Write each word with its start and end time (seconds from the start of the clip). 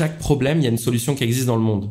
chaque 0.00 0.18
problème, 0.18 0.60
il 0.60 0.64
y 0.64 0.66
a 0.66 0.70
une 0.70 0.78
solution 0.78 1.14
qui 1.14 1.24
existe 1.24 1.44
dans 1.44 1.56
le 1.56 1.62
monde. 1.62 1.90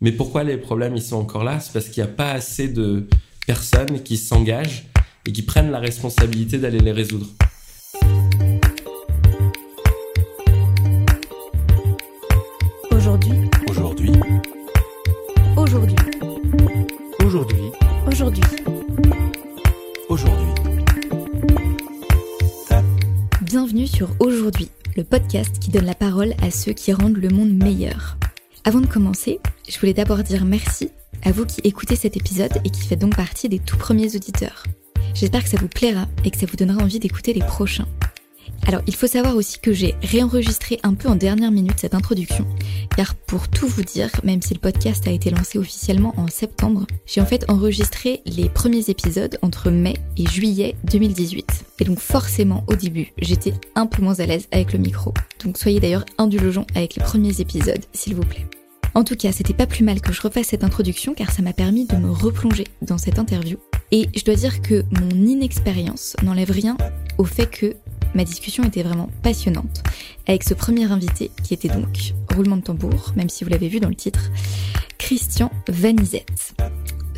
Mais 0.00 0.12
pourquoi 0.12 0.44
les 0.44 0.58
problèmes 0.58 0.94
ils 0.94 1.02
sont 1.02 1.16
encore 1.16 1.42
là? 1.42 1.58
C'est 1.58 1.72
parce 1.72 1.88
qu'il 1.88 2.00
n'y 2.00 2.08
a 2.08 2.12
pas 2.12 2.30
assez 2.30 2.68
de 2.68 3.08
personnes 3.48 4.04
qui 4.04 4.16
s'engagent 4.16 4.86
et 5.26 5.32
qui 5.32 5.42
prennent 5.42 5.72
la 5.72 5.80
responsabilité 5.80 6.58
d'aller 6.58 6.78
les 6.78 6.92
résoudre. 6.92 7.26
Aujourd'hui. 12.92 13.32
Aujourd'hui. 13.68 14.12
Aujourd'hui. 15.56 15.96
Aujourd'hui. 17.24 17.72
Aujourd'hui. 18.06 18.44
Aujourd'hui. 20.08 20.46
Bienvenue 23.42 23.86
sur 23.86 24.10
Aujourd'hui, 24.20 24.35
le 24.96 25.04
podcast 25.04 25.58
qui 25.58 25.70
donne 25.70 25.84
la 25.84 25.94
parole 25.94 26.32
à 26.42 26.50
ceux 26.50 26.72
qui 26.72 26.92
rendent 26.92 27.18
le 27.18 27.28
monde 27.28 27.52
meilleur. 27.52 28.16
Avant 28.64 28.80
de 28.80 28.86
commencer, 28.86 29.40
je 29.68 29.78
voulais 29.78 29.92
d'abord 29.92 30.22
dire 30.22 30.44
merci 30.44 30.90
à 31.22 31.32
vous 31.32 31.44
qui 31.44 31.60
écoutez 31.64 31.96
cet 31.96 32.16
épisode 32.16 32.52
et 32.64 32.70
qui 32.70 32.82
faites 32.82 32.98
donc 32.98 33.14
partie 33.14 33.48
des 33.48 33.58
tout 33.58 33.76
premiers 33.76 34.16
auditeurs. 34.16 34.64
J'espère 35.14 35.44
que 35.44 35.50
ça 35.50 35.58
vous 35.58 35.68
plaira 35.68 36.06
et 36.24 36.30
que 36.30 36.38
ça 36.38 36.46
vous 36.46 36.56
donnera 36.56 36.82
envie 36.82 36.98
d'écouter 36.98 37.34
les 37.34 37.40
prochains. 37.40 37.86
Alors, 38.66 38.82
il 38.86 38.94
faut 38.94 39.06
savoir 39.06 39.36
aussi 39.36 39.58
que 39.60 39.72
j'ai 39.72 39.94
réenregistré 40.02 40.80
un 40.82 40.94
peu 40.94 41.08
en 41.08 41.14
dernière 41.14 41.50
minute 41.50 41.78
cette 41.78 41.94
introduction, 41.94 42.46
car 42.96 43.14
pour 43.14 43.48
tout 43.48 43.68
vous 43.68 43.84
dire, 43.84 44.10
même 44.24 44.42
si 44.42 44.54
le 44.54 44.60
podcast 44.60 45.06
a 45.06 45.10
été 45.10 45.30
lancé 45.30 45.58
officiellement 45.58 46.14
en 46.16 46.26
septembre, 46.28 46.86
j'ai 47.06 47.20
en 47.20 47.26
fait 47.26 47.48
enregistré 47.48 48.22
les 48.26 48.48
premiers 48.48 48.90
épisodes 48.90 49.38
entre 49.42 49.70
mai 49.70 49.94
et 50.16 50.26
juillet 50.26 50.76
2018. 50.84 51.64
Et 51.80 51.84
donc 51.84 51.98
forcément, 51.98 52.64
au 52.66 52.74
début, 52.74 53.12
j'étais 53.18 53.54
un 53.74 53.86
peu 53.86 54.02
moins 54.02 54.18
à 54.18 54.26
l'aise 54.26 54.48
avec 54.50 54.72
le 54.72 54.78
micro. 54.78 55.14
Donc 55.44 55.58
soyez 55.58 55.80
d'ailleurs 55.80 56.04
indulgents 56.18 56.66
avec 56.74 56.96
les 56.96 57.02
premiers 57.02 57.40
épisodes, 57.40 57.84
s'il 57.92 58.14
vous 58.14 58.22
plaît. 58.22 58.46
En 58.94 59.04
tout 59.04 59.14
cas, 59.14 59.30
c'était 59.30 59.52
pas 59.52 59.66
plus 59.66 59.84
mal 59.84 60.00
que 60.00 60.14
je 60.14 60.22
refasse 60.22 60.46
cette 60.46 60.64
introduction 60.64 61.12
car 61.12 61.30
ça 61.30 61.42
m'a 61.42 61.52
permis 61.52 61.84
de 61.84 61.96
me 61.96 62.10
replonger 62.10 62.64
dans 62.80 62.96
cette 62.96 63.18
interview. 63.18 63.58
Et 63.92 64.08
je 64.16 64.24
dois 64.24 64.34
dire 64.34 64.62
que 64.62 64.84
mon 64.90 65.10
inexpérience 65.10 66.16
n'enlève 66.22 66.50
rien 66.50 66.78
au 67.18 67.24
fait 67.24 67.46
que 67.46 67.74
ma 68.16 68.24
discussion 68.24 68.64
était 68.64 68.82
vraiment 68.82 69.10
passionnante 69.22 69.82
avec 70.26 70.42
ce 70.42 70.54
premier 70.54 70.90
invité 70.90 71.30
qui 71.44 71.54
était 71.54 71.68
donc, 71.68 72.14
roulement 72.34 72.56
de 72.56 72.62
tambour, 72.62 73.12
même 73.14 73.28
si 73.28 73.44
vous 73.44 73.50
l'avez 73.50 73.68
vu 73.68 73.78
dans 73.78 73.90
le 73.90 73.94
titre, 73.94 74.30
Christian 74.98 75.52
Vanizette. 75.68 76.54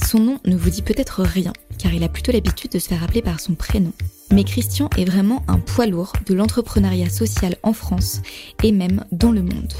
Son 0.05 0.19
nom 0.19 0.41
ne 0.45 0.57
vous 0.57 0.71
dit 0.71 0.83
peut-être 0.83 1.23
rien, 1.23 1.53
car 1.79 1.95
il 1.95 2.03
a 2.03 2.09
plutôt 2.09 2.33
l'habitude 2.33 2.73
de 2.73 2.79
se 2.79 2.89
faire 2.89 3.03
appeler 3.03 3.23
par 3.23 3.41
son 3.41 3.55
prénom. 3.55 3.93
Mais 4.33 4.45
Christian 4.45 4.91
est 4.99 5.05
vraiment 5.05 5.45
un 5.49 5.59
poids 5.59 5.87
lourd 5.87 6.13
de 6.27 6.35
l'entrepreneuriat 6.35 7.11
social 7.11 7.57
en 7.63 7.73
France 7.73 8.21
et 8.63 8.73
même 8.73 9.05
dans 9.13 9.33
le 9.33 9.43
monde. 9.43 9.73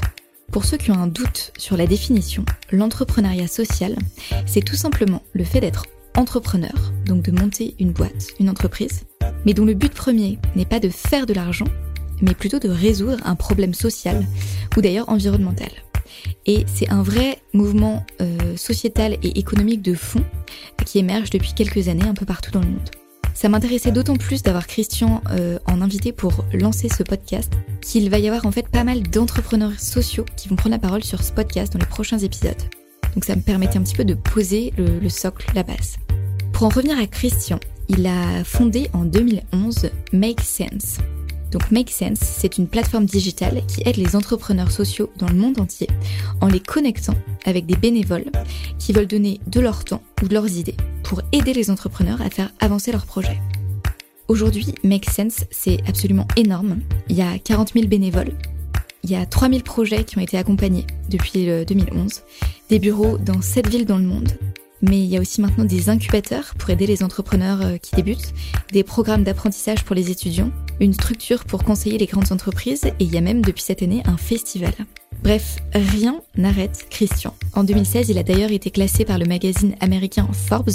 Pour 0.51 0.65
ceux 0.65 0.77
qui 0.77 0.89
ont 0.89 0.99
un 0.99 1.07
doute 1.07 1.51
sur 1.57 1.77
la 1.77 1.85
définition, 1.85 2.45
l'entrepreneuriat 2.71 3.47
social, 3.47 3.95
c'est 4.45 4.63
tout 4.63 4.75
simplement 4.75 5.21
le 5.33 5.43
fait 5.43 5.59
d'être 5.59 5.85
entrepreneur, 6.15 6.93
donc 7.05 7.23
de 7.23 7.31
monter 7.31 7.75
une 7.79 7.91
boîte, 7.91 8.27
une 8.39 8.49
entreprise, 8.49 9.03
mais 9.45 9.53
dont 9.53 9.65
le 9.65 9.73
but 9.73 9.93
premier 9.93 10.39
n'est 10.55 10.65
pas 10.65 10.79
de 10.79 10.89
faire 10.89 11.25
de 11.25 11.33
l'argent, 11.33 11.67
mais 12.21 12.33
plutôt 12.33 12.59
de 12.59 12.69
résoudre 12.69 13.17
un 13.25 13.35
problème 13.35 13.73
social 13.73 14.25
ou 14.75 14.81
d'ailleurs 14.81 15.09
environnemental. 15.09 15.69
Et 16.45 16.65
c'est 16.73 16.89
un 16.89 17.03
vrai 17.03 17.39
mouvement 17.53 18.05
euh, 18.21 18.57
sociétal 18.57 19.17
et 19.23 19.39
économique 19.39 19.81
de 19.81 19.93
fond 19.93 20.23
qui 20.85 20.99
émerge 20.99 21.29
depuis 21.29 21.53
quelques 21.53 21.87
années 21.87 22.07
un 22.07 22.13
peu 22.13 22.25
partout 22.25 22.51
dans 22.51 22.61
le 22.61 22.67
monde. 22.67 22.89
Ça 23.33 23.47
m'intéressait 23.47 23.91
d'autant 23.91 24.17
plus 24.17 24.43
d'avoir 24.43 24.67
Christian 24.67 25.21
euh, 25.31 25.59
en 25.65 25.81
invité 25.81 26.11
pour 26.11 26.43
lancer 26.53 26.89
ce 26.89 27.03
podcast 27.03 27.53
qu'il 27.81 28.09
va 28.09 28.19
y 28.19 28.27
avoir 28.27 28.45
en 28.45 28.51
fait 28.51 28.67
pas 28.67 28.83
mal 28.83 29.03
d'entrepreneurs 29.03 29.79
sociaux 29.79 30.25
qui 30.35 30.49
vont 30.49 30.55
prendre 30.55 30.75
la 30.75 30.79
parole 30.79 31.03
sur 31.03 31.23
ce 31.23 31.31
podcast 31.31 31.71
dans 31.71 31.79
les 31.79 31.85
prochains 31.85 32.19
épisodes. 32.19 32.61
Donc 33.13 33.23
ça 33.23 33.35
me 33.35 33.41
permettait 33.41 33.77
un 33.77 33.83
petit 33.83 33.95
peu 33.95 34.03
de 34.05 34.13
poser 34.13 34.73
le, 34.77 34.99
le 34.99 35.09
socle, 35.09 35.49
la 35.55 35.63
base. 35.63 35.97
Pour 36.51 36.63
en 36.63 36.69
revenir 36.69 36.99
à 36.99 37.07
Christian, 37.07 37.59
il 37.89 38.05
a 38.05 38.43
fondé 38.43 38.89
en 38.93 39.03
2011 39.03 39.89
Make 40.13 40.41
Sense. 40.41 40.99
Donc 41.51 41.71
Make 41.71 41.89
Sense, 41.89 42.19
c'est 42.19 42.59
une 42.59 42.67
plateforme 42.67 43.05
digitale 43.05 43.63
qui 43.67 43.81
aide 43.85 43.97
les 43.97 44.15
entrepreneurs 44.15 44.71
sociaux 44.71 45.11
dans 45.17 45.27
le 45.27 45.35
monde 45.35 45.59
entier 45.59 45.87
en 46.41 46.47
les 46.47 46.59
connectant 46.59 47.15
avec 47.43 47.65
des 47.65 47.75
bénévoles 47.75 48.31
qui 48.77 48.93
veulent 48.93 49.07
donner 49.07 49.39
de 49.47 49.59
leur 49.59 49.83
temps 49.83 50.03
ou 50.21 50.27
de 50.27 50.33
leurs 50.35 50.55
idées 50.55 50.77
pour 51.03 51.21
aider 51.31 51.53
les 51.53 51.71
entrepreneurs 51.71 52.21
à 52.21 52.29
faire 52.29 52.53
avancer 52.59 52.91
leurs 52.91 53.07
projets. 53.07 53.39
Aujourd'hui, 54.27 54.75
Make 54.83 55.09
Sense, 55.09 55.45
c'est 55.49 55.79
absolument 55.87 56.27
énorme. 56.37 56.81
Il 57.09 57.15
y 57.15 57.23
a 57.23 57.39
40 57.39 57.73
000 57.73 57.87
bénévoles. 57.87 58.33
Il 59.03 59.09
y 59.09 59.15
a 59.15 59.25
3000 59.25 59.63
projets 59.63 60.03
qui 60.03 60.19
ont 60.19 60.21
été 60.21 60.37
accompagnés 60.37 60.85
depuis 61.09 61.47
2011. 61.65 62.21
Des 62.69 62.77
bureaux 62.77 63.17
dans 63.17 63.41
7 63.41 63.67
villes 63.67 63.85
dans 63.85 63.97
le 63.97 64.05
monde. 64.05 64.29
Mais 64.81 64.99
il 64.99 65.05
y 65.05 65.17
a 65.17 65.21
aussi 65.21 65.41
maintenant 65.41 65.65
des 65.65 65.89
incubateurs 65.89 66.53
pour 66.57 66.69
aider 66.69 66.87
les 66.87 67.03
entrepreneurs 67.03 67.61
euh, 67.61 67.77
qui 67.77 67.95
débutent, 67.95 68.33
des 68.71 68.83
programmes 68.83 69.23
d'apprentissage 69.23 69.83
pour 69.83 69.95
les 69.95 70.09
étudiants, 70.09 70.51
une 70.79 70.93
structure 70.93 71.43
pour 71.43 71.63
conseiller 71.63 71.97
les 71.97 72.05
grandes 72.05 72.31
entreprises 72.31 72.85
et 72.85 72.93
il 72.99 73.13
y 73.13 73.17
a 73.17 73.21
même 73.21 73.41
depuis 73.41 73.63
cette 73.63 73.81
année 73.81 74.01
un 74.05 74.17
festival. 74.17 74.73
Bref, 75.21 75.57
rien 75.73 76.21
n'arrête 76.37 76.87
Christian. 76.89 77.35
En 77.53 77.65
2016, 77.65 78.09
il 78.09 78.17
a 78.17 78.23
d'ailleurs 78.23 78.51
été 78.51 78.71
classé 78.71 79.03
par 79.03 79.17
le 79.17 79.25
magazine 79.25 79.75
américain 79.81 80.27
Forbes 80.31 80.71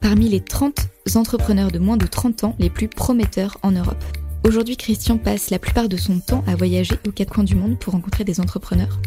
parmi 0.00 0.28
les 0.28 0.40
30 0.40 0.88
entrepreneurs 1.14 1.70
de 1.70 1.78
moins 1.78 1.96
de 1.96 2.06
30 2.06 2.44
ans 2.44 2.56
les 2.58 2.68
plus 2.68 2.88
prometteurs 2.88 3.56
en 3.62 3.72
Europe. 3.72 4.04
Aujourd'hui, 4.46 4.76
Christian 4.76 5.16
passe 5.16 5.50
la 5.50 5.58
plupart 5.58 5.88
de 5.88 5.96
son 5.96 6.20
temps 6.20 6.44
à 6.46 6.54
voyager 6.54 6.96
aux 7.06 7.10
quatre 7.10 7.32
coins 7.32 7.44
du 7.44 7.54
monde 7.54 7.78
pour 7.78 7.94
rencontrer 7.94 8.24
des 8.24 8.38
entrepreneurs. 8.38 9.00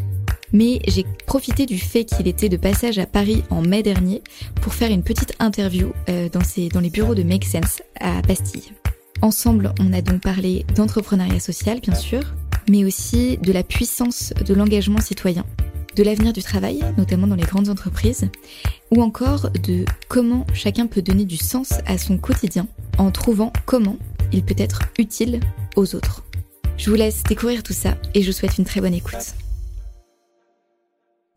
Mais 0.54 0.80
j'ai 0.88 1.06
profité 1.26 1.66
du 1.66 1.78
fait 1.78 2.06
qu'il 2.06 2.28
était 2.28 2.50
de 2.50 2.58
passage 2.58 2.98
à 2.98 3.06
Paris 3.06 3.44
en 3.50 3.62
mai 3.62 3.84
dernier 3.84 4.22
pour 4.62 4.74
faire 4.74 4.92
une 4.92 5.04
petite 5.04 5.34
interview 5.40 5.92
euh, 6.10 6.30
dans, 6.30 6.80
les 6.80 6.90
bureaux 6.90 7.16
de 7.16 7.24
Make 7.24 7.46
Sense 7.46 7.82
à 8.00 8.22
Bastille. 8.22 8.72
Ensemble, 9.22 9.74
on 9.80 9.94
a 9.94 10.02
donc 10.02 10.22
parlé 10.22 10.66
d'entrepreneuriat 10.76 11.40
social, 11.40 11.80
bien 11.82 11.96
sûr, 11.96 12.22
mais 12.70 12.86
aussi 12.86 13.38
de 13.38 13.52
la 13.52 13.64
puissance 13.64 14.34
de 14.46 14.54
l'engagement 14.54 15.02
citoyen, 15.02 15.46
de 15.96 16.04
l'avenir 16.04 16.34
du 16.34 16.42
travail, 16.42 16.80
notamment 16.98 17.28
dans 17.28 17.36
les 17.36 17.44
grandes 17.44 17.70
entreprises, 17.70 18.30
ou 18.92 19.02
encore 19.02 19.50
de 19.52 19.86
comment 20.08 20.48
chacun 20.54 20.88
peut 20.88 21.02
donner 21.02 21.26
du 21.26 21.38
sens 21.38 21.74
à 21.86 21.98
son 21.98 22.18
quotidien 22.18 22.68
en 22.98 23.12
trouvant 23.12 23.52
comment 23.66 23.98
il 24.32 24.44
peut 24.44 24.56
être 24.58 24.84
utile 24.98 25.42
aux 25.76 25.96
autres. 25.96 26.24
Je 26.78 26.90
vous 26.90 26.96
laisse 26.96 27.24
découvrir 27.24 27.62
tout 27.62 27.74
ça 27.74 27.98
et 28.14 28.22
je 28.22 28.28
vous 28.28 28.38
souhaite 28.38 28.58
une 28.58 28.66
très 28.66 28.80
bonne 28.80 28.94
écoute. 28.94 29.36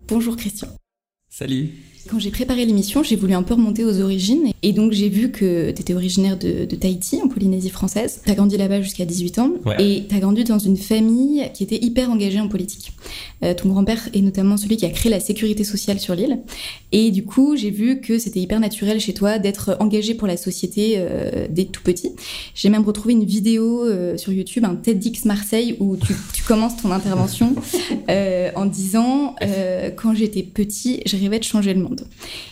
Bonjour 0.09 0.37
Christian. 0.37 0.69
Salut. 1.29 1.71
Quand 2.09 2.19
j'ai 2.19 2.31
préparé 2.31 2.65
l'émission, 2.67 3.03
j'ai 3.03 3.17
voulu 3.17 3.35
un 3.35 3.43
peu 3.43 3.55
remonter 3.55 3.85
aux 3.85 4.01
origines. 4.01 4.53
Et 4.63 4.73
donc, 4.73 4.93
j'ai 4.93 5.09
vu 5.09 5.31
que 5.31 5.71
tu 5.71 5.81
étais 5.81 5.95
originaire 5.95 6.37
de, 6.37 6.65
de, 6.65 6.77
Tahiti, 6.77 7.21
en 7.23 7.29
Polynésie 7.29 7.71
française. 7.71 8.21
Tu 8.25 8.31
as 8.31 8.35
grandi 8.35 8.57
là-bas 8.57 8.81
jusqu'à 8.81 9.05
18 9.05 9.39
ans. 9.39 9.51
Ouais. 9.65 9.77
Et 9.79 10.07
tu 10.09 10.15
as 10.15 10.19
grandi 10.19 10.45
dans 10.45 10.59
une 10.59 10.77
famille 10.77 11.49
qui 11.55 11.63
était 11.63 11.83
hyper 11.83 12.11
engagée 12.11 12.41
en 12.41 12.49
politique. 12.49 12.93
Euh, 13.45 13.55
ton 13.55 13.69
grand-père 13.69 14.09
est 14.15 14.21
notamment 14.21 14.57
celui 14.57 14.77
qui 14.77 14.87
a 14.87 14.91
créé 14.91 15.11
la 15.11 15.21
sécurité 15.21 15.65
sociale 15.65 16.01
sur 16.01 16.15
l'île. 16.15 16.39
Et 16.93 17.11
du 17.11 17.25
coup, 17.25 17.57
j'ai 17.57 17.71
vu 17.71 18.01
que 18.01 18.19
c'était 18.19 18.41
hyper 18.41 18.61
naturel 18.61 19.01
chez 19.01 19.15
toi 19.15 19.39
d'être 19.39 19.77
engagé 19.81 20.15
pour 20.15 20.29
la 20.29 20.37
société 20.37 20.95
euh, 20.97 21.47
dès 21.51 21.65
tout 21.65 21.83
petit. 21.83 22.13
J'ai 22.55 22.69
même 22.69 22.85
retrouvé 22.85 23.15
une 23.15 23.25
vidéo 23.25 23.85
euh, 23.85 24.17
sur 24.17 24.33
YouTube, 24.33 24.65
un 24.65 24.75
TEDx 24.75 25.25
Marseille, 25.25 25.77
où 25.81 25.97
tu, 25.97 26.15
tu 26.33 26.43
commences 26.43 26.77
ton 26.77 26.91
intervention 26.91 27.55
euh, 28.11 28.51
en 28.55 28.67
disant 28.67 29.35
Quand 29.97 30.15
j'étais 30.15 30.43
petit, 30.43 31.03
je 31.07 31.17
rêvais 31.17 31.39
de 31.39 31.45
changer 31.45 31.75
le 31.75 31.81
monde. 31.81 31.92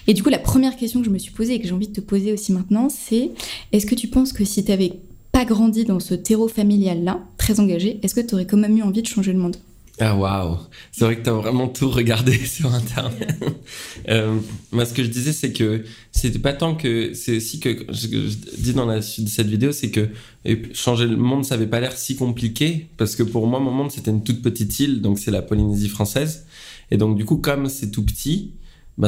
Et 0.06 0.14
du 0.14 0.22
coup, 0.22 0.30
la 0.30 0.38
première 0.38 0.76
question 0.76 1.00
que 1.00 1.06
je 1.06 1.10
me 1.10 1.18
suis 1.18 1.32
posée 1.32 1.54
et 1.54 1.60
que 1.60 1.66
j'ai 1.66 1.74
envie 1.74 1.88
de 1.88 1.92
te 1.92 2.00
poser 2.00 2.32
aussi 2.32 2.52
maintenant, 2.52 2.88
c'est 2.88 3.30
est-ce 3.72 3.86
que 3.86 3.94
tu 3.94 4.08
penses 4.08 4.32
que 4.32 4.44
si 4.44 4.64
tu 4.64 4.70
n'avais 4.70 4.92
pas 5.32 5.44
grandi 5.44 5.84
dans 5.84 6.00
ce 6.00 6.14
terreau 6.14 6.48
familial-là, 6.48 7.20
très 7.38 7.60
engagé, 7.60 8.00
est-ce 8.02 8.14
que 8.14 8.20
tu 8.20 8.34
aurais 8.34 8.46
quand 8.46 8.56
même 8.56 8.76
eu 8.76 8.82
envie 8.82 9.02
de 9.02 9.06
changer 9.06 9.32
le 9.32 9.38
monde? 9.38 9.56
Ah 10.02 10.16
waouh, 10.16 10.56
c'est 10.92 11.04
vrai 11.04 11.16
que 11.16 11.22
t'as 11.22 11.32
vraiment 11.32 11.68
tout 11.68 11.90
regardé 11.90 12.32
sur 12.46 12.72
internet. 12.72 13.34
euh, 14.08 14.38
moi, 14.72 14.86
ce 14.86 14.94
que 14.94 15.04
je 15.04 15.08
disais, 15.08 15.32
c'est 15.32 15.52
que 15.52 15.84
c'était 16.10 16.38
pas 16.38 16.54
tant 16.54 16.74
que 16.74 17.12
c'est 17.12 17.36
aussi 17.36 17.60
que 17.60 17.84
je, 17.90 18.08
je, 18.08 18.56
dis 18.58 18.72
dans 18.72 18.86
la 18.86 19.02
suite 19.02 19.26
de 19.26 19.30
cette 19.30 19.48
vidéo, 19.48 19.72
c'est 19.72 19.90
que 19.90 20.08
changer 20.72 21.06
le 21.06 21.16
monde, 21.16 21.44
ça 21.44 21.54
avait 21.54 21.66
pas 21.66 21.80
l'air 21.80 21.92
si 21.92 22.16
compliqué 22.16 22.88
parce 22.96 23.14
que 23.14 23.22
pour 23.22 23.46
moi, 23.46 23.60
mon 23.60 23.72
monde 23.72 23.90
c'était 23.90 24.10
une 24.10 24.24
toute 24.24 24.40
petite 24.40 24.80
île, 24.80 25.02
donc 25.02 25.18
c'est 25.18 25.30
la 25.30 25.42
Polynésie 25.42 25.90
française, 25.90 26.46
et 26.90 26.96
donc 26.96 27.16
du 27.18 27.26
coup, 27.26 27.36
comme 27.36 27.68
c'est 27.68 27.90
tout 27.90 28.04
petit, 28.04 28.54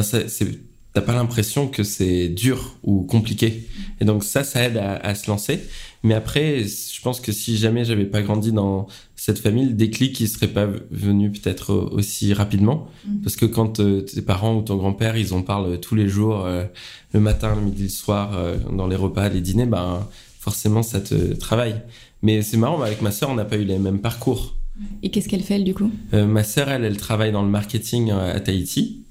c'est 0.01 0.47
t'as 0.93 1.01
pas 1.01 1.13
l'impression 1.13 1.67
que 1.67 1.83
c'est 1.83 2.29
dur 2.29 2.77
ou 2.83 3.01
compliqué. 3.01 3.67
Et 3.99 4.05
donc 4.05 4.23
ça, 4.23 4.43
ça 4.43 4.63
aide 4.63 4.77
à, 4.77 4.95
à, 4.97 5.15
se 5.15 5.29
lancer. 5.29 5.61
Mais 6.03 6.13
après, 6.13 6.63
je 6.63 7.01
pense 7.01 7.19
que 7.19 7.31
si 7.31 7.57
jamais 7.57 7.83
j'avais 7.83 8.05
pas 8.05 8.21
grandi 8.21 8.51
dans 8.51 8.87
cette 9.15 9.39
famille, 9.39 9.65
le 9.65 9.73
déclic, 9.73 10.19
il 10.19 10.27
serait 10.27 10.49
pas 10.49 10.67
venu 10.91 11.31
peut-être 11.31 11.73
aussi 11.73 12.33
rapidement. 12.33 12.87
Mmh. 13.07 13.21
Parce 13.23 13.35
que 13.35 13.45
quand 13.45 13.79
euh, 13.79 14.01
tes 14.01 14.21
parents 14.21 14.57
ou 14.57 14.61
ton 14.61 14.75
grand-père, 14.75 15.17
ils 15.17 15.33
en 15.33 15.41
parlent 15.41 15.79
tous 15.79 15.95
les 15.95 16.07
jours, 16.09 16.45
euh, 16.45 16.65
le 17.13 17.19
matin, 17.19 17.55
le 17.55 17.61
midi, 17.61 17.83
le 17.83 17.89
soir, 17.89 18.33
euh, 18.35 18.57
dans 18.71 18.87
les 18.87 18.97
repas, 18.97 19.29
les 19.29 19.41
dîners, 19.41 19.65
ben 19.65 20.07
forcément, 20.39 20.83
ça 20.83 20.99
te 20.99 21.33
travaille. 21.33 21.81
Mais 22.21 22.41
c'est 22.41 22.57
marrant, 22.57 22.81
avec 22.81 23.01
ma 23.01 23.11
sœur, 23.11 23.29
on 23.29 23.35
n'a 23.35 23.45
pas 23.45 23.57
eu 23.57 23.63
les 23.63 23.79
mêmes 23.79 23.99
parcours. 23.99 24.57
Et 25.03 25.09
qu'est-ce 25.09 25.29
qu'elle 25.29 25.43
fait, 25.43 25.55
elle, 25.55 25.63
du 25.63 25.73
coup? 25.73 25.91
Ma 26.11 26.43
sœur, 26.43 26.67
elle, 26.67 26.83
elle 26.83 26.97
travaille 26.97 27.31
dans 27.31 27.43
le 27.43 27.49
marketing 27.49 28.11
à 28.11 28.39
Tahiti. 28.39 29.02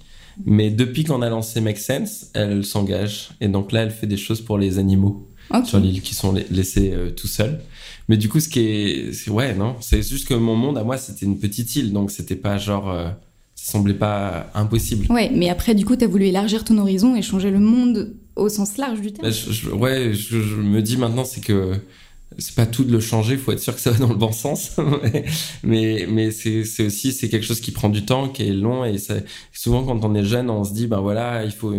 Mais 0.44 0.70
depuis 0.70 1.04
qu'on 1.04 1.22
a 1.22 1.28
lancé 1.28 1.60
Make 1.60 1.78
Sense, 1.78 2.26
elle 2.34 2.64
s'engage. 2.64 3.30
Et 3.40 3.48
donc 3.48 3.72
là, 3.72 3.82
elle 3.82 3.90
fait 3.90 4.06
des 4.06 4.16
choses 4.16 4.40
pour 4.40 4.58
les 4.58 4.78
animaux 4.78 5.28
sur 5.64 5.78
l'île 5.80 6.00
qui 6.02 6.14
sont 6.14 6.32
la- 6.32 6.40
laissés 6.50 6.92
euh, 6.94 7.10
tout 7.10 7.26
seuls. 7.28 7.60
Mais 8.08 8.16
du 8.16 8.28
coup, 8.28 8.40
ce 8.40 8.48
qui 8.48 8.60
est. 8.60 9.12
c'est- 9.12 9.30
Ouais, 9.30 9.54
non. 9.54 9.76
C'est 9.80 10.02
juste 10.02 10.26
que 10.26 10.34
mon 10.34 10.56
monde, 10.56 10.78
à 10.78 10.84
moi, 10.84 10.96
c'était 10.96 11.26
une 11.26 11.38
petite 11.38 11.76
île. 11.76 11.92
Donc 11.92 12.10
c'était 12.10 12.36
pas 12.36 12.58
genre. 12.58 12.90
euh, 12.90 13.08
ça 13.54 13.72
semblait 13.72 13.94
pas 13.94 14.50
impossible. 14.54 15.06
Ouais, 15.12 15.30
mais 15.32 15.48
après, 15.48 15.74
du 15.74 15.84
coup, 15.84 15.94
t'as 15.94 16.06
voulu 16.08 16.24
élargir 16.26 16.64
ton 16.64 16.78
horizon 16.78 17.14
et 17.14 17.22
changer 17.22 17.50
le 17.50 17.60
monde 17.60 18.16
au 18.34 18.48
sens 18.48 18.76
large 18.76 19.00
du 19.00 19.12
terme. 19.12 19.28
Bah, 19.28 19.30
je- 19.30 19.52
je- 19.52 19.70
ouais, 19.70 20.12
je, 20.14 20.40
je 20.40 20.56
me 20.56 20.80
dis 20.82 20.96
maintenant, 20.96 21.24
c'est 21.24 21.40
que 21.42 21.74
c'est 22.38 22.54
pas 22.54 22.66
tout 22.66 22.84
de 22.84 22.92
le 22.92 23.00
changer, 23.00 23.36
faut 23.36 23.52
être 23.52 23.60
sûr 23.60 23.74
que 23.74 23.80
ça 23.80 23.90
va 23.90 23.98
dans 23.98 24.08
le 24.08 24.16
bon 24.16 24.32
sens. 24.32 24.76
mais 25.62 26.06
mais 26.08 26.30
c'est 26.30 26.60
aussi 26.86 27.12
c'est 27.12 27.28
quelque 27.28 27.44
chose 27.44 27.60
qui 27.60 27.70
prend 27.70 27.88
du 27.88 28.04
temps, 28.04 28.28
qui 28.28 28.44
est 28.44 28.52
long 28.52 28.84
et 28.84 28.98
ça, 28.98 29.14
souvent 29.52 29.84
quand 29.84 30.04
on 30.04 30.14
est 30.14 30.24
jeune, 30.24 30.50
on 30.50 30.64
se 30.64 30.72
dit 30.72 30.86
ben 30.86 31.00
voilà, 31.00 31.44
il 31.44 31.52
faut 31.52 31.74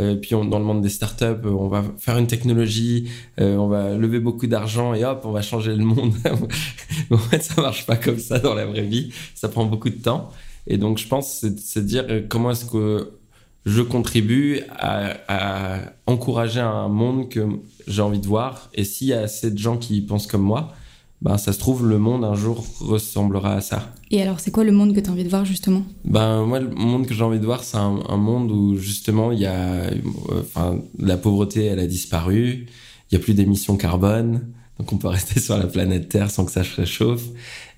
euh, 0.00 0.14
puis 0.16 0.34
on, 0.34 0.44
dans 0.44 0.58
le 0.58 0.64
monde 0.64 0.82
des 0.82 0.88
startups, 0.88 1.44
on 1.44 1.68
va 1.68 1.84
faire 1.98 2.18
une 2.18 2.26
technologie, 2.26 3.10
euh, 3.40 3.56
on 3.56 3.68
va 3.68 3.96
lever 3.96 4.20
beaucoup 4.20 4.46
d'argent 4.46 4.94
et 4.94 5.04
hop, 5.04 5.22
on 5.24 5.32
va 5.32 5.42
changer 5.42 5.74
le 5.74 5.84
monde. 5.84 6.14
Mais 6.24 6.30
en 7.10 7.18
fait, 7.18 7.42
ça 7.42 7.60
marche 7.60 7.86
pas 7.86 7.96
comme 7.96 8.18
ça 8.18 8.38
dans 8.38 8.54
la 8.54 8.66
vraie 8.66 8.82
vie, 8.82 9.12
ça 9.34 9.48
prend 9.48 9.64
beaucoup 9.64 9.90
de 9.90 9.96
temps. 9.96 10.30
Et 10.66 10.76
donc 10.76 10.98
je 10.98 11.08
pense 11.08 11.38
c'est 11.40 11.58
c'est 11.58 11.82
de 11.82 11.86
dire 11.86 12.04
euh, 12.08 12.22
comment 12.28 12.50
est-ce 12.50 12.66
que 12.66 13.17
je 13.66 13.82
contribue 13.82 14.60
à, 14.70 15.16
à 15.28 15.78
encourager 16.06 16.60
un 16.60 16.88
monde 16.88 17.28
que 17.28 17.46
j'ai 17.86 18.02
envie 18.02 18.20
de 18.20 18.26
voir. 18.26 18.70
Et 18.74 18.84
s'il 18.84 19.08
y 19.08 19.12
a 19.12 19.20
assez 19.20 19.50
de 19.50 19.58
gens 19.58 19.76
qui 19.76 20.00
pensent 20.00 20.26
comme 20.26 20.42
moi, 20.42 20.72
ben 21.20 21.36
ça 21.36 21.52
se 21.52 21.58
trouve, 21.58 21.86
le 21.86 21.98
monde 21.98 22.24
un 22.24 22.34
jour 22.34 22.64
ressemblera 22.80 23.54
à 23.54 23.60
ça. 23.60 23.92
Et 24.10 24.22
alors, 24.22 24.40
c'est 24.40 24.52
quoi 24.52 24.64
le 24.64 24.72
monde 24.72 24.94
que 24.94 25.00
t'as 25.00 25.10
envie 25.10 25.24
de 25.24 25.28
voir, 25.28 25.44
justement? 25.44 25.82
Ben 26.04 26.44
moi, 26.44 26.60
le 26.60 26.70
monde 26.70 27.06
que 27.06 27.14
j'ai 27.14 27.24
envie 27.24 27.40
de 27.40 27.44
voir, 27.44 27.64
c'est 27.64 27.76
un, 27.76 27.98
un 28.08 28.16
monde 28.16 28.50
où 28.52 28.76
justement 28.76 29.32
il 29.32 29.40
y 29.40 29.46
a, 29.46 29.90
euh, 29.90 30.78
la 30.98 31.16
pauvreté, 31.16 31.64
elle 31.64 31.80
a 31.80 31.86
disparu. 31.86 32.66
Il 33.10 33.14
y 33.14 33.16
a 33.16 33.20
plus 33.20 33.34
d'émissions 33.34 33.76
carbone, 33.76 34.46
donc 34.78 34.92
on 34.92 34.96
peut 34.96 35.08
rester 35.08 35.40
sur 35.46 35.58
la 35.58 35.66
planète 35.66 36.08
Terre 36.08 36.30
sans 36.30 36.44
que 36.44 36.52
ça 36.52 36.62
se 36.62 36.76
réchauffe. 36.76 37.24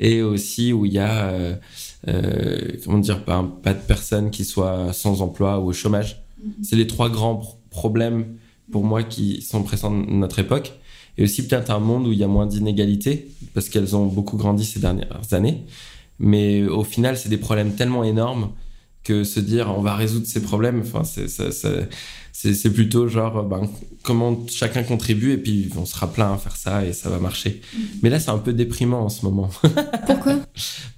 Et 0.00 0.20
aussi 0.22 0.72
où 0.74 0.84
il 0.84 0.92
y 0.92 0.98
a, 0.98 1.28
euh, 1.30 1.56
comment 2.06 2.99
dire, 2.99 3.25
pas, 3.25 3.44
pas 3.62 3.75
de 3.75 3.81
personnes 3.81 4.31
qui 4.31 4.44
soient 4.44 4.93
sans 4.93 5.23
emploi 5.23 5.58
ou 5.61 5.69
au 5.69 5.73
chômage. 5.73 6.23
C'est 6.62 6.76
les 6.76 6.87
trois 6.87 7.11
grands 7.11 7.37
pro- 7.37 7.58
problèmes 7.70 8.37
pour 8.73 8.85
moi 8.85 9.02
qui 9.02 9.43
sont 9.43 9.62
présents 9.62 9.91
dans 9.91 10.11
notre 10.12 10.38
époque. 10.38 10.73
Et 11.19 11.25
aussi 11.25 11.47
peut-être 11.47 11.70
un 11.70 11.81
monde 11.81 12.06
où 12.06 12.12
il 12.12 12.19
y 12.19 12.25
a 12.25 12.29
moins 12.29 12.47
d'inégalités, 12.47 13.29
parce 13.52 13.69
qu'elles 13.69 13.94
ont 13.94 14.06
beaucoup 14.06 14.37
grandi 14.38 14.64
ces 14.64 14.81
dernières 14.81 15.20
années. 15.32 15.64
Mais 16.19 16.64
au 16.64 16.85
final, 16.85 17.17
c'est 17.19 17.29
des 17.29 17.37
problèmes 17.37 17.73
tellement 17.75 18.05
énormes 18.05 18.50
que 19.05 19.25
se 19.25 19.41
dire 19.41 19.73
on 19.76 19.81
va 19.81 19.94
résoudre 19.94 20.26
ces 20.26 20.43
problèmes, 20.43 20.81
enfin, 20.81 21.02
c'est, 21.05 22.70
plutôt 22.73 23.08
genre 23.08 23.44
ben, 23.44 23.69
comment 24.02 24.47
chacun 24.49 24.82
contribue 24.82 25.32
et 25.32 25.38
puis 25.38 25.70
on 25.76 25.87
sera 25.87 26.12
plein 26.12 26.32
à 26.32 26.38
faire 26.38 26.56
ça 26.56 26.85
et 26.85 26.93
ça 26.93 27.11
va 27.11 27.19
marcher. 27.19 27.61
Mais 28.02 28.11
là, 28.11 28.20
c'est 28.20 28.31
un 28.31 28.38
peu 28.38 28.52
déprimant 28.52 29.05
en 29.05 29.08
ce 29.08 29.25
moment. 29.25 29.50
Pourquoi? 30.06 30.41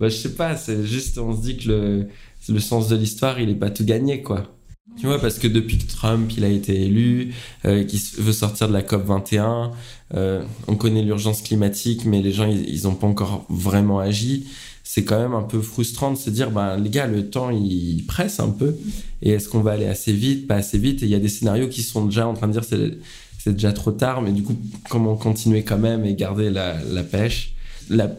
Bah, 0.00 0.08
je 0.08 0.16
sais 0.16 0.34
pas, 0.34 0.56
c'est 0.56 0.84
juste 0.84 1.18
on 1.18 1.36
se 1.36 1.42
dit 1.42 1.56
que 1.58 1.68
le, 1.68 2.08
le 2.48 2.60
sens 2.60 2.88
de 2.88 2.96
l'histoire, 2.96 3.38
il 3.38 3.50
est 3.50 3.54
pas 3.54 3.70
tout 3.70 3.84
gagné, 3.84 4.22
quoi. 4.22 4.52
Tu 4.98 5.06
vois, 5.06 5.18
parce 5.18 5.38
que 5.38 5.48
depuis 5.48 5.78
que 5.78 5.90
Trump 5.90 6.30
il 6.36 6.44
a 6.44 6.48
été 6.48 6.82
élu, 6.82 7.34
euh, 7.64 7.84
qu'il 7.84 8.00
veut 8.18 8.32
sortir 8.32 8.68
de 8.68 8.72
la 8.72 8.82
COP 8.82 9.04
21, 9.06 9.70
euh, 10.14 10.42
on 10.68 10.76
connaît 10.76 11.02
l'urgence 11.02 11.40
climatique, 11.40 12.04
mais 12.04 12.20
les 12.20 12.32
gens 12.32 12.46
ils, 12.46 12.68
ils 12.68 12.86
ont 12.86 12.94
pas 12.94 13.06
encore 13.06 13.46
vraiment 13.48 14.00
agi. 14.00 14.46
C'est 14.84 15.04
quand 15.04 15.18
même 15.18 15.34
un 15.34 15.42
peu 15.42 15.60
frustrant 15.60 16.10
de 16.10 16.16
se 16.16 16.30
dire, 16.30 16.50
ben 16.50 16.76
les 16.76 16.90
gars, 16.90 17.06
le 17.06 17.30
temps 17.30 17.50
il 17.50 18.04
presse 18.06 18.40
un 18.40 18.50
peu, 18.50 18.76
et 19.22 19.30
est-ce 19.30 19.48
qu'on 19.48 19.60
va 19.60 19.72
aller 19.72 19.86
assez 19.86 20.12
vite, 20.12 20.46
pas 20.46 20.56
assez 20.56 20.78
vite. 20.78 21.02
Et 21.02 21.06
il 21.06 21.10
y 21.10 21.14
a 21.14 21.20
des 21.20 21.28
scénarios 21.28 21.68
qui 21.68 21.82
sont 21.82 22.06
déjà 22.06 22.26
en 22.26 22.34
train 22.34 22.48
de 22.48 22.52
dire 22.52 22.64
c'est 22.64 22.98
c'est 23.38 23.52
déjà 23.52 23.72
trop 23.72 23.92
tard, 23.92 24.22
mais 24.22 24.32
du 24.32 24.42
coup 24.42 24.56
comment 24.88 25.16
continuer 25.16 25.62
quand 25.62 25.78
même 25.78 26.04
et 26.04 26.14
garder 26.14 26.50
la, 26.50 26.82
la 26.82 27.02
pêche? 27.02 27.54
La 27.88 28.10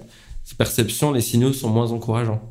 perception, 0.57 1.11
les 1.11 1.21
signaux 1.21 1.53
sont 1.53 1.69
moins 1.69 1.91
encourageants. 1.91 2.41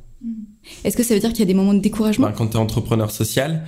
Est-ce 0.85 0.97
que 0.97 1.03
ça 1.03 1.15
veut 1.15 1.21
dire 1.21 1.31
qu'il 1.31 1.41
y 1.41 1.43
a 1.43 1.47
des 1.47 1.55
moments 1.55 1.75
de 1.75 1.81
découragement? 1.81 2.29
Ben, 2.29 2.33
quand 2.33 2.49
tu 2.49 2.57
es 2.57 2.61
entrepreneur 2.61 3.11
social, 3.11 3.65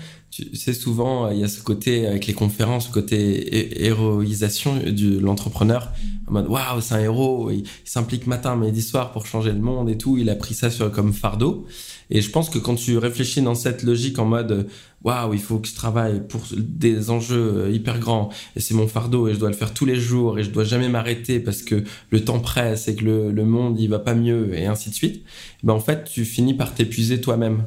sais, 0.55 0.73
souvent, 0.75 1.27
euh, 1.27 1.35
il 1.35 1.41
y 1.41 1.45
a 1.45 1.49
ce 1.49 1.63
côté, 1.63 2.07
avec 2.07 2.27
les 2.27 2.35
conférences, 2.35 2.87
ce 2.89 2.93
côté 2.93 3.17
hé- 3.57 3.87
héroïsation 3.87 4.77
de 4.77 5.19
l'entrepreneur. 5.19 5.93
En 6.27 6.33
mode, 6.33 6.49
waouh, 6.49 6.81
c'est 6.81 6.95
un 6.95 7.01
héros, 7.01 7.51
il, 7.51 7.61
il 7.61 7.67
s'implique 7.85 8.27
matin, 8.27 8.57
midi, 8.57 8.83
soir 8.83 9.13
pour 9.13 9.27
changer 9.27 9.53
le 9.53 9.61
monde 9.61 9.89
et 9.91 9.99
tout. 9.99 10.17
Il 10.19 10.31
a 10.31 10.35
pris 10.35 10.55
ça 10.55 10.71
sur, 10.71 10.91
comme 10.91 11.13
fardeau. 11.13 11.67
Et 12.11 12.21
je 12.21 12.31
pense 12.31 12.51
que 12.51 12.59
quand 12.59 12.75
tu 12.75 12.99
réfléchis 12.99 13.41
dans 13.43 13.55
cette 13.55 13.83
logique 13.83 14.19
en 14.19 14.27
mode, 14.27 14.67
waouh, 15.05 15.33
il 15.35 15.41
faut 15.41 15.59
que 15.59 15.69
je 15.69 15.75
travaille 15.75 16.27
pour 16.27 16.43
des 16.57 17.11
enjeux 17.11 17.53
euh, 17.67 17.71
hyper 17.71 17.99
grands 17.99 18.29
et 18.57 18.61
c'est 18.61 18.75
mon 18.75 18.87
fardeau 18.89 19.27
et 19.29 19.35
je 19.35 19.39
dois 19.39 19.49
le 19.51 19.57
faire 19.57 19.73
tous 19.73 19.85
les 19.87 19.97
jours 19.97 20.39
et 20.39 20.45
je 20.45 20.51
dois 20.51 20.65
jamais 20.65 20.89
m'arrêter 20.89 21.41
parce 21.41 21.63
que 21.63 21.83
le 22.11 22.25
temps 22.25 22.41
presse 22.41 22.89
et 22.89 22.95
que 22.95 23.05
le, 23.05 23.31
le 23.33 23.45
monde 23.45 23.79
il 23.81 23.89
va 23.89 23.99
pas 23.99 24.15
mieux 24.15 24.55
et 24.55 24.67
ainsi 24.67 24.91
de 24.91 24.95
suite, 24.95 25.25
ben 25.63 25.73
en 25.75 25.81
fait 25.81 26.05
tu 26.05 26.25
finis 26.25 26.55
par 26.55 26.75
t'épuiser 26.75 27.21
toi-même. 27.21 27.65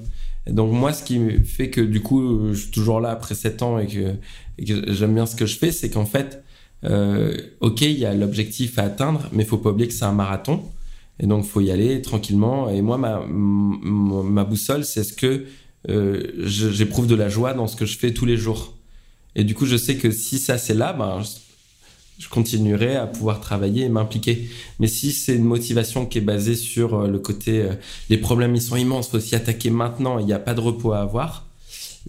Donc 0.50 0.72
moi 0.72 0.94
ce 0.94 1.04
qui 1.04 1.20
fait 1.44 1.70
que 1.70 1.82
du 1.82 2.02
coup 2.02 2.54
je 2.54 2.60
suis 2.60 2.72
toujours 2.72 3.00
là 3.00 3.12
après 3.12 3.36
7 3.36 3.62
ans 3.62 3.80
et 3.80 3.88
que, 3.88 4.16
j'aime 4.94 5.14
bien 5.14 5.26
ce 5.26 5.36
que 5.36 5.46
je 5.46 5.58
fais, 5.58 5.72
c'est 5.72 5.90
qu'en 5.90 6.06
fait, 6.06 6.44
euh, 6.84 7.38
ok 7.62 7.82
il 7.82 8.00
y 8.00 8.06
a 8.06 8.14
l'objectif 8.14 8.80
à 8.80 8.84
atteindre, 8.84 9.30
mais 9.32 9.46
faut 9.46 9.58
pas 9.58 9.72
oublier 9.72 9.88
que 9.88 9.94
c'est 9.94 10.06
un 10.06 10.14
marathon. 10.14 10.64
Et 11.20 11.26
donc 11.26 11.46
faut 11.46 11.62
y 11.62 11.72
aller 11.72 12.02
tranquillement. 12.02 12.70
Et 12.70 12.82
moi 12.82 12.98
ma, 12.98 14.44
boussole 14.44 14.86
c'est 14.86 15.04
ce 15.04 15.14
que 15.14 15.46
euh, 15.90 16.24
j'éprouve 16.46 17.08
de 17.08 17.16
la 17.16 17.30
joie 17.30 17.54
dans 17.54 17.68
ce 17.68 17.76
que 17.76 17.86
je 17.86 17.98
fais 17.98 18.14
tous 18.14 18.26
les 18.26 18.38
jours. 18.38 18.78
Et 19.36 19.44
du 19.44 19.54
coup, 19.54 19.68
je 19.68 19.78
sais 19.78 19.98
que 19.98 20.10
si 20.10 20.40
ça 20.40 20.58
c'est 20.58 20.74
là, 20.74 20.94
ben, 20.94 21.22
je, 22.20 22.30
continuerai 22.30 22.96
à 22.96 23.08
pouvoir 23.08 23.42
travailler 23.42 23.84
et 23.86 23.90
m'impliquer. 23.90 24.50
Mais 24.80 24.88
si 24.88 25.12
c'est 25.12 25.36
une 25.36 25.44
motivation 25.44 26.06
qui 26.06 26.18
est 26.18 26.22
basée 26.22 26.56
sur 26.56 26.94
euh, 26.96 27.08
le 27.08 27.20
côté, 27.20 27.62
euh, 27.62 27.74
les 28.10 28.18
problèmes 28.18 28.56
ils 28.56 28.62
sont 28.62 28.76
immenses, 28.76 29.10
faut 29.10 29.20
s'y 29.20 29.36
attaquer 29.36 29.70
maintenant, 29.70 30.20
il 30.20 30.26
n'y 30.26 30.34
a 30.34 30.40
pas 30.40 30.54
de 30.54 30.62
repos 30.62 30.94
à 30.94 31.00
avoir, 31.00 31.48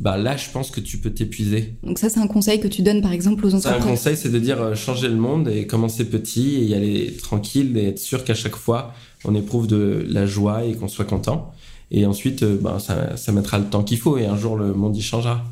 ben 0.00 0.16
là, 0.16 0.37
je 0.37 0.49
pense 0.50 0.70
que 0.70 0.81
tu 0.81 0.99
peux 0.99 1.10
t'épuiser. 1.10 1.75
Donc 1.82 1.99
ça, 1.99 2.08
c'est 2.08 2.20
un 2.20 2.28
conseil 2.28 2.60
que 2.60 2.69
tu 2.69 2.82
donnes, 2.82 3.02
par 3.02 3.12
exemple, 3.12 3.44
aux 3.44 3.50
C'est 3.50 3.66
un 3.66 3.81
conseil, 3.81 4.16
c'est 4.16 4.28
de 4.28 4.38
dire 4.38 4.60
euh, 4.60 4.75
changer 4.75 5.08
le 5.08 5.16
monde 5.16 5.49
et 5.49 5.66
commencer 5.66 6.05
petit 6.05 6.56
et 6.56 6.64
y 6.64 6.75
aller 6.75 7.16
tranquille 7.16 7.76
et 7.76 7.88
être 7.88 7.99
sûr 7.99 8.25
qu'à 8.25 8.34
chaque 8.34 8.56
fois 8.56 8.94
on 9.25 9.34
éprouve 9.34 9.66
de 9.66 10.06
la 10.08 10.26
joie 10.26 10.64
et 10.64 10.75
qu'on 10.75 10.88
soit 10.88 11.04
content. 11.04 11.52
Et 11.90 12.06
ensuite, 12.06 12.43
euh, 12.43 12.58
ben, 12.61 12.78
ça, 12.78 13.16
ça 13.16 13.32
mettra 13.32 13.58
le 13.58 13.64
temps 13.64 13.82
qu'il 13.82 13.99
faut 13.99 14.19
et 14.19 14.26
un 14.26 14.37
jour 14.37 14.56
le 14.56 14.73
monde 14.73 14.97
y 14.97 15.02
changera. 15.02 15.44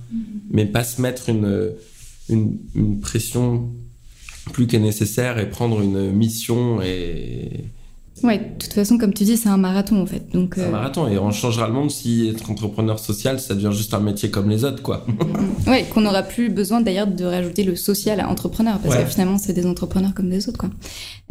Mais 0.50 0.64
pas 0.64 0.84
se 0.84 1.02
mettre 1.02 1.28
une, 1.28 1.72
une, 2.28 2.58
une 2.74 3.00
pression 3.00 3.70
plus 4.52 4.66
que 4.66 4.76
nécessaire 4.76 5.38
et 5.38 5.48
prendre 5.50 5.80
une 5.80 6.10
mission 6.12 6.80
et 6.82 7.64
Ouais, 8.22 8.38
de 8.38 8.44
toute 8.58 8.72
façon, 8.72 8.96
comme 8.96 9.12
tu 9.12 9.24
dis, 9.24 9.36
c'est 9.36 9.50
un 9.50 9.58
marathon, 9.58 10.00
en 10.00 10.06
fait. 10.06 10.32
Donc, 10.32 10.54
c'est 10.56 10.62
un 10.62 10.68
euh, 10.68 10.70
marathon 10.70 11.06
et 11.06 11.18
on 11.18 11.30
changera 11.32 11.66
le 11.68 11.74
monde 11.74 11.90
si 11.90 12.28
être 12.34 12.50
entrepreneur 12.50 12.98
social 12.98 13.38
ça 13.38 13.54
devient 13.54 13.76
juste 13.76 13.92
un 13.92 14.00
métier 14.00 14.30
comme 14.30 14.48
les 14.48 14.64
autres 14.64 14.82
quoi. 14.82 15.04
ouais, 15.66 15.84
qu'on 15.92 16.00
n'aura 16.00 16.22
plus 16.22 16.48
besoin 16.48 16.80
d'ailleurs 16.80 17.08
de 17.08 17.24
rajouter 17.26 17.62
le 17.62 17.76
social 17.76 18.18
à 18.20 18.30
entrepreneur, 18.30 18.78
parce 18.78 18.94
Ouais. 18.96 19.04
que 19.04 19.10
finalement, 19.10 19.36
c'est 19.36 19.52
des 19.52 19.66
entrepreneurs 19.66 20.14
comme 20.14 20.30
des 20.30 20.48
autres, 20.48 20.56
quoi. 20.58 20.70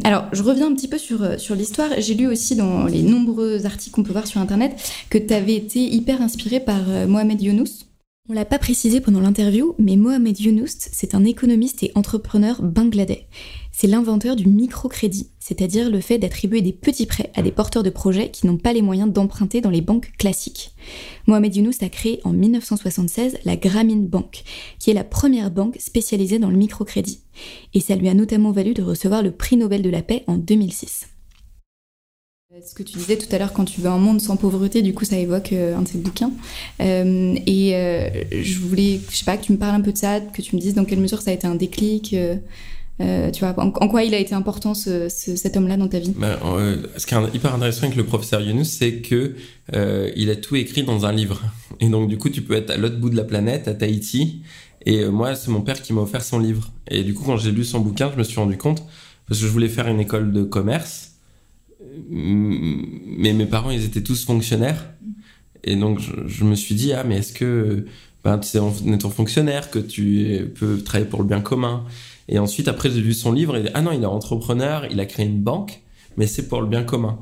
Alors, 0.04 0.26
je 0.32 0.44
reviens 0.44 0.68
un 0.70 0.74
petit 0.76 0.86
peu 0.86 0.98
sur, 0.98 1.22
euh, 1.24 1.38
sur 1.38 1.56
l'histoire. 1.56 1.90
J'ai 1.98 2.14
lu 2.14 2.28
aussi 2.28 2.54
dans 2.54 2.84
les 2.84 3.02
nombreux 3.02 3.66
articles 3.66 3.92
qu'on 3.92 4.04
peut 4.04 4.12
voir 4.12 4.28
sur 4.28 4.40
Internet 4.40 4.76
que 5.10 5.18
tu 5.18 5.34
avais 5.34 5.56
été 5.56 5.80
hyper 5.80 6.22
inspiré 6.22 6.60
par 6.60 6.82
euh, 6.88 7.08
Mohamed 7.08 7.42
Younous. 7.42 7.85
On 8.28 8.32
l'a 8.32 8.44
pas 8.44 8.58
précisé 8.58 9.00
pendant 9.00 9.20
l'interview, 9.20 9.76
mais 9.78 9.94
Mohamed 9.94 10.40
Younous, 10.40 10.88
c'est 10.90 11.14
un 11.14 11.24
économiste 11.24 11.84
et 11.84 11.92
entrepreneur 11.94 12.60
bangladais. 12.60 13.28
C'est 13.70 13.86
l'inventeur 13.86 14.34
du 14.34 14.48
microcrédit, 14.48 15.30
c'est-à-dire 15.38 15.88
le 15.88 16.00
fait 16.00 16.18
d'attribuer 16.18 16.60
des 16.60 16.72
petits 16.72 17.06
prêts 17.06 17.30
à 17.36 17.42
des 17.42 17.52
porteurs 17.52 17.84
de 17.84 17.90
projets 17.90 18.32
qui 18.32 18.48
n'ont 18.48 18.56
pas 18.56 18.72
les 18.72 18.82
moyens 18.82 19.12
d'emprunter 19.12 19.60
dans 19.60 19.70
les 19.70 19.80
banques 19.80 20.10
classiques. 20.18 20.74
Mohamed 21.28 21.54
Younous 21.54 21.78
a 21.82 21.88
créé 21.88 22.20
en 22.24 22.32
1976 22.32 23.38
la 23.44 23.54
Grameen 23.54 24.08
Bank, 24.08 24.42
qui 24.80 24.90
est 24.90 24.94
la 24.94 25.04
première 25.04 25.52
banque 25.52 25.76
spécialisée 25.78 26.40
dans 26.40 26.50
le 26.50 26.56
microcrédit. 26.56 27.20
Et 27.74 27.80
ça 27.80 27.94
lui 27.94 28.08
a 28.08 28.14
notamment 28.14 28.50
valu 28.50 28.74
de 28.74 28.82
recevoir 28.82 29.22
le 29.22 29.30
prix 29.30 29.56
Nobel 29.56 29.82
de 29.82 29.90
la 29.90 30.02
paix 30.02 30.24
en 30.26 30.36
2006. 30.36 31.06
Euh, 32.54 32.58
Ce 32.64 32.74
que 32.74 32.82
tu 32.82 32.96
disais 32.98 33.16
tout 33.18 33.26
à 33.34 33.38
l'heure, 33.38 33.52
quand 33.52 33.64
tu 33.64 33.80
veux 33.80 33.88
un 33.90 33.98
monde 33.98 34.20
sans 34.20 34.36
pauvreté, 34.36 34.82
du 34.82 34.94
coup, 34.94 35.04
ça 35.04 35.16
évoque 35.18 35.52
euh, 35.52 35.76
un 35.76 35.82
de 35.82 35.88
ces 35.88 35.98
bouquins. 35.98 36.30
Euh, 36.80 37.34
et 37.46 37.72
je 38.42 38.58
voulais, 38.60 39.00
je 39.10 39.16
sais 39.16 39.24
pas, 39.24 39.36
que 39.36 39.44
tu 39.44 39.52
me 39.52 39.58
parles 39.58 39.74
un 39.74 39.80
peu 39.80 39.92
de 39.92 39.98
ça, 39.98 40.20
que 40.20 40.42
tu 40.42 40.54
me 40.56 40.60
dises 40.60 40.74
dans 40.74 40.84
quelle 40.84 41.00
mesure 41.00 41.22
ça 41.22 41.30
a 41.30 41.34
été 41.34 41.46
un 41.46 41.54
déclic. 41.56 42.10
tu 42.10 43.40
vois, 43.40 43.54
en, 43.58 43.70
quoi 43.88 44.04
il 44.04 44.14
a 44.14 44.18
été 44.18 44.34
important 44.34 44.74
ce- 44.74 45.08
ce- 45.08 45.36
cet 45.36 45.56
homme-là 45.56 45.76
dans 45.76 45.88
ta 45.88 45.98
vie? 45.98 46.14
Euh, 46.22 46.86
ce 46.96 47.06
qui 47.06 47.14
est 47.14 47.34
hyper 47.34 47.54
intéressant 47.54 47.84
avec 47.84 47.96
le 47.96 48.04
professeur 48.06 48.40
Younous, 48.40 48.64
c'est 48.64 49.00
que 49.00 49.34
il 50.16 50.30
a 50.30 50.36
tout 50.36 50.56
écrit 50.56 50.82
dans 50.84 51.04
un 51.04 51.12
livre. 51.12 51.42
Et 51.80 51.88
donc 51.88 52.08
du 52.08 52.16
coup, 52.16 52.30
tu 52.30 52.42
peux 52.42 52.54
être 52.54 52.70
à 52.70 52.76
l'autre 52.76 52.98
bout 52.98 53.10
de 53.10 53.16
la 53.16 53.24
planète, 53.24 53.66
à 53.68 53.74
Tahiti. 53.74 54.42
Et 54.88 55.04
moi, 55.06 55.34
c'est 55.34 55.50
mon 55.50 55.62
père 55.62 55.82
qui 55.82 55.92
m'a 55.92 56.00
offert 56.02 56.22
son 56.22 56.38
livre. 56.38 56.70
Et 56.88 57.02
du 57.02 57.12
coup, 57.12 57.24
quand 57.24 57.36
j'ai 57.38 57.50
lu 57.50 57.64
son 57.64 57.80
bouquin, 57.80 58.10
je 58.12 58.16
me 58.16 58.22
suis 58.22 58.38
rendu 58.38 58.56
compte 58.56 58.84
parce 59.28 59.40
que 59.40 59.46
je 59.46 59.50
voulais 59.50 59.68
faire 59.68 59.88
une 59.88 59.98
école 59.98 60.32
de 60.32 60.44
commerce. 60.44 61.15
Mais 62.08 63.32
mes 63.32 63.46
parents, 63.46 63.70
ils 63.70 63.84
étaient 63.84 64.02
tous 64.02 64.24
fonctionnaires. 64.24 64.92
Et 65.64 65.76
donc, 65.76 66.00
je, 66.00 66.44
me 66.44 66.54
suis 66.54 66.74
dit, 66.74 66.92
ah, 66.92 67.04
mais 67.04 67.18
est-ce 67.18 67.32
que 67.32 67.86
ben, 68.24 68.38
tu 68.38 68.56
es 68.56 68.60
en 68.60 68.72
étant 68.92 69.10
fonctionnaire, 69.10 69.70
que 69.70 69.78
tu 69.78 70.52
peux 70.58 70.82
travailler 70.82 71.08
pour 71.08 71.20
le 71.20 71.28
bien 71.28 71.40
commun 71.40 71.84
Et 72.28 72.38
ensuite, 72.38 72.68
après, 72.68 72.90
j'ai 72.90 73.00
lu 73.00 73.14
son 73.14 73.32
livre 73.32 73.56
et 73.56 73.68
ah 73.74 73.82
non, 73.82 73.92
il 73.92 74.02
est 74.02 74.06
entrepreneur, 74.06 74.86
il 74.90 75.00
a 75.00 75.06
créé 75.06 75.26
une 75.26 75.42
banque, 75.42 75.80
mais 76.16 76.26
c'est 76.26 76.48
pour 76.48 76.60
le 76.60 76.68
bien 76.68 76.84
commun. 76.84 77.18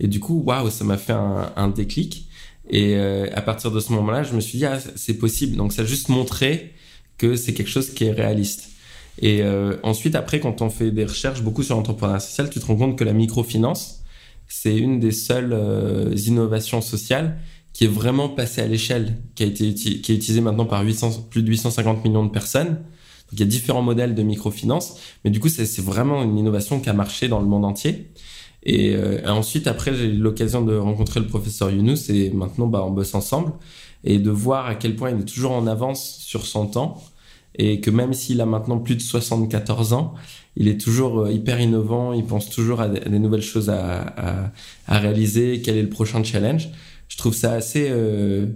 Et 0.00 0.08
du 0.08 0.18
coup, 0.20 0.42
waouh, 0.44 0.70
ça 0.70 0.84
m'a 0.84 0.98
fait 0.98 1.12
un, 1.12 1.52
un, 1.56 1.68
déclic. 1.68 2.28
Et 2.68 2.96
euh, 2.96 3.28
à 3.32 3.42
partir 3.42 3.70
de 3.70 3.78
ce 3.78 3.92
moment-là, 3.92 4.22
je 4.24 4.34
me 4.34 4.40
suis 4.40 4.58
dit, 4.58 4.66
ah, 4.66 4.78
c'est 4.96 5.18
possible. 5.18 5.56
Donc, 5.56 5.72
ça 5.72 5.82
a 5.82 5.84
juste 5.84 6.08
montré 6.08 6.74
que 7.16 7.36
c'est 7.36 7.54
quelque 7.54 7.70
chose 7.70 7.90
qui 7.90 8.04
est 8.04 8.12
réaliste. 8.12 8.70
Et 9.18 9.42
euh, 9.42 9.76
ensuite, 9.82 10.14
après, 10.14 10.40
quand 10.40 10.62
on 10.62 10.70
fait 10.70 10.90
des 10.90 11.04
recherches 11.04 11.42
beaucoup 11.42 11.62
sur 11.62 11.76
l'entrepreneuriat 11.76 12.20
social, 12.20 12.50
tu 12.50 12.60
te 12.60 12.66
rends 12.66 12.76
compte 12.76 12.98
que 12.98 13.04
la 13.04 13.12
microfinance, 13.12 14.02
c'est 14.48 14.76
une 14.76 15.00
des 15.00 15.12
seules 15.12 15.52
euh, 15.52 16.14
innovations 16.26 16.80
sociales 16.80 17.38
qui 17.72 17.84
est 17.84 17.88
vraiment 17.88 18.28
passée 18.28 18.60
à 18.60 18.66
l'échelle, 18.66 19.16
qui 19.34 19.42
a 19.42 19.46
été 19.46 19.74
qui 19.74 19.90
est 19.90 20.14
utilisée 20.14 20.40
maintenant 20.40 20.66
par 20.66 20.82
800, 20.82 21.26
plus 21.30 21.42
de 21.42 21.48
850 21.48 22.04
millions 22.04 22.24
de 22.24 22.30
personnes. 22.30 22.68
Donc, 22.68 23.32
il 23.32 23.40
y 23.40 23.42
a 23.42 23.46
différents 23.46 23.82
modèles 23.82 24.14
de 24.14 24.22
microfinance, 24.22 24.96
mais 25.24 25.30
du 25.30 25.40
coup, 25.40 25.48
c'est 25.48 25.80
vraiment 25.80 26.22
une 26.22 26.38
innovation 26.38 26.80
qui 26.80 26.88
a 26.88 26.92
marché 26.92 27.28
dans 27.28 27.40
le 27.40 27.46
monde 27.46 27.64
entier. 27.64 28.10
Et, 28.64 28.94
euh, 28.94 29.20
ensuite, 29.26 29.66
après, 29.66 29.94
j'ai 29.94 30.06
eu 30.06 30.16
l'occasion 30.16 30.62
de 30.62 30.76
rencontrer 30.76 31.20
le 31.20 31.26
professeur 31.26 31.70
Younous 31.70 32.10
et 32.10 32.30
maintenant, 32.30 32.66
bah, 32.66 32.84
on 32.86 32.90
bosse 32.90 33.14
ensemble 33.14 33.52
et 34.04 34.18
de 34.18 34.30
voir 34.30 34.66
à 34.66 34.74
quel 34.74 34.96
point 34.96 35.10
il 35.10 35.20
est 35.20 35.24
toujours 35.24 35.52
en 35.52 35.66
avance 35.66 36.18
sur 36.20 36.46
son 36.46 36.66
temps 36.66 37.02
et 37.56 37.80
que 37.80 37.90
même 37.90 38.12
s'il 38.12 38.40
a 38.40 38.46
maintenant 38.46 38.78
plus 38.78 38.96
de 38.96 39.00
74 39.00 39.92
ans, 39.92 40.14
il 40.56 40.68
est 40.68 40.80
toujours 40.80 41.20
euh, 41.20 41.32
hyper 41.32 41.60
innovant, 41.60 42.12
il 42.12 42.24
pense 42.24 42.50
toujours 42.50 42.80
à 42.80 42.88
des 42.88 43.18
nouvelles 43.18 43.42
choses 43.42 43.70
à, 43.70 44.52
réaliser, 44.88 45.62
quel 45.64 45.76
est 45.76 45.82
le 45.82 45.88
prochain 45.88 46.22
challenge. 46.22 46.68
Je 47.08 47.16
trouve 47.16 47.34
ça 47.34 47.52
assez, 47.52 47.88
euh, 47.90 48.46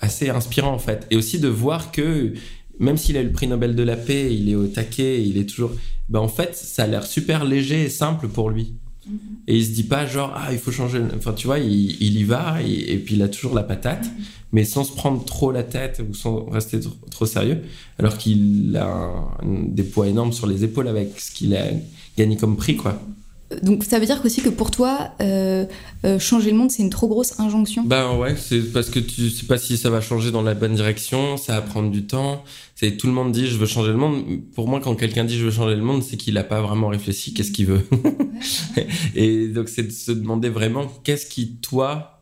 assez 0.00 0.30
inspirant 0.30 0.72
en 0.72 0.78
fait. 0.78 1.06
Et 1.10 1.16
aussi 1.16 1.38
de 1.38 1.48
voir 1.48 1.92
que 1.92 2.34
même 2.78 2.96
s'il 2.96 3.16
a 3.16 3.20
eu 3.20 3.26
le 3.26 3.32
prix 3.32 3.46
Nobel 3.46 3.76
de 3.76 3.82
la 3.82 3.96
paix, 3.96 4.34
il 4.34 4.48
est 4.48 4.54
au 4.54 4.66
taquet, 4.66 5.22
il 5.22 5.38
est 5.38 5.48
toujours... 5.48 5.72
Ben 6.08 6.20
en 6.20 6.28
fait, 6.28 6.54
ça 6.54 6.84
a 6.84 6.86
l'air 6.86 7.06
super 7.06 7.44
léger 7.44 7.84
et 7.84 7.88
simple 7.88 8.28
pour 8.28 8.50
lui. 8.50 8.74
Mm-hmm. 9.08 9.16
Et 9.48 9.56
il 9.56 9.64
se 9.64 9.72
dit 9.72 9.84
pas 9.84 10.06
genre, 10.06 10.32
ah, 10.36 10.52
il 10.52 10.58
faut 10.58 10.70
changer... 10.70 11.02
Enfin, 11.16 11.32
tu 11.32 11.46
vois, 11.46 11.58
il, 11.58 12.02
il 12.02 12.18
y 12.18 12.24
va 12.24 12.62
et, 12.62 12.96
puis 12.98 13.16
il 13.16 13.22
a 13.22 13.28
toujours 13.28 13.54
la 13.54 13.62
patate. 13.62 14.04
Mm-hmm 14.04 14.42
mais 14.52 14.64
sans 14.64 14.84
se 14.84 14.92
prendre 14.92 15.24
trop 15.24 15.50
la 15.50 15.62
tête 15.62 16.02
ou 16.08 16.14
sans 16.14 16.44
rester 16.44 16.78
trop, 17.10 17.26
sérieux, 17.26 17.62
alors 17.98 18.18
qu'il 18.18 18.76
a 18.76 19.10
des 19.42 19.82
poids 19.82 20.06
énormes 20.08 20.32
sur 20.32 20.46
les 20.46 20.62
épaules 20.62 20.88
avec 20.88 21.18
ce 21.18 21.32
qu'il 21.32 21.56
a 21.56 21.64
gagné 22.18 22.36
comme 22.36 22.56
prix, 22.56 22.76
quoi. 22.76 23.00
Donc 23.62 23.84
ça 23.84 23.98
veut 23.98 24.06
dire 24.06 24.20
aussi 24.24 24.42
que 24.42 24.48
pour 24.48 24.70
toi, 24.70 25.10
euh, 25.20 25.64
euh, 26.04 26.18
changer 26.18 26.50
le 26.50 26.56
monde, 26.56 26.70
c'est 26.70 26.82
une 26.82 26.90
trop 26.90 27.08
grosse 27.08 27.38
injonction? 27.40 27.84
Ben 27.84 28.16
ouais, 28.16 28.34
c'est 28.36 28.72
parce 28.72 28.90
que 28.90 28.98
tu 28.98 29.30
sais 29.30 29.46
pas 29.46 29.58
si 29.58 29.76
ça 29.76 29.90
va 29.90 30.00
changer 30.00 30.30
dans 30.30 30.42
la 30.42 30.54
bonne 30.54 30.74
direction, 30.74 31.36
ça 31.36 31.54
va 31.54 31.62
prendre 31.62 31.90
du 31.90 32.04
temps. 32.04 32.44
C'est 32.74 32.96
tout 32.96 33.06
le 33.06 33.12
monde 33.12 33.32
dit 33.32 33.46
je 33.46 33.56
veux 33.56 33.66
changer 33.66 33.90
le 33.90 33.98
monde. 33.98 34.24
Pour 34.54 34.68
moi, 34.68 34.80
quand 34.80 34.94
quelqu'un 34.94 35.24
dit 35.24 35.38
je 35.38 35.44
veux 35.44 35.50
changer 35.50 35.76
le 35.76 35.82
monde, 35.82 36.02
c'est 36.02 36.16
qu'il 36.16 36.34
n'a 36.34 36.44
pas 36.44 36.60
vraiment 36.60 36.88
réfléchi 36.88 37.34
qu'est-ce 37.34 37.52
qu'il 37.52 37.66
veut. 37.66 37.86
Et 39.14 39.48
donc 39.48 39.68
c'est 39.68 39.84
de 39.84 39.92
se 39.92 40.12
demander 40.12 40.48
vraiment 40.48 40.86
qu'est-ce 41.04 41.26
qui 41.26 41.56
toi 41.56 42.12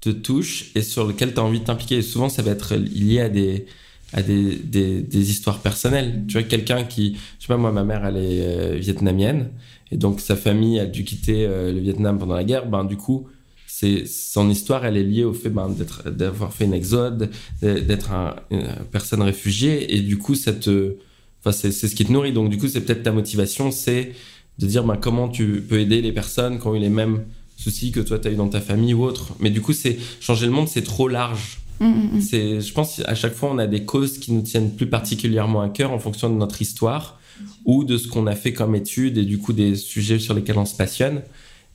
te 0.00 0.10
touche 0.10 0.70
et 0.74 0.82
sur 0.82 1.06
lequel 1.06 1.34
tu 1.34 1.40
as 1.40 1.44
envie 1.44 1.60
de 1.60 1.64
t'impliquer. 1.64 1.96
Et 1.96 2.02
souvent, 2.02 2.28
ça 2.28 2.42
va 2.42 2.52
être 2.52 2.74
lié 2.74 3.20
à 3.20 3.28
des, 3.28 3.66
à 4.12 4.22
des, 4.22 4.56
des, 4.56 5.30
histoires 5.30 5.60
personnelles. 5.60 6.24
Tu 6.26 6.34
vois, 6.34 6.42
quelqu'un 6.42 6.84
qui, 6.84 7.16
je 7.38 7.46
sais 7.46 7.48
pas, 7.48 7.56
moi, 7.56 7.70
ma 7.72 7.84
mère, 7.84 8.04
elle 8.04 8.16
est 8.16 8.40
euh, 8.42 8.76
vietnamienne, 8.78 9.50
et 9.90 9.96
donc 9.96 10.20
sa 10.20 10.36
famille 10.36 10.78
a 10.78 10.86
dû 10.86 11.04
quitter 11.04 11.46
euh, 11.46 11.72
le 11.72 11.80
Vietnam 11.80 12.18
pendant 12.18 12.34
la 12.34 12.44
guerre. 12.44 12.66
Ben, 12.66 12.84
du 12.84 12.96
coup, 12.96 13.28
c'est 13.66 14.06
son 14.06 14.50
histoire, 14.50 14.84
elle 14.84 14.96
est 14.96 15.04
liée 15.04 15.24
au 15.24 15.32
fait 15.32 15.50
ben, 15.50 15.68
d'être, 15.68 16.10
d'avoir 16.10 16.52
fait 16.52 16.64
une 16.64 16.74
exode, 16.74 17.30
d'être 17.62 18.12
un, 18.12 18.36
une 18.50 18.66
personne 18.90 19.22
réfugiée, 19.22 19.96
et 19.96 20.00
du 20.00 20.18
coup, 20.18 20.34
ça 20.34 20.52
te, 20.52 20.96
enfin, 21.40 21.52
c'est, 21.52 21.72
c'est 21.72 21.88
ce 21.88 21.94
qui 21.94 22.04
te 22.04 22.12
nourrit. 22.12 22.32
Donc, 22.32 22.50
du 22.50 22.58
coup, 22.58 22.68
c'est 22.68 22.80
peut-être 22.82 23.02
ta 23.02 23.12
motivation, 23.12 23.70
c'est 23.70 24.12
de 24.58 24.66
dire 24.66 24.84
ben, 24.84 24.96
comment 24.96 25.28
tu 25.28 25.64
peux 25.66 25.80
aider 25.80 26.02
les 26.02 26.12
personnes 26.12 26.58
qui 26.60 26.66
ont 26.66 26.74
eu 26.74 26.80
les 26.80 26.90
mêmes 26.90 27.24
soucis 27.56 27.92
que 27.92 28.00
toi 28.00 28.18
tu 28.18 28.28
as 28.28 28.30
eu 28.30 28.36
dans 28.36 28.48
ta 28.48 28.60
famille 28.60 28.94
ou 28.94 29.04
autre. 29.04 29.34
Mais 29.40 29.50
du 29.50 29.60
coup, 29.60 29.72
c'est 29.72 29.98
changer 30.20 30.46
le 30.46 30.52
monde, 30.52 30.68
c'est 30.68 30.82
trop 30.82 31.08
large. 31.08 31.60
Mm, 31.80 31.86
mm, 31.86 32.16
mm. 32.16 32.20
C'est, 32.20 32.60
je 32.60 32.72
pense 32.72 33.00
à 33.06 33.14
chaque 33.14 33.34
fois 33.34 33.50
on 33.52 33.58
a 33.58 33.66
des 33.66 33.84
causes 33.84 34.18
qui 34.18 34.32
nous 34.32 34.42
tiennent 34.42 34.74
plus 34.74 34.86
particulièrement 34.86 35.62
à 35.62 35.68
cœur 35.68 35.92
en 35.92 35.98
fonction 35.98 36.28
de 36.28 36.34
notre 36.34 36.60
histoire 36.60 37.19
ou 37.64 37.84
de 37.84 37.96
ce 37.96 38.08
qu'on 38.08 38.26
a 38.26 38.34
fait 38.34 38.52
comme 38.52 38.74
étude 38.74 39.18
et 39.18 39.24
du 39.24 39.38
coup 39.38 39.52
des 39.52 39.76
sujets 39.76 40.18
sur 40.18 40.34
lesquels 40.34 40.58
on 40.58 40.66
se 40.66 40.76
passionne. 40.76 41.22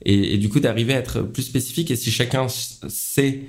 Et, 0.04 0.34
et 0.34 0.38
du 0.38 0.48
coup 0.48 0.60
d'arriver 0.60 0.94
à 0.94 0.98
être 0.98 1.22
plus 1.22 1.42
spécifique 1.42 1.90
et 1.90 1.96
si 1.96 2.10
chacun 2.10 2.46
sait 2.48 3.42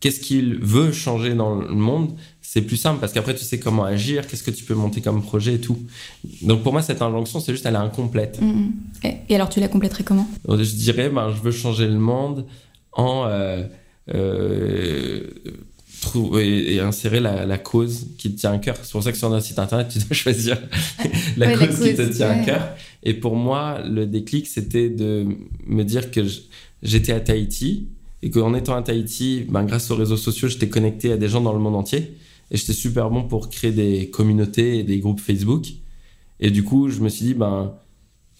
qu'est-ce 0.00 0.20
qu'il 0.20 0.56
veut 0.56 0.92
changer 0.92 1.34
dans 1.34 1.56
le 1.56 1.74
monde, 1.74 2.14
c'est 2.40 2.62
plus 2.62 2.76
simple 2.76 3.00
parce 3.00 3.12
qu'après 3.12 3.34
tu 3.34 3.44
sais 3.44 3.58
comment 3.58 3.84
agir, 3.84 4.26
qu'est-ce 4.26 4.42
que 4.42 4.50
tu 4.50 4.64
peux 4.64 4.74
monter 4.74 5.00
comme 5.00 5.22
projet 5.22 5.54
et 5.54 5.60
tout. 5.60 5.78
Donc 6.42 6.62
pour 6.62 6.72
moi 6.72 6.82
cette 6.82 7.02
injonction 7.02 7.40
c'est 7.40 7.52
juste 7.52 7.66
elle 7.66 7.74
est 7.74 7.78
incomplète. 7.78 8.40
Mm, 8.40 8.46
mm. 8.46 8.72
et, 9.28 9.34
alors 9.34 9.48
tu 9.48 9.60
la 9.60 9.68
compléterais 9.68 10.04
comment? 10.04 10.28
Je 10.48 10.76
dirais 10.76 11.10
ben 11.10 11.30
je 11.30 11.42
veux 11.42 11.50
changer 11.50 11.86
le 11.86 11.98
monde 11.98 12.46
en 12.92 13.26
euh, 13.26 13.64
euh, 14.14 15.22
trouver 16.10 16.74
et 16.74 16.80
insérer 16.80 17.20
la, 17.20 17.58
cause 17.58 18.08
qui 18.18 18.32
te 18.32 18.40
tient 18.40 18.52
à 18.52 18.58
cœur. 18.58 18.76
C'est 18.82 18.92
pour 18.92 19.02
ça 19.02 19.12
que 19.12 19.18
sur 19.18 19.30
notre 19.30 19.44
site 19.44 19.58
internet 19.58 19.88
tu 19.88 19.98
dois 19.98 20.08
choisir 20.12 20.58
la, 21.36 21.56
cause 21.56 21.80
qui 21.80 21.94
te 21.94 22.02
tient 22.02 22.30
à 22.30 22.44
cœur. 22.44 22.76
Et 23.02 23.14
pour 23.14 23.36
moi 23.36 23.80
le 23.84 24.06
déclic 24.06 24.46
c'était 24.46 24.88
de 24.88 25.26
me 25.66 25.82
dire 25.84 26.10
que 26.10 26.20
j'étais 26.82 27.12
à 27.12 27.20
Tahiti 27.20 27.88
et 28.22 28.30
qu'en 28.30 28.54
étant 28.54 28.74
à 28.74 28.82
Tahiti, 28.82 29.46
ben, 29.48 29.64
grâce 29.64 29.90
aux 29.90 29.96
réseaux 29.96 30.16
sociaux, 30.16 30.48
j'étais 30.48 30.68
connecté 30.68 31.12
à 31.12 31.16
des 31.16 31.28
gens 31.28 31.40
dans 31.40 31.52
le 31.52 31.60
monde 31.60 31.76
entier 31.76 32.16
et 32.50 32.56
j'étais 32.56 32.72
super 32.72 33.10
bon 33.10 33.24
pour 33.24 33.50
créer 33.50 33.72
des 33.72 34.10
communautés 34.10 34.78
et 34.78 34.82
des 34.82 34.98
groupes 34.98 35.20
Facebook. 35.20 35.66
Et 36.40 36.50
du 36.50 36.64
coup, 36.64 36.88
je 36.88 37.00
me 37.00 37.08
suis 37.08 37.26
dit, 37.26 37.34
ben, 37.34 37.74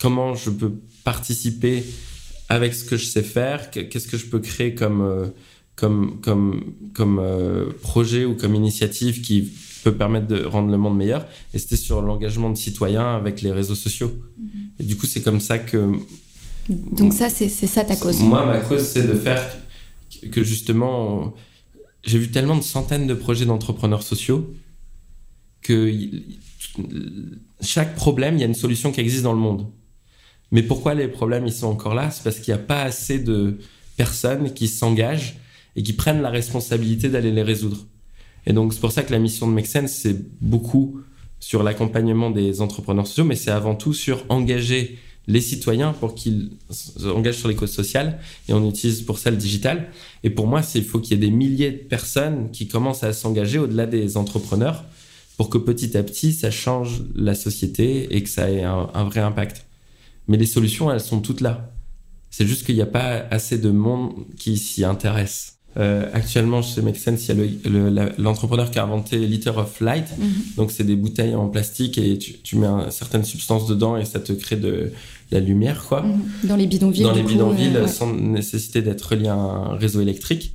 comment 0.01 0.35
je 0.35 0.51
peux 0.51 0.73
participer 1.05 1.85
avec 2.49 2.75
ce 2.75 2.85
que 2.85 2.97
je 2.97 3.05
sais 3.05 3.23
faire? 3.23 3.71
Qu'est-ce 3.71 4.09
que 4.09 4.17
je 4.17 4.27
peux 4.27 4.41
créer 4.41 4.75
comme, 4.75 5.03
euh, 5.03 5.27
comme, 5.79 6.21
comme, 6.23 6.75
comme 6.93 7.21
euh, 7.21 7.71
projet 7.83 8.25
ou 8.25 8.35
comme 8.35 8.57
initiative 8.57 9.21
qui 9.21 9.53
peut 9.85 9.95
permettre 9.95 10.27
de 10.27 10.45
rendre 10.45 10.73
le 10.73 10.77
monde 10.77 10.97
meilleur 10.97 11.25
Et 11.55 11.59
c'était 11.59 11.77
sur 11.77 12.03
l'engagement 12.03 12.51
de 12.51 12.57
citoyens 12.57 13.15
avec 13.15 13.43
les 13.43 13.53
réseaux 13.53 13.77
sociaux. 13.77 14.11
Mm-hmm. 14.11 14.81
Et 14.81 14.83
du 14.83 14.97
coup, 14.97 15.07
c'est 15.07 15.23
comme 15.23 15.39
ça 15.39 15.61
que... 15.61 15.93
Donc 16.69 17.13
ça, 17.13 17.31
c'est 17.31 17.49
ça 17.49 17.85
ta 17.85 17.95
cause 17.95 18.21
Moi, 18.21 18.45
ma 18.45 18.59
cause, 18.59 18.83
c'est 18.83 19.07
de 19.07 19.15
faire 19.15 19.41
que 20.33 20.43
justement 20.43 21.33
j'ai 22.05 22.19
vu 22.19 22.31
tellement 22.31 22.57
de 22.57 22.63
centaines 22.63 23.07
de 23.07 23.15
projets 23.15 23.47
d'entrepreneurs 23.47 24.03
sociaux 24.03 24.53
que 25.63 25.93
chaque 27.61 27.95
problème, 27.95 28.37
il 28.37 28.41
y 28.41 28.43
a 28.43 28.47
une 28.47 28.55
solution 28.55 28.91
qui 28.91 29.01
existe 29.01 29.23
dans 29.23 29.33
le 29.33 29.39
monde. 29.39 29.67
Mais 30.51 30.63
pourquoi 30.63 30.95
les 30.95 31.09
problèmes, 31.09 31.47
ils 31.47 31.53
sont 31.53 31.67
encore 31.67 31.95
là? 31.95 32.11
C'est 32.11 32.25
parce 32.25 32.39
qu'il 32.41 32.53
n'y 32.53 32.61
a 32.61 32.63
pas 32.63 32.83
assez 32.83 33.19
de 33.19 33.59
personnes 33.97 34.55
qui 34.55 34.67
s'engagent 34.69 35.37
et 35.79 35.83
qui 35.85 35.93
prennent 35.93 36.21
la 36.21 36.31
responsabilité 36.31 37.09
d'aller 37.09 37.31
les 37.31 37.43
résoudre. 37.43 37.87
Et 38.47 38.53
donc, 38.53 38.75
c'est 38.75 38.81
pour 38.81 38.91
ça 38.91 39.05
que 39.05 39.13
la 39.13 39.21
mission 39.21 39.47
de 39.47 39.53
Make 39.53 39.69
c'est 39.87 40.17
beaucoup 40.43 41.01
sur 41.39 41.63
l'accompagnement 41.63 42.31
des 42.31 42.61
entrepreneurs 42.61 43.07
sociaux, 43.07 43.25
mais 43.25 43.37
c'est 43.37 43.53
avant 43.53 43.77
tout 43.77 43.95
sur 43.95 44.25
engager 44.29 44.99
les 45.29 45.41
citoyens 45.41 45.93
pour 45.93 46.17
qu'ils 46.17 46.51
s'engagent 46.71 47.37
sur 47.37 47.49
les 47.49 47.55
causes 47.55 47.71
sociales 47.71 48.19
et 48.49 48.55
on 48.55 48.69
utilise 48.69 49.03
pour 49.03 49.19
ça 49.19 49.31
le 49.31 49.37
digital. 49.37 49.89
Et 50.25 50.31
pour 50.31 50.49
moi, 50.49 50.63
il 50.75 50.83
faut 50.83 50.99
qu'il 50.99 51.13
y 51.13 51.15
ait 51.15 51.29
des 51.29 51.31
milliers 51.31 51.71
de 51.71 51.77
personnes 51.77 52.51
qui 52.51 52.67
commencent 52.67 53.05
à 53.05 53.13
s'engager 53.13 53.61
au-delà 53.61 53.87
des 53.87 54.17
entrepreneurs 54.17 54.85
pour 55.37 55.49
que 55.49 55.59
petit 55.59 55.97
à 55.97 56.03
petit, 56.03 56.33
ça 56.33 56.51
change 56.51 57.05
la 57.15 57.37
société 57.37 58.17
et 58.17 58.25
que 58.25 58.29
ça 58.29 58.51
ait 58.51 58.65
un, 58.65 59.05
vrai 59.05 59.21
impact. 59.21 59.67
Mais 60.27 60.37
les 60.37 60.47
solutions, 60.47 60.91
elles 60.91 61.01
sont 61.01 61.21
toutes 61.21 61.41
là. 61.41 61.73
C'est 62.31 62.47
juste 62.47 62.67
qu'il 62.67 62.75
n'y 62.75 62.83
a 62.83 62.87
pas 62.87 63.25
assez 63.31 63.59
de 63.59 63.71
monde 63.71 64.27
qui 64.37 64.57
s'y 64.57 64.85
intéresse. 64.85 65.58
Euh, 65.77 66.09
actuellement, 66.13 66.63
chez 66.63 66.83
Make 66.83 66.97
Sense, 66.97 67.29
il 67.29 67.39
y 67.39 67.99
a 68.01 68.09
l'entrepreneur 68.19 68.71
qui 68.71 68.79
a 68.79 68.85
inventé 68.85 69.19
Liter 69.19 69.57
of 69.57 69.81
Light. 69.81 70.07
Mhm. 70.19 70.27
Donc, 70.57 70.73
c'est 70.73 70.85
des 70.85 70.97
bouteilles 70.97 71.35
en 71.35 71.49
plastique 71.49 71.99
et 71.99 72.19
tu, 72.19 72.39
tu 72.39 72.57
mets 72.57 72.67
certaines 72.91 73.25
substances 73.25 73.67
dedans 73.67 73.97
et 73.97 74.05
ça 74.05 74.19
te 74.19 74.33
crée 74.33 74.57
de 74.57 74.93
la 75.31 75.41
lumière, 75.41 75.85
quoi. 75.87 76.03
Mhm. 76.03 76.21
Dans 76.45 76.57
les 76.57 76.67
bidonvilles. 76.67 77.03
Dans 77.03 77.13
les 77.13 77.23
bidonvilles, 77.23 77.77
euh, 77.77 77.87
sans 77.87 78.13
nécessité 78.13 78.83
d'être 78.83 79.03
relié 79.03 79.29
à 79.29 79.35
un 79.35 79.77
réseau 79.77 80.01
électrique. 80.01 80.55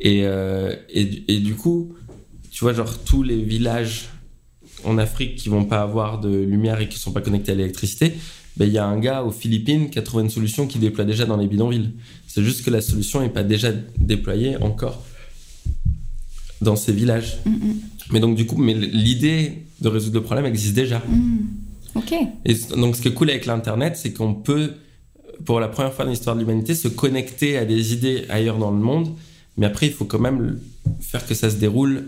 Et, 0.00 0.22
euh, 0.24 0.74
et, 0.88 1.24
et, 1.28 1.40
du 1.40 1.54
coup, 1.54 1.94
tu 2.50 2.64
vois, 2.64 2.72
genre, 2.72 2.98
tous 2.98 3.22
les 3.22 3.42
villages 3.42 4.08
en 4.84 4.98
Afrique 4.98 5.36
qui 5.36 5.48
vont 5.48 5.64
pas 5.64 5.82
avoir 5.82 6.20
de 6.20 6.34
lumière 6.34 6.80
et 6.80 6.88
qui 6.88 6.98
sont 6.98 7.12
pas 7.12 7.20
connectés 7.20 7.52
à 7.52 7.54
l'électricité, 7.54 8.14
ben, 8.56 8.66
il 8.66 8.72
y 8.72 8.78
a 8.78 8.86
un 8.86 8.98
gars 8.98 9.22
aux 9.22 9.30
Philippines 9.30 9.90
qui 9.90 9.98
a 9.98 10.02
trouvé 10.02 10.24
une 10.24 10.30
solution 10.30 10.66
qui 10.66 10.78
déploie 10.78 11.04
déjà 11.04 11.24
dans 11.24 11.36
les 11.36 11.46
bidonvilles. 11.46 11.92
C'est 12.26 12.42
juste 12.42 12.64
que 12.64 12.70
la 12.70 12.80
solution 12.80 13.20
n'est 13.20 13.30
pas 13.30 13.42
déjà 13.42 13.70
déployée 13.98 14.56
encore 14.58 15.02
dans 16.60 16.76
ces 16.76 16.92
villages. 16.92 17.38
Mm, 17.44 17.50
mm. 17.50 17.74
Mais 18.12 18.20
donc, 18.20 18.36
du 18.36 18.46
coup, 18.46 18.56
mais 18.56 18.74
l'idée 18.74 19.64
de 19.80 19.88
résoudre 19.88 20.16
le 20.16 20.22
problème 20.22 20.46
existe 20.46 20.74
déjà. 20.74 20.98
Mm. 20.98 21.38
Ok. 21.94 22.14
Et 22.44 22.54
donc, 22.76 22.96
ce 22.96 23.02
qui 23.02 23.08
est 23.08 23.14
cool 23.14 23.30
avec 23.30 23.46
l'Internet, 23.46 23.96
c'est 23.96 24.12
qu'on 24.12 24.34
peut 24.34 24.72
pour 25.44 25.60
la 25.60 25.68
première 25.68 25.92
fois 25.92 26.04
dans 26.04 26.10
l'histoire 26.10 26.36
de 26.36 26.40
l'humanité, 26.40 26.74
se 26.74 26.88
connecter 26.88 27.58
à 27.58 27.64
des 27.64 27.92
idées 27.92 28.24
ailleurs 28.28 28.58
dans 28.58 28.70
le 28.70 28.78
monde. 28.78 29.14
Mais 29.56 29.66
après, 29.66 29.86
il 29.86 29.92
faut 29.92 30.04
quand 30.04 30.18
même 30.18 30.58
faire 31.00 31.26
que 31.26 31.34
ça 31.34 31.50
se 31.50 31.56
déroule 31.56 32.04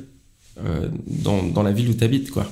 euh, 0.64 0.88
dans, 1.06 1.42
dans, 1.42 1.62
la 1.62 1.72
ville 1.72 1.88
où 1.90 1.94
tu 1.94 2.04
habites. 2.04 2.30
Quoi. 2.30 2.50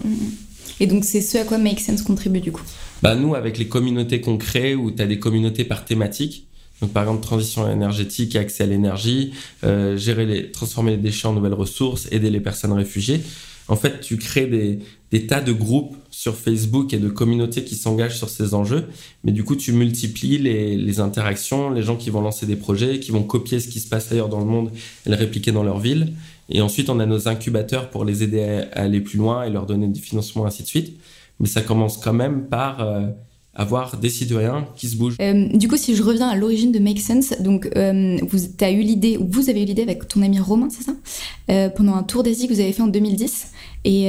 Et 0.81 0.87
donc, 0.87 1.05
c'est 1.05 1.21
ce 1.21 1.39
à 1.39 1.45
quoi 1.45 1.59
Make 1.59 1.81
Sense 1.81 2.03
contribue 2.03 2.41
du 2.41 2.53
coup? 2.53 2.63
Bah, 3.03 3.15
Nous, 3.15 3.35
avec 3.35 3.59
les 3.59 3.67
communautés 3.67 4.21
qu'on 4.21 4.39
crée, 4.39 4.75
où 4.75 4.91
tu 4.91 5.03
as 5.03 5.07
des 5.07 5.19
communautés 5.19 5.65
par 5.65 5.85
thématique, 5.85 6.47
donc 6.81 6.93
par 6.93 7.05
exemple 7.05 7.23
transition 7.23 7.71
énergétique 7.71 8.35
accès 8.35 8.65
à 8.65 8.67
l'énergie, 8.67 9.33
euh, 9.65 9.97
gérer 9.97 10.27
les, 10.27 10.51
transformer 10.51 10.93
les 10.93 10.97
déchets 10.97 11.29
en 11.29 11.33
nouvelles 11.33 11.55
ressources, 11.55 12.09
aider 12.11 12.31
les 12.31 12.41
personnes 12.41 12.73
réfugiées. 12.73 13.21
En 13.69 13.77
fait, 13.77 14.01
tu 14.01 14.17
crées 14.17 14.47
des, 14.47 14.81
des 15.13 15.27
tas 15.27 15.41
de 15.41 15.53
groupes 15.53 15.95
sur 16.11 16.37
Facebook 16.37 16.93
et 16.93 16.99
de 16.99 17.09
communautés 17.09 17.63
qui 17.63 17.77
s'engagent 17.77 18.19
sur 18.19 18.29
ces 18.29 18.55
enjeux, 18.55 18.89
mais 19.23 19.31
du 19.31 19.45
coup, 19.45 19.55
tu 19.55 19.73
multiplies 19.73 20.39
les, 20.39 20.77
les, 20.77 21.01
interactions, 21.01 21.71
les 21.71 21.83
gens 21.83 21.97
qui 21.97 22.11
vont 22.11 22.21
lancer 22.21 22.47
des 22.47 22.57
projets, 22.57 22.99
qui 22.99 23.13
vont 23.13 23.23
copier 23.23 23.61
ce 23.61 23.69
qui 23.69 23.79
se 23.79 23.89
passe 23.89 24.11
ailleurs 24.11 24.29
dans 24.29 24.41
le 24.41 24.47
monde 24.47 24.73
et 25.07 25.11
le 25.11 25.15
répliquer 25.17 25.53
dans 25.53 25.63
leur 25.63 25.79
ville. 25.79 26.13
Et 26.49 26.61
ensuite, 26.61 26.91
on 26.91 26.99
a 26.99 27.07
nos 27.07 27.29
incubateurs 27.29 27.91
pour 27.91 28.05
les 28.05 28.23
aider 28.23 28.43
à, 28.43 28.81
aller 28.81 29.01
plus 29.01 29.19
loin 29.19 29.45
et 29.45 29.51
leur 29.51 29.67
donner 29.67 29.87
du 29.87 30.01
financement, 30.01 30.45
ainsi 30.45 30.65
de 30.65 30.69
suite. 30.69 30.99
Mais 31.43 31.49
ça 31.49 31.61
commence 31.61 31.99
quand 31.99 32.15
même 32.15 32.47
par 32.49 32.81
euh, 32.81 33.09
avoir 33.55 33.97
des 33.99 34.09
citoyens 34.09 34.67
qui 34.77 34.87
se 34.89 34.97
bougent. 34.97 35.17
Euh, 35.21 35.49
du 35.49 35.69
coup, 35.69 35.77
si 35.77 35.95
je 35.95 36.03
reviens 36.03 36.29
à 36.29 36.37
l'origine 36.37 36.73
de 36.73 36.79
Make 36.79 37.01
Sense, 37.01 37.35
donc 37.41 37.69
euh, 37.77 38.17
vous 38.31 38.39
as 38.61 38.71
eu 38.71 38.81
l'idée, 38.81 39.19
ou 39.19 39.27
vous 39.29 39.51
avez 39.51 39.63
eu 39.63 39.67
l'idée 39.67 39.83
avec 39.83 40.09
ton 40.09 40.23
ami 40.23 40.39
Romain, 40.39 40.69
c'est 40.71 40.85
ça? 40.85 40.93
Euh, 41.51 41.69
Pendant 41.69 41.95
un 41.97 42.05
tour 42.05 42.23
d'Asie 42.23 42.49
que 42.49 42.55
vous 42.55 42.61
avez 42.61 42.73
fait 42.73 42.81
en 42.83 42.87
2010. 42.87 43.49
Et 43.85 44.05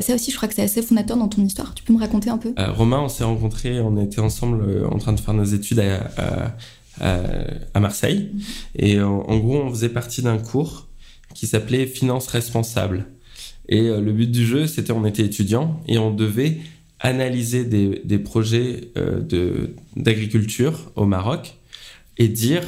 ça 0.00 0.14
aussi, 0.14 0.30
je 0.30 0.36
crois 0.36 0.48
que 0.48 0.54
c'est 0.54 0.62
assez 0.62 0.80
fondateur 0.80 1.18
dans 1.18 1.28
ton 1.28 1.42
histoire. 1.44 1.74
Tu 1.74 1.84
peux 1.84 1.92
me 1.92 1.98
raconter 1.98 2.30
un 2.30 2.38
peu? 2.38 2.54
Romain, 2.56 3.00
on 3.00 3.10
s'est 3.10 3.24
rencontrés, 3.24 3.78
on 3.80 4.02
était 4.02 4.20
ensemble 4.22 4.86
en 4.90 4.96
train 4.96 5.12
de 5.12 5.20
faire 5.20 5.34
nos 5.34 5.44
études 5.44 5.80
à, 5.80 6.54
à, 6.98 7.14
à 7.74 7.80
Marseille. 7.80 8.30
-hmm. 8.32 8.42
Et 8.76 9.02
en, 9.02 9.20
en, 9.32 9.36
gros, 9.38 9.58
on 9.66 9.68
faisait 9.70 9.90
partie 9.90 10.22
d'un 10.22 10.38
cours 10.38 10.88
qui 11.34 11.46
s'appelait 11.46 11.84
Finance 11.86 12.26
responsable. 12.28 13.04
Et 13.68 13.82
le 13.82 14.12
but 14.12 14.30
du 14.30 14.44
jeu, 14.44 14.66
c'était 14.66 14.92
on 14.92 15.06
était 15.06 15.22
étudiants 15.22 15.80
et 15.86 15.98
on 15.98 16.12
devait 16.12 16.58
analyser 17.02 17.64
des, 17.64 18.00
des 18.04 18.18
projets 18.18 18.92
euh, 18.96 19.66
d'agriculture 19.96 20.92
au 20.94 21.04
Maroc 21.04 21.54
et 22.16 22.28
dire 22.28 22.62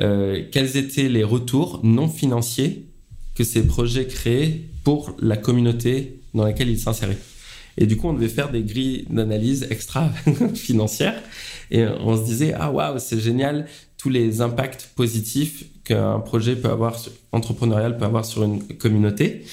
euh, 0.00 0.42
quels 0.52 0.76
étaient 0.76 1.08
les 1.08 1.24
retours 1.24 1.80
non 1.82 2.08
financiers 2.08 2.86
que 3.34 3.42
ces 3.42 3.66
projets 3.66 4.06
créaient 4.06 4.60
pour 4.84 5.16
la 5.20 5.36
communauté 5.36 6.20
dans 6.34 6.44
laquelle 6.44 6.68
ils 6.68 6.78
s'inséraient. 6.78 7.18
Et 7.78 7.86
du 7.86 7.96
coup, 7.96 8.08
on 8.08 8.12
devait 8.12 8.28
faire 8.28 8.50
des 8.50 8.62
grilles 8.62 9.06
d'analyse 9.08 9.66
extra 9.70 10.10
financières 10.54 11.20
et 11.70 11.86
on 11.86 12.16
se 12.16 12.24
disait 12.24 12.52
ah 12.58 12.70
waouh 12.70 12.98
c'est 12.98 13.20
génial 13.20 13.66
tous 13.96 14.10
les 14.10 14.40
impacts 14.42 14.90
positifs 14.94 15.64
qu'un 15.84 16.20
projet 16.20 16.56
peut 16.56 16.68
avoir 16.68 16.96
entrepreneurial 17.32 17.96
peut 17.96 18.04
avoir 18.04 18.24
sur 18.24 18.42
une 18.42 18.62
communauté. 18.76 19.44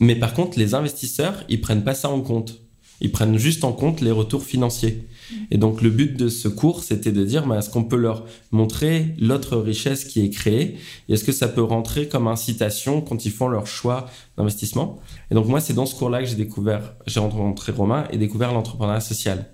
Mais 0.00 0.16
par 0.16 0.34
contre, 0.34 0.58
les 0.58 0.74
investisseurs, 0.74 1.44
ils 1.48 1.60
prennent 1.60 1.84
pas 1.84 1.94
ça 1.94 2.08
en 2.08 2.20
compte. 2.20 2.60
Ils 3.02 3.12
prennent 3.12 3.38
juste 3.38 3.64
en 3.64 3.72
compte 3.72 4.00
les 4.00 4.10
retours 4.10 4.42
financiers. 4.42 5.06
Et 5.50 5.58
donc 5.58 5.80
le 5.80 5.90
but 5.90 6.16
de 6.16 6.28
ce 6.28 6.48
cours, 6.48 6.82
c'était 6.82 7.12
de 7.12 7.24
dire, 7.24 7.46
bah, 7.46 7.58
est-ce 7.58 7.70
qu'on 7.70 7.84
peut 7.84 7.96
leur 7.96 8.26
montrer 8.50 9.14
l'autre 9.18 9.56
richesse 9.56 10.04
qui 10.04 10.20
est 10.22 10.30
créée? 10.30 10.76
Et 11.08 11.14
est-ce 11.14 11.24
que 11.24 11.32
ça 11.32 11.48
peut 11.48 11.62
rentrer 11.62 12.08
comme 12.08 12.28
incitation 12.28 13.00
quand 13.00 13.24
ils 13.24 13.30
font 13.30 13.48
leur 13.48 13.66
choix 13.66 14.06
d'investissement? 14.36 14.98
Et 15.30 15.34
donc 15.34 15.46
moi, 15.46 15.60
c'est 15.60 15.72
dans 15.72 15.86
ce 15.86 15.94
cours-là 15.94 16.20
que 16.20 16.28
j'ai 16.28 16.34
découvert, 16.34 16.94
j'ai 17.06 17.20
rencontré 17.20 17.72
Romain 17.72 18.06
et 18.10 18.18
découvert 18.18 18.52
l'entrepreneuriat 18.52 19.00
social. 19.00 19.50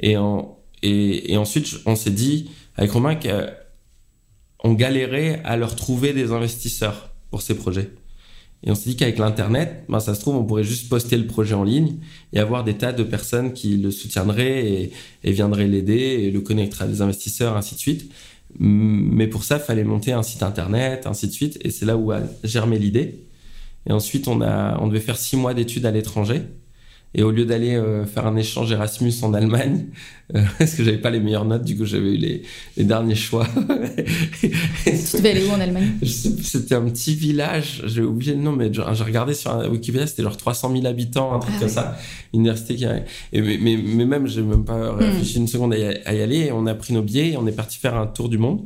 Et, 0.00 0.16
et 0.82 1.36
ensuite, 1.36 1.66
on 1.84 1.96
s'est 1.96 2.10
dit 2.10 2.50
avec 2.76 2.92
Romain 2.92 3.16
qu'on 3.16 4.72
galérait 4.72 5.42
à 5.44 5.56
leur 5.56 5.76
trouver 5.76 6.12
des 6.12 6.32
investisseurs 6.32 7.10
pour 7.30 7.42
ces 7.42 7.54
projets. 7.54 7.90
Et 8.64 8.70
on 8.70 8.74
s'est 8.74 8.90
dit 8.90 8.96
qu'avec 8.96 9.18
l'Internet, 9.18 9.84
ben, 9.88 10.00
ça 10.00 10.14
se 10.14 10.20
trouve, 10.20 10.36
on 10.36 10.44
pourrait 10.44 10.64
juste 10.64 10.88
poster 10.88 11.16
le 11.16 11.26
projet 11.26 11.54
en 11.54 11.62
ligne 11.62 11.96
et 12.32 12.40
avoir 12.40 12.64
des 12.64 12.74
tas 12.74 12.92
de 12.92 13.04
personnes 13.04 13.52
qui 13.52 13.76
le 13.76 13.90
soutiendraient 13.90 14.90
et, 15.22 15.32
viendraient 15.32 15.68
l'aider 15.68 15.94
et 15.94 16.30
le 16.30 16.40
connecteraient 16.40 16.86
à 16.86 16.88
des 16.88 17.00
investisseurs, 17.00 17.56
ainsi 17.56 17.76
de 17.76 17.80
suite. 17.80 18.10
Mais 18.58 19.28
pour 19.28 19.44
ça, 19.44 19.56
il 19.56 19.62
fallait 19.62 19.84
monter 19.84 20.12
un 20.12 20.22
site 20.22 20.42
Internet, 20.42 21.06
ainsi 21.06 21.28
de 21.28 21.32
suite. 21.32 21.58
Et 21.62 21.70
c'est 21.70 21.86
là 21.86 21.96
où 21.96 22.10
a 22.10 22.20
germé 22.42 22.78
l'idée. 22.78 23.24
Et 23.86 23.92
ensuite, 23.92 24.26
on, 24.26 24.40
a, 24.40 24.78
on 24.80 24.88
devait 24.88 25.00
faire 25.00 25.18
six 25.18 25.36
mois 25.36 25.54
d'études 25.54 25.86
à 25.86 25.90
l'étranger. 25.90 26.42
Et 27.14 27.22
au 27.22 27.30
lieu 27.30 27.46
d'aller 27.46 27.74
euh, 27.74 28.04
faire 28.04 28.26
un 28.26 28.36
échange 28.36 28.70
Erasmus 28.70 29.14
en 29.22 29.32
Allemagne, 29.32 29.86
euh, 30.34 30.42
parce 30.58 30.74
que 30.74 30.84
j'avais 30.84 30.98
pas 30.98 31.10
les 31.10 31.20
meilleures 31.20 31.46
notes, 31.46 31.64
du 31.64 31.76
coup 31.76 31.86
j'avais 31.86 32.12
eu 32.12 32.16
les, 32.16 32.42
les, 32.76 32.84
derniers 32.84 33.14
choix. 33.14 33.46
tu 34.40 34.48
devais 35.16 35.30
aller 35.30 35.46
où 35.46 35.50
en 35.50 35.60
Allemagne? 35.60 35.92
C'était 36.02 36.74
un 36.74 36.82
petit 36.82 37.14
village, 37.14 37.82
j'ai 37.86 38.02
oublié 38.02 38.34
le 38.34 38.42
nom, 38.42 38.52
mais 38.52 38.70
j'ai 38.72 38.82
regardé 38.82 39.32
sur 39.32 39.52
un 39.52 39.68
Wikipédia, 39.68 40.06
c'était 40.06 40.22
genre 40.22 40.36
300 40.36 40.70
000 40.72 40.86
habitants, 40.86 41.34
un 41.34 41.38
truc 41.38 41.54
ah, 41.56 41.58
comme 41.60 41.68
ouais. 41.68 41.74
ça. 41.74 41.96
Université 42.34 42.74
qui 42.74 42.84
a... 42.84 42.98
Et 43.32 43.40
mais, 43.40 43.58
mais, 43.58 43.78
mais 43.78 44.04
même, 44.04 44.26
j'ai 44.26 44.42
même 44.42 44.64
pas 44.64 44.94
réfléchi 44.94 45.38
mm. 45.38 45.42
une 45.42 45.48
seconde 45.48 45.72
à 45.72 45.78
y, 45.78 45.84
à 45.84 46.14
y 46.14 46.20
aller. 46.20 46.36
Et 46.36 46.52
on 46.52 46.66
a 46.66 46.74
pris 46.74 46.92
nos 46.92 47.02
billets 47.02 47.30
et 47.30 47.36
on 47.38 47.46
est 47.46 47.52
parti 47.52 47.78
faire 47.78 47.96
un 47.96 48.06
tour 48.06 48.28
du 48.28 48.36
monde. 48.36 48.60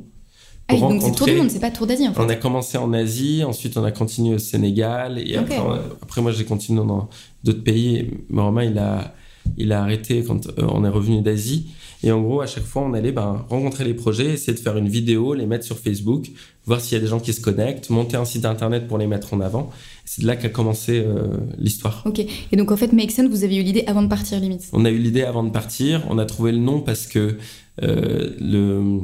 Ah 0.69 0.77
donc 0.77 1.03
c'est 1.03 1.13
Tour 1.13 1.27
du 1.27 1.35
Monde, 1.35 1.51
c'est 1.51 1.61
pas 1.61 1.71
Tour 1.71 1.87
d'Asie 1.87 2.09
en 2.09 2.15
fait. 2.15 2.23
On 2.23 2.29
a 2.29 2.35
commencé 2.35 2.79
en 2.79 2.93
Asie, 2.93 3.45
ensuite 3.45 3.77
on 3.77 3.85
a 3.85 3.91
continué 3.93 4.35
au 4.35 4.39
Sénégal, 4.39 5.19
et 5.19 5.39
okay. 5.39 5.57
après, 5.57 5.81
après, 6.01 6.23
moi 6.23 6.33
j'ai 6.33 6.45
continué 6.45 6.85
dans 6.85 7.09
d'autres 7.45 7.63
pays. 7.63 8.11
Mais 8.31 8.41
Romain, 8.41 8.65
il 8.65 8.79
a, 8.79 9.15
il 9.59 9.73
a 9.73 9.83
arrêté 9.83 10.25
quand 10.25 10.47
euh, 10.47 10.67
on 10.71 10.85
est 10.85 10.89
revenu 10.89 11.21
d'Asie. 11.21 11.73
Et 12.05 12.11
en 12.11 12.21
gros, 12.21 12.41
à 12.41 12.47
chaque 12.47 12.65
fois, 12.65 12.83
on 12.83 12.95
allait 12.95 13.13
ben, 13.13 13.45
rencontrer 13.49 13.85
les 13.85 13.95
projets, 13.95 14.33
essayer 14.33 14.55
de 14.55 14.59
faire 14.59 14.77
une 14.77 14.89
vidéo, 14.89 15.35
les 15.35 15.47
mettre 15.47 15.65
sur 15.65 15.79
Facebook, 15.79 16.33
voir 16.67 16.81
s'il 16.81 16.95
y 16.95 17.01
a 17.01 17.01
des 17.01 17.07
gens 17.07 17.21
qui 17.21 17.33
se 17.33 17.41
connectent, 17.41 17.91
monter 17.91 18.17
un 18.17 18.25
site 18.25 18.45
internet 18.45 18.89
pour 18.89 18.99
les 18.99 19.07
mettre 19.07 19.35
en 19.35 19.41
avant. 19.41 19.71
C'est 20.05 20.23
de 20.23 20.27
là 20.27 20.35
qu'a 20.35 20.49
commencé 20.49 20.99
euh, 20.99 21.29
l'histoire. 21.59 22.03
Ok. 22.05 22.19
Et 22.51 22.57
donc 22.57 22.73
en 22.73 22.77
fait, 22.77 22.93
Make 22.93 23.13
Sense, 23.13 23.29
vous 23.31 23.45
avez 23.45 23.57
eu 23.57 23.63
l'idée 23.63 23.85
avant 23.87 24.03
de 24.03 24.09
partir, 24.09 24.41
limite? 24.41 24.69
On 24.73 24.85
a 24.85 24.91
eu 24.91 24.99
l'idée 24.99 25.23
avant 25.23 25.45
de 25.45 25.51
partir. 25.51 26.03
On 26.11 26.19
a 26.19 26.25
trouvé 26.25 26.51
le 26.51 26.59
nom 26.59 26.81
parce 26.81 27.07
que 27.07 27.37
euh, 27.83 28.31
le 28.41 29.03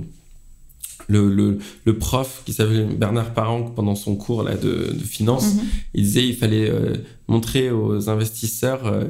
le, 1.08 1.28
le, 1.34 1.58
le, 1.84 1.98
prof 1.98 2.42
qui 2.44 2.52
s'appelait 2.52 2.84
Bernard 2.84 3.32
Parent 3.34 3.62
pendant 3.62 3.94
son 3.94 4.14
cours 4.14 4.42
là, 4.42 4.54
de, 4.56 4.92
de 4.92 5.04
finance, 5.04 5.54
mm 5.54 5.58
-hmm. 5.58 5.64
il 5.94 6.02
disait 6.04 6.26
il 6.26 6.36
fallait 6.36 6.70
euh, 6.70 6.96
montrer 7.26 7.70
aux 7.70 8.08
investisseurs 8.08 8.86
euh, 8.86 9.04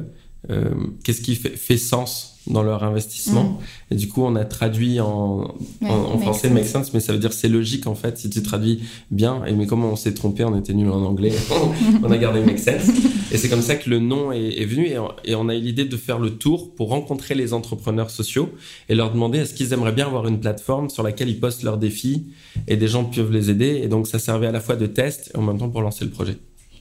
euh, 0.49 0.71
qu'est-ce 1.03 1.21
qui 1.21 1.35
fait, 1.35 1.55
fait, 1.57 1.77
sens 1.77 2.28
dans 2.47 2.63
leur 2.63 2.83
investissement. 2.83 3.43
Mmh. 3.43 3.93
Et 3.93 3.95
du 3.95 4.07
coup, 4.07 4.23
on 4.23 4.35
a 4.35 4.45
traduit 4.45 4.99
en, 4.99 5.55
ouais, 5.81 5.89
en, 5.89 6.13
en 6.13 6.17
français 6.19 6.49
make 6.49 6.65
sense, 6.65 6.93
mais 6.93 6.99
ça 6.99 7.13
veut 7.13 7.19
dire 7.19 7.33
c'est 7.33 7.49
logique 7.49 7.87
en 7.87 7.95
fait 7.95 8.17
si 8.17 8.29
tu 8.29 8.41
traduis 8.41 8.81
bien. 9.11 9.43
Et 9.45 9.53
mais 9.53 9.67
comme 9.67 9.83
on 9.83 9.95
s'est 9.95 10.13
trompé, 10.13 10.43
on 10.43 10.57
était 10.57 10.73
nul 10.73 10.89
en 10.89 11.03
anglais, 11.03 11.33
on 12.03 12.11
a 12.11 12.17
gardé 12.17 12.41
make 12.41 12.59
sense. 12.59 12.89
Et 13.31 13.37
c'est 13.37 13.49
comme 13.49 13.61
ça 13.61 13.75
que 13.75 13.89
le 13.89 13.99
nom 13.99 14.31
est, 14.31 14.61
est 14.61 14.65
venu. 14.65 14.87
Et 14.87 14.97
on, 14.97 15.09
et 15.25 15.35
on, 15.35 15.49
a 15.49 15.55
eu 15.55 15.59
l'idée 15.59 15.85
de 15.85 15.97
faire 15.97 16.19
le 16.19 16.31
tour 16.31 16.73
pour 16.73 16.89
rencontrer 16.89 17.35
les 17.35 17.53
entrepreneurs 17.53 18.09
sociaux 18.09 18.49
et 18.87 18.95
leur 18.95 19.11
demander 19.11 19.39
est-ce 19.39 19.53
qu'ils 19.53 19.73
aimeraient 19.73 19.91
bien 19.91 20.07
avoir 20.07 20.27
une 20.27 20.39
plateforme 20.39 20.89
sur 20.89 21.03
laquelle 21.03 21.29
ils 21.29 21.39
postent 21.39 21.63
leurs 21.63 21.77
défis 21.77 22.27
et 22.67 22.77
des 22.77 22.87
gens 22.87 23.05
peuvent 23.05 23.31
les 23.31 23.49
aider. 23.49 23.81
Et 23.83 23.87
donc 23.87 24.07
ça 24.07 24.19
servait 24.19 24.47
à 24.47 24.51
la 24.51 24.59
fois 24.59 24.75
de 24.75 24.85
test 24.87 25.31
et 25.33 25.37
en 25.37 25.41
même 25.41 25.57
temps 25.57 25.69
pour 25.69 25.81
lancer 25.81 26.05
le 26.05 26.11
projet. 26.11 26.37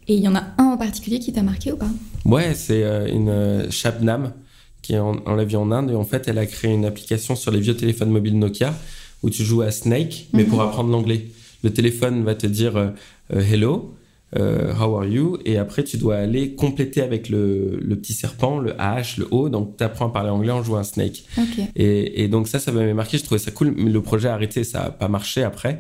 Et 0.07 0.15
il 0.15 0.21
y 0.21 0.29
en 0.29 0.35
a 0.35 0.45
un 0.57 0.65
en 0.65 0.77
particulier 0.79 1.19
qui 1.19 1.33
t'a 1.33 1.43
marqué 1.43 1.73
ou 1.73 1.77
pas? 1.77 1.91
Ouais, 2.25 2.55
c'est 2.55 2.83
euh, 2.83 3.07
une 3.13 3.29
euh, 3.29 3.71
Shabnam 3.71 4.33
qui 4.89 4.95
est 4.95 4.99
en, 4.99 5.35
l'a 5.37 5.45
vu 5.45 5.57
en 5.57 5.71
Inde 5.71 5.91
et 5.91 5.95
en 5.95 6.05
fait 6.05 6.29
elle 6.29 6.39
a 6.39 6.47
créé 6.47 6.73
une 6.73 6.87
application 6.87 7.37
sur 7.37 7.51
les 7.51 7.61
vieux 7.61 7.77
téléphones 7.77 8.09
mobiles 8.09 8.39
Nokia 8.39 8.73
où 9.23 9.29
tu 9.29 9.45
joues 9.45 9.61
à 9.61 9.71
Snake 9.71 10.29
mais 10.33 10.45
mm 10.45 10.47
-hmm. 10.47 10.49
pour 10.49 10.63
apprendre 10.63 10.91
l'anglais. 10.91 11.27
Le 11.63 11.71
téléphone 11.79 12.25
va 12.25 12.35
te 12.35 12.47
dire 12.47 12.75
euh, 12.79 13.51
hello, 13.53 13.95
euh, 14.39 14.73
how 14.81 14.91
are 14.97 15.05
you? 15.17 15.27
Et 15.45 15.59
après 15.59 15.85
tu 15.91 15.97
dois 15.99 16.17
aller 16.17 16.55
compléter 16.55 17.03
avec 17.03 17.29
le, 17.29 17.79
le 17.91 17.95
petit 18.01 18.15
serpent, 18.23 18.55
le 18.67 18.73
H, 19.01 19.21
le 19.21 19.27
O 19.31 19.41
donc 19.55 19.77
tu 19.77 19.85
apprends 19.85 20.09
à 20.11 20.13
parler 20.19 20.31
anglais 20.39 20.55
en 20.59 20.63
jouant 20.67 20.81
à 20.85 20.87
Snake. 20.93 21.19
Okay. 21.45 21.65
Et, 21.85 22.23
et, 22.23 22.27
donc 22.35 22.45
ça 22.53 22.59
ça 22.65 22.71
m'avait 22.73 22.99
marqué, 23.03 23.15
je 23.21 23.25
trouvais 23.27 23.45
ça 23.47 23.51
cool 23.59 23.69
mais 23.83 23.91
le 23.99 24.03
projet 24.11 24.29
a 24.33 24.35
arrêté, 24.39 24.59
ça 24.73 24.79
a 24.89 24.91
pas 25.03 25.11
marché 25.19 25.41
après 25.53 25.75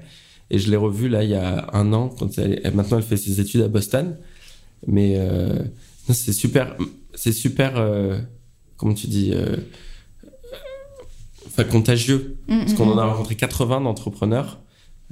et 0.52 0.56
je 0.62 0.66
l'ai 0.70 0.80
revu 0.86 1.06
là 1.14 1.20
il 1.26 1.30
y 1.36 1.40
a 1.46 1.50
un 1.80 1.88
an 1.98 2.04
quand 2.18 2.30
elle, 2.40 2.54
maintenant 2.78 2.98
elle 3.00 3.08
fait 3.12 3.22
ses 3.26 3.34
études 3.42 3.62
à 3.68 3.70
Boston 3.76 4.06
mais 4.94 5.10
euh, 5.16 5.62
c'est 6.22 6.36
super 6.44 6.66
c'est 7.22 7.36
super 7.46 7.70
euh, 7.76 8.18
comment 8.78 8.94
tu 8.94 9.06
dis 9.06 9.32
euh, 9.34 9.56
enfin 11.46 11.64
contagieux 11.64 12.38
mm 12.48 12.58
parce 12.60 12.74
qu'on 12.74 12.90
en 12.90 12.98
a 12.98 13.04
rencontré 13.04 13.34
80 13.34 13.82
d'entrepreneurs 13.82 14.60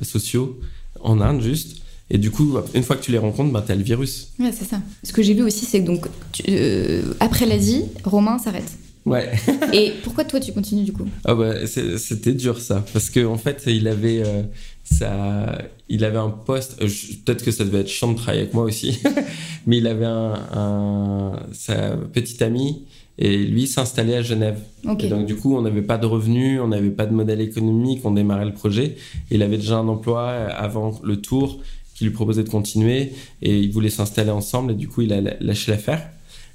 sociaux 0.03 0.59
en 1.01 1.21
Inde 1.21 1.43
juste 1.43 1.83
et 2.09 2.19
du 2.19 2.31
coup, 2.31 2.57
une 2.75 2.83
fois 2.83 2.97
que 2.97 3.03
tu 3.03 3.11
les 3.11 3.19
rencontres, 3.19 3.53
bah, 3.53 3.63
tu 3.67 3.73
as 3.73 3.75
le 3.75 3.83
virus. 3.83 4.33
Ouais, 4.39 4.53
c'est 4.53 4.65
ça. 4.65 4.81
Ce 5.03 5.13
que 5.13 5.23
j'ai 5.23 5.35
vu 5.35 5.43
aussi, 5.43 5.65
c'est 5.65 5.81
que 5.81 5.87
donc, 5.87 6.07
tu, 6.33 6.45
euh, 6.49 7.03
après 7.19 7.47
l'Asie, 7.47 7.85
Romain 8.05 8.39
s'arrête. 8.39 8.79
Ouais. 9.05 9.33
Et 9.73 9.93
pourquoi 10.05 10.25
toi, 10.25 10.39
tu 10.39 10.53
continues 10.53 10.85
du 10.85 10.93
coup? 10.93 11.07
Ah 11.25 11.35
bah, 11.35 11.67
C'était 11.67 12.33
dur 12.33 12.61
ça. 12.61 12.85
Parce 12.93 13.11
qu'en 13.11 13.33
en 13.33 13.39
fait, 13.39 13.65
il 13.67 13.89
avait, 13.89 14.23
euh, 14.25 14.43
ça, 14.85 15.59
il 15.89 16.05
avait 16.05 16.19
un 16.19 16.31
poste. 16.31 16.77
Euh, 16.81 16.89
Peut-être 17.25 17.45
que 17.45 17.51
ça 17.51 17.65
devait 17.65 17.81
être 17.81 17.89
chiant 17.89 18.13
de 18.13 18.17
travailler 18.17 18.43
avec 18.43 18.55
moi 18.55 18.65
aussi. 18.65 19.01
mais 19.67 19.79
il 19.79 19.87
avait 19.89 20.07
un, 20.07 20.35
un, 20.55 21.33
sa 21.53 21.97
petite 21.97 22.43
amie 22.43 22.85
Et 23.19 23.39
lui 23.39 23.67
s'installait 23.67 24.17
à 24.17 24.23
Genève. 24.23 24.59
Et 25.01 25.09
donc 25.09 25.27
du 25.27 25.37
coup, 25.37 25.57
on 25.57 25.63
n'avait 25.63 25.83
pas 25.83 25.99
de 25.99 26.07
revenus, 26.07 26.61
on 26.61 26.69
n'avait 26.69 26.91
pas 26.91 27.07
de 27.07 27.15
modèle 27.15 27.41
économique, 27.41 28.01
on 28.05 28.11
démarrait 28.11 28.45
le 28.45 28.53
projet. 28.53 28.97
Il 29.31 29.43
avait 29.43 29.57
déjà 29.57 29.79
un 29.79 29.89
emploi 29.89 30.29
avant 30.31 31.01
le 31.03 31.21
tour 31.21 31.61
qui 31.95 32.05
lui 32.05 32.11
proposait 32.11 32.45
de 32.45 32.51
continuer 32.51 33.13
et 33.41 33.59
il 33.59 33.73
voulait 33.73 33.91
s'installer 33.91 34.31
ensemble 34.31 34.73
et 34.73 34.75
du 34.75 34.87
coup, 34.87 35.01
il 35.01 35.13
a 35.15 35.21
lâché 35.41 35.73
l'affaire. 35.73 36.11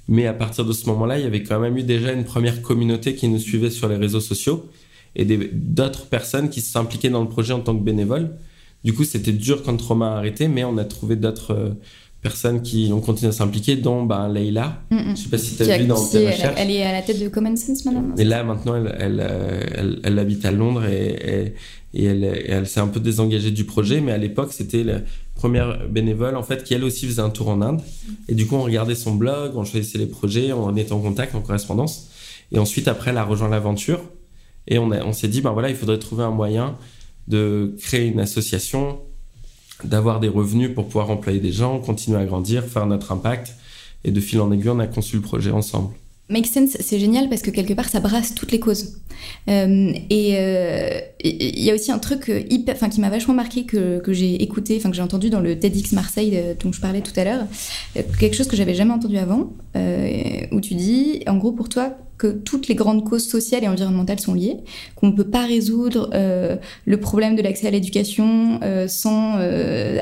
Mais 0.08 0.26
à 0.26 0.32
partir 0.32 0.64
de 0.64 0.72
ce 0.72 0.86
moment-là, 0.86 1.18
il 1.18 1.24
y 1.24 1.26
avait 1.26 1.42
quand 1.42 1.58
même 1.58 1.76
eu 1.76 1.82
déjà 1.82 2.12
une 2.12 2.24
première 2.24 2.62
communauté 2.62 3.14
qui 3.14 3.28
nous 3.28 3.38
suivait 3.38 3.70
sur 3.70 3.88
les 3.88 3.96
réseaux 3.96 4.20
sociaux 4.20 4.68
et 5.16 5.24
d'autres 5.24 6.06
personnes 6.06 6.48
qui 6.48 6.60
s'impliquaient 6.60 7.10
dans 7.10 7.22
le 7.22 7.28
projet 7.28 7.52
en 7.52 7.60
tant 7.60 7.76
que 7.76 7.82
bénévoles. 7.82 8.30
Du 8.84 8.92
coup, 8.94 9.04
c'était 9.04 9.32
dur 9.32 9.62
quand 9.62 9.80
Romain 9.80 10.12
a 10.12 10.16
arrêté, 10.16 10.48
mais 10.48 10.64
on 10.64 10.76
a 10.78 10.84
trouvé 10.84 11.16
d'autres 11.16 11.52
euh, 11.52 11.70
personnes 12.22 12.62
qui 12.62 12.90
ont 12.92 13.00
continué 13.00 13.28
à 13.28 13.32
s'impliquer, 13.32 13.76
dont 13.76 14.04
ben. 14.04 14.28
Mm, 14.28 14.94
mm. 14.96 15.16
Je 15.16 15.22
sais 15.22 15.28
pas 15.28 15.38
si 15.38 15.56
tu 15.56 15.62
as 15.64 15.76
vu 15.78 15.84
dans 15.86 16.02
tes 16.08 16.22
elle, 16.22 16.32
recherches. 16.32 16.54
elle 16.56 16.70
est 16.70 16.82
à 16.84 16.92
la 16.92 17.02
tête 17.02 17.20
de 17.20 17.28
Common 17.28 17.56
Sense 17.56 17.84
maintenant. 17.84 18.14
Et 18.16 18.24
là, 18.24 18.44
maintenant, 18.44 18.76
elle, 18.76 18.96
elle, 18.98 19.20
euh, 19.20 19.60
elle, 19.74 20.00
elle 20.04 20.18
habite 20.18 20.44
à 20.44 20.52
Londres 20.52 20.84
et, 20.86 21.52
et, 21.94 22.02
et 22.02 22.04
elle, 22.06 22.66
s'est 22.66 22.80
un 22.80 22.86
peu 22.86 23.00
désengagée 23.00 23.50
du 23.50 23.64
projet. 23.64 24.00
Mais 24.00 24.12
à 24.12 24.18
l'époque, 24.18 24.52
c'était 24.52 24.84
la 24.84 25.00
première 25.34 25.88
bénévole, 25.88 26.36
en 26.36 26.44
fait, 26.44 26.62
qui 26.62 26.74
elle 26.74 26.84
aussi 26.84 27.06
faisait 27.06 27.20
un 27.22 27.30
tour 27.30 27.48
en 27.48 27.60
Inde. 27.60 27.80
Et 28.28 28.34
du 28.34 28.46
coup, 28.46 28.54
on 28.54 28.62
regardait 28.62 28.94
son 28.94 29.14
blog, 29.16 29.52
on 29.56 29.64
choisissait 29.64 29.98
les 29.98 30.06
projets, 30.06 30.52
on 30.52 30.74
était 30.76 30.92
en 30.92 31.00
contact, 31.00 31.34
en 31.34 31.40
correspondance. 31.40 32.08
Et 32.52 32.58
ensuite, 32.60 32.86
après, 32.86 33.10
elle 33.10 33.18
a 33.18 33.24
rejoint 33.24 33.48
l'aventure. 33.48 34.00
Et 34.68 34.78
on, 34.78 34.92
a- 34.92 35.04
on 35.04 35.12
s'est 35.12 35.26
dit, 35.28 35.40
ben 35.40 35.50
voilà, 35.50 35.70
il 35.70 35.74
faudrait 35.76 35.98
trouver 35.98 36.22
un 36.22 36.30
moyen 36.30 36.76
de 37.26 37.74
créer 37.80 38.06
une 38.06 38.20
association, 38.20 39.00
d'avoir 39.84 40.20
des 40.20 40.28
revenus 40.28 40.74
pour 40.74 40.86
pouvoir 40.86 41.10
employer 41.10 41.40
des 41.40 41.52
gens, 41.52 41.78
continuer 41.78 42.18
à 42.18 42.24
grandir, 42.24 42.64
faire 42.64 42.86
notre 42.86 43.12
impact. 43.12 43.54
Et 44.04 44.10
de 44.10 44.20
fil 44.20 44.40
en 44.40 44.50
aiguille, 44.50 44.70
on 44.70 44.80
a 44.80 44.86
conçu 44.86 45.16
le 45.16 45.22
projet 45.22 45.50
ensemble. 45.52 45.94
Make 46.28 46.46
Sense, 46.46 46.76
c'est 46.80 46.98
génial 46.98 47.28
parce 47.28 47.42
que 47.42 47.50
quelque 47.50 47.74
part, 47.74 47.88
ça 47.88 48.00
brasse 48.00 48.34
toutes 48.34 48.52
les 48.52 48.60
causes. 48.60 48.96
Euh, 49.48 49.92
et 50.08 50.34
euh, 50.36 51.00
il 51.24 51.62
y 51.62 51.70
a 51.70 51.74
aussi 51.74 51.92
un 51.92 51.98
truc 51.98 52.28
euh, 52.28 52.40
qui 52.42 53.00
m'a 53.00 53.10
vachement 53.10 53.34
marqué 53.34 53.64
que, 53.64 54.02
j'ai 54.08 54.42
écouté, 54.42 54.76
enfin 54.76 54.90
que 54.90 54.96
j'ai 54.96 55.02
entendu 55.02 55.30
dans 55.30 55.40
le 55.40 55.58
TEDx 55.58 55.92
Marseille 55.92 56.32
euh, 56.34 56.54
dont 56.62 56.72
je 56.72 56.80
parlais 56.80 57.00
tout 57.00 57.18
à 57.18 57.24
l'heure, 57.24 57.46
Euh, 57.96 58.02
quelque 58.18 58.36
chose 58.36 58.48
que 58.48 58.56
j'avais 58.56 58.74
jamais 58.74 58.92
entendu 58.92 59.16
avant, 59.18 59.52
où 60.52 60.60
tu 60.60 60.74
dis, 60.74 61.22
en 61.26 61.36
gros, 61.36 61.52
pour 61.52 61.68
toi, 61.68 61.96
que 62.18 62.28
toutes 62.28 62.68
les 62.68 62.74
grandes 62.74 63.04
causes 63.04 63.26
sociales 63.26 63.64
et 63.64 63.68
environnementales 63.68 64.20
sont 64.20 64.34
liées, 64.34 64.58
qu'on 64.94 65.08
ne 65.08 65.12
peut 65.12 65.28
pas 65.38 65.44
résoudre 65.44 66.10
le 66.12 66.96
problème 66.98 67.34
de 67.36 67.42
l'accès 67.42 67.66
à 67.66 67.70
l'éducation 67.70 68.60
sans 68.86 69.34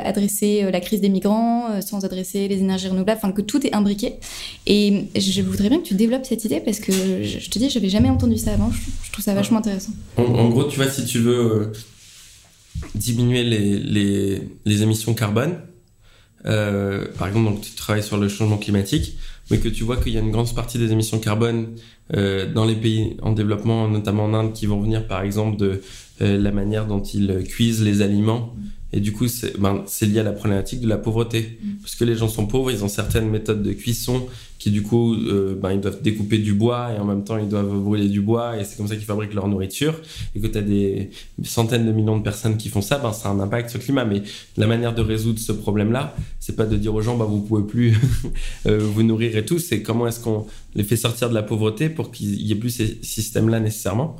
adresser 0.05 0.71
la 0.71 0.81
crise 0.81 1.01
des 1.01 1.09
migrants, 1.09 1.81
sans 1.81 2.05
adresser 2.05 2.47
les 2.49 2.59
énergies 2.59 2.89
renouvelables, 2.89 3.21
enfin 3.23 3.33
que 3.33 3.43
tout 3.43 3.67
est 3.67 3.75
imbriqué. 3.75 4.15
Et 4.67 5.05
je 5.17 5.43
voudrais 5.43 5.69
bien 5.71 5.79
que 5.79 5.87
tu 5.87 5.95
développes 5.95 6.27
cette 6.27 6.45
idée 6.45 6.61
parce 6.61 6.79
que 6.81 6.93
je 6.93 7.39
je 7.39 7.49
te 7.51 7.59
dis, 7.59 7.71
j'avais 7.71 7.89
jamais 7.89 8.11
entendu 8.11 8.37
ça 8.37 8.53
avant. 8.53 8.71
Je, 8.71 8.81
je 9.05 9.13
trouve 9.13 9.25
ça 9.25 9.35
vachement 9.35 9.59
intéressant. 9.59 9.93
En, 10.17 10.23
en 10.23 10.49
gros, 10.51 10.65
tu 10.65 10.77
vois, 10.77 10.91
si 10.91 11.05
tu 11.05 11.10
veux 11.19 11.39
euh, 11.39 11.73
diminuer 12.95 13.45
les, 13.45 13.79
les, 13.79 14.49
les 14.65 14.83
émissions 14.83 15.15
carbone, 15.15 15.59
euh, 16.47 17.07
par 17.19 17.29
exemple, 17.29 17.51
donc 17.51 17.61
tu 17.61 17.73
travailles 17.73 18.03
sur 18.03 18.17
le 18.17 18.29
changement 18.29 18.59
climatique, 18.59 19.17
mais 19.51 19.59
que 19.59 19.69
tu 19.69 19.85
vois 19.85 19.97
qu'il 19.97 20.13
y 20.13 20.17
a 20.17 20.21
une 20.21 20.31
grande 20.31 20.55
partie 20.55 20.79
des 20.79 20.93
émissions 20.93 21.19
carbone 21.19 21.75
euh, 22.15 22.51
dans 22.51 22.65
les 22.65 22.77
pays 22.77 23.17
en 23.23 23.33
développement, 23.33 23.89
notamment 23.89 24.25
en 24.25 24.35
Inde, 24.35 24.53
qui 24.53 24.67
vont 24.67 24.81
venir 24.81 25.07
par 25.07 25.23
exemple 25.23 25.57
de 25.57 25.83
la 26.21 26.53
manière 26.53 26.87
dont 26.87 27.03
ils 27.03 27.45
cuisent 27.49 27.83
les 27.83 28.03
aliments. 28.03 28.55
Et 28.93 29.01
du 29.01 29.13
coup, 29.13 29.29
c'est 29.29 29.59
ben, 29.59 29.85
c'est 29.87 30.07
lié 30.07 30.21
à 30.21 30.23
la 30.23 30.33
problématique 30.33 30.81
de 30.81 30.89
la 30.89 30.99
pauvreté. 30.99 31.59
Parce 31.81 31.95
que 31.95 32.05
les 32.05 32.17
gens 32.17 32.29
sont 32.29 32.47
pauvres, 32.47 32.71
ils 32.71 32.85
ont 32.85 32.89
certaines 32.89 33.29
méthodes 33.29 33.63
de 33.63 33.73
cuisson 33.73 34.27
qui, 34.59 34.71
du 34.71 34.83
coup, 34.83 35.15
euh, 35.15 35.59
ben, 35.61 35.73
ils 35.73 35.81
doivent 35.81 36.03
découper 36.03 36.39
du 36.39 36.53
bois 36.53 36.93
et 36.93 36.99
en 36.99 37.05
même 37.05 37.25
temps, 37.25 37.39
ils 37.39 37.49
doivent 37.49 37.79
brûler 37.79 38.09
du 38.09 38.21
bois 38.21 38.59
et 38.59 38.65
c'est 38.65 38.77
comme 38.77 38.89
ça 38.89 38.97
qu'ils 38.97 39.07
fabriquent 39.07 39.33
leur 39.33 39.49
nourriture. 39.49 39.95
Et 40.35 40.41
que 40.41 40.47
tu 40.47 40.59
as 40.59 40.63
des 40.63 41.11
centaines 41.45 41.87
de 41.87 41.93
millions 41.93 42.19
de 42.19 42.23
personnes 42.23 42.57
qui 42.57 42.69
font 42.69 42.83
ça, 42.83 42.99
ben, 42.99 43.13
ça 43.13 43.29
a 43.29 43.33
un 43.33 43.41
impact 43.41 43.71
sur 43.71 43.79
le 43.79 43.85
climat. 43.85 44.05
Mais 44.05 44.23
la 44.57 44.67
manière 44.67 44.95
de 44.95 45.03
résoudre 45.03 45.39
ce 45.39 45.53
problème-là, 45.53 46.15
c'est 46.41 46.57
pas 46.57 46.67
de 46.67 46.77
dire 46.77 46.95
aux 46.95 47.01
gens, 47.01 47.17
bah, 47.17 47.27
vous 47.27 47.41
pouvez 47.41 47.63
plus 47.63 47.97
euh, 48.67 48.79
vous 48.81 49.03
nourrir 49.03 49.37
et 49.37 49.45
tout, 49.45 49.59
c'est 49.59 49.83
comment 49.83 50.07
est-ce 50.07 50.21
qu'on 50.21 50.47
les 50.75 50.85
fait 50.85 50.97
sortir 50.97 51.31
de 51.31 51.35
la 51.35 51.43
pauvreté 51.43 51.89
pour 51.89 52.11
qu'il 52.11 52.43
y 52.43 52.53
ait 52.53 52.57
plus 52.57 52.71
ces 52.71 52.99
systèmes-là 53.03 53.61
nécessairement. 53.61 54.17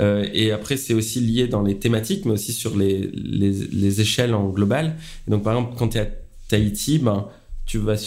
Euh, 0.00 0.28
et 0.32 0.52
après, 0.52 0.76
c'est 0.76 0.94
aussi 0.94 1.20
lié 1.20 1.48
dans 1.48 1.62
les 1.62 1.78
thématiques, 1.78 2.24
mais 2.24 2.32
aussi 2.32 2.52
sur 2.52 2.76
les, 2.76 3.10
les, 3.14 3.52
les 3.52 4.00
échelles 4.00 4.34
en 4.34 4.48
global. 4.48 4.96
Donc, 5.26 5.42
par 5.42 5.54
exemple, 5.54 5.74
quand 5.76 5.88
tu 5.88 5.98
es 5.98 6.02
à 6.02 6.08
Tahiti, 6.48 6.98
ben, 6.98 7.28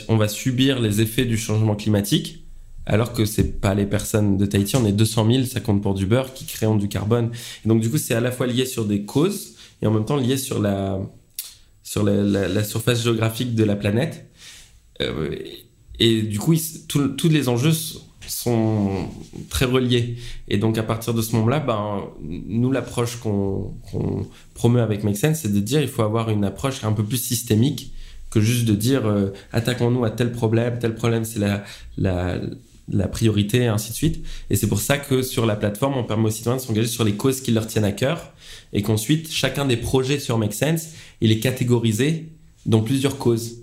on 0.07 0.17
va 0.17 0.27
subir 0.27 0.79
les 0.79 1.01
effets 1.01 1.25
du 1.25 1.37
changement 1.37 1.75
climatique, 1.75 2.45
alors 2.85 3.13
que 3.13 3.25
c'est 3.25 3.59
pas 3.61 3.75
les 3.75 3.85
personnes 3.85 4.37
de 4.37 4.45
Tahiti, 4.45 4.75
on 4.75 4.85
est 4.85 4.91
200 4.91 5.31
000, 5.31 5.43
ça 5.45 5.59
compte 5.59 5.81
pour 5.81 5.93
du 5.93 6.05
beurre, 6.05 6.33
qui 6.33 6.45
créent 6.45 6.75
du 6.77 6.87
carbone. 6.87 7.31
Et 7.65 7.69
donc, 7.69 7.81
du 7.81 7.89
coup, 7.89 7.97
c'est 7.97 8.15
à 8.15 8.21
la 8.21 8.31
fois 8.31 8.47
lié 8.47 8.65
sur 8.65 8.85
des 8.85 9.03
causes 9.03 9.55
et 9.81 9.87
en 9.87 9.91
même 9.91 10.05
temps 10.05 10.17
lié 10.17 10.37
sur 10.37 10.59
la, 10.59 10.99
sur 11.83 12.03
la, 12.03 12.23
la, 12.47 12.63
surface 12.63 13.03
géographique 13.03 13.55
de 13.55 13.63
la 13.63 13.75
planète. 13.75 14.25
Euh, 15.01 15.35
et 15.99 16.21
du 16.23 16.39
coup, 16.39 16.55
tous 16.87 17.29
les 17.29 17.49
enjeux 17.49 17.73
sont 18.27 19.07
très 19.49 19.65
reliés. 19.65 20.17
Et 20.47 20.57
donc, 20.57 20.77
à 20.77 20.83
partir 20.83 21.13
de 21.13 21.21
ce 21.21 21.35
moment-là, 21.35 21.59
ben, 21.59 22.03
nous, 22.21 22.71
l'approche 22.71 23.17
qu'on 23.17 23.73
promeut 24.53 24.81
avec 24.81 25.03
Make 25.03 25.17
Sense, 25.17 25.39
c'est 25.39 25.53
de 25.53 25.59
dire 25.59 25.81
il 25.81 25.87
faut 25.87 26.03
avoir 26.03 26.29
une 26.29 26.43
approche 26.43 26.83
un 26.83 26.93
peu 26.93 27.03
plus 27.03 27.17
systémique 27.17 27.93
que 28.29 28.39
juste 28.39 28.65
de 28.65 28.75
dire 28.75 29.05
euh, 29.05 29.33
attaquons-nous 29.51 30.05
à 30.05 30.09
tel 30.09 30.31
problème, 30.31 30.79
tel 30.79 30.95
problème, 30.95 31.25
c'est 31.25 31.39
la, 31.39 31.63
la, 31.97 32.39
la 32.89 33.07
priorité, 33.07 33.63
et 33.63 33.67
ainsi 33.67 33.91
de 33.91 33.95
suite. 33.95 34.25
Et 34.49 34.55
c'est 34.55 34.67
pour 34.67 34.79
ça 34.79 34.97
que 34.97 35.21
sur 35.21 35.45
la 35.45 35.55
plateforme, 35.55 35.97
on 35.97 36.03
permet 36.03 36.27
aux 36.27 36.31
citoyens 36.31 36.57
de 36.57 36.61
s'engager 36.61 36.87
sur 36.87 37.03
les 37.03 37.13
causes 37.13 37.41
qui 37.41 37.51
leur 37.51 37.67
tiennent 37.67 37.83
à 37.83 37.91
cœur 37.91 38.31
et 38.73 38.81
qu'ensuite, 38.81 39.31
chacun 39.31 39.65
des 39.65 39.77
projets 39.77 40.19
sur 40.19 40.37
Make 40.37 40.53
Sense, 40.53 40.89
il 41.19 41.31
est 41.31 41.39
catégorisé 41.39 42.29
dans 42.65 42.81
plusieurs 42.81 43.17
causes. 43.17 43.60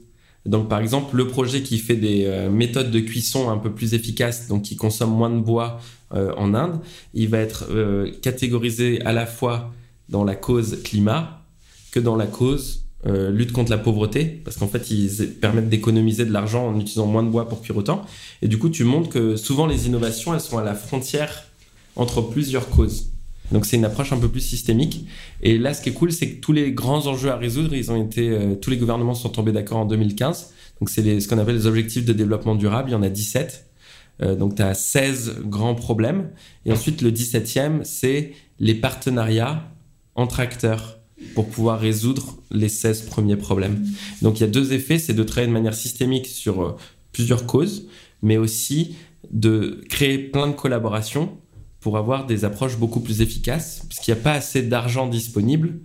Donc, 0.48 0.70
par 0.70 0.80
exemple, 0.80 1.14
le 1.14 1.26
projet 1.26 1.62
qui 1.62 1.76
fait 1.76 1.96
des 1.96 2.24
euh, 2.24 2.48
méthodes 2.48 2.90
de 2.90 3.00
cuisson 3.00 3.50
un 3.50 3.58
peu 3.58 3.70
plus 3.70 3.92
efficaces, 3.92 4.48
donc 4.48 4.62
qui 4.62 4.76
consomme 4.76 5.10
moins 5.10 5.28
de 5.28 5.40
bois 5.40 5.78
euh, 6.14 6.32
en 6.38 6.54
Inde, 6.54 6.80
il 7.12 7.28
va 7.28 7.36
être 7.36 7.66
euh, 7.70 8.10
catégorisé 8.22 9.02
à 9.02 9.12
la 9.12 9.26
fois 9.26 9.74
dans 10.08 10.24
la 10.24 10.34
cause 10.34 10.82
climat 10.82 11.42
que 11.92 12.00
dans 12.00 12.16
la 12.16 12.26
cause 12.26 12.84
lutte 13.04 13.52
contre 13.52 13.70
la 13.70 13.78
pauvreté, 13.78 14.24
parce 14.24 14.56
qu'en 14.56 14.66
fait, 14.66 14.90
ils 14.90 15.30
permettent 15.40 15.68
d'économiser 15.68 16.26
de 16.26 16.32
l'argent 16.32 16.66
en 16.66 16.78
utilisant 16.78 17.06
moins 17.06 17.22
de 17.22 17.30
bois 17.30 17.48
pour 17.48 17.62
cuire 17.62 17.76
autant. 17.76 18.04
Et 18.42 18.48
du 18.48 18.58
coup, 18.58 18.68
tu 18.68 18.84
montres 18.84 19.08
que 19.08 19.36
souvent 19.36 19.66
les 19.66 19.86
innovations, 19.86 20.34
elles 20.34 20.40
sont 20.40 20.58
à 20.58 20.64
la 20.64 20.74
frontière 20.74 21.44
entre 21.94 22.20
plusieurs 22.20 22.68
causes. 22.68 23.12
Donc 23.52 23.66
c'est 23.66 23.76
une 23.76 23.84
approche 23.84 24.12
un 24.12 24.18
peu 24.18 24.28
plus 24.28 24.40
systémique. 24.40 25.06
Et 25.42 25.58
là, 25.58 25.74
ce 25.74 25.82
qui 25.82 25.88
est 25.88 25.92
cool, 25.92 26.12
c'est 26.12 26.30
que 26.30 26.40
tous 26.40 26.52
les 26.52 26.72
grands 26.72 27.06
enjeux 27.06 27.30
à 27.30 27.36
résoudre, 27.36 27.74
ils 27.74 27.90
ont 27.90 28.02
été, 28.02 28.30
euh, 28.30 28.54
tous 28.54 28.70
les 28.70 28.76
gouvernements 28.76 29.14
sont 29.14 29.30
tombés 29.30 29.52
d'accord 29.52 29.78
en 29.78 29.86
2015. 29.86 30.52
Donc 30.80 30.90
c'est 30.90 31.20
ce 31.20 31.28
qu'on 31.28 31.38
appelle 31.38 31.56
les 31.56 31.66
objectifs 31.66 32.04
de 32.04 32.12
développement 32.12 32.54
durable. 32.54 32.90
Il 32.90 32.92
y 32.92 32.96
en 32.96 33.02
a 33.02 33.08
17. 33.08 33.66
Euh, 34.20 34.34
donc 34.34 34.56
tu 34.56 34.62
as 34.62 34.74
16 34.74 35.42
grands 35.44 35.74
problèmes. 35.74 36.30
Et 36.66 36.72
ensuite, 36.72 37.02
le 37.02 37.10
17e, 37.10 37.84
c'est 37.84 38.32
les 38.58 38.74
partenariats 38.74 39.70
entre 40.14 40.40
acteurs 40.40 40.98
pour 41.34 41.48
pouvoir 41.48 41.80
résoudre 41.80 42.36
les 42.50 42.68
16 42.68 43.02
premiers 43.02 43.36
problèmes. 43.36 43.84
Donc 44.22 44.38
il 44.38 44.40
y 44.42 44.44
a 44.44 44.48
deux 44.48 44.72
effets, 44.72 44.98
c'est 44.98 45.14
de 45.14 45.22
travailler 45.22 45.48
de 45.48 45.52
manière 45.52 45.74
systémique 45.74 46.26
sur 46.26 46.62
euh, 46.62 46.76
plusieurs 47.12 47.46
causes, 47.46 47.88
mais 48.22 48.36
aussi 48.36 48.96
de 49.30 49.80
créer 49.88 50.18
plein 50.18 50.46
de 50.46 50.52
collaborations 50.52 51.36
pour 51.88 51.96
avoir 51.96 52.26
des 52.26 52.44
approches 52.44 52.76
beaucoup 52.76 53.00
plus 53.00 53.22
efficaces, 53.22 53.82
parce 53.88 53.98
qu'il 54.00 54.12
n'y 54.12 54.20
a 54.20 54.22
pas 54.22 54.32
assez 54.32 54.60
d'argent 54.60 55.06
disponible 55.06 55.78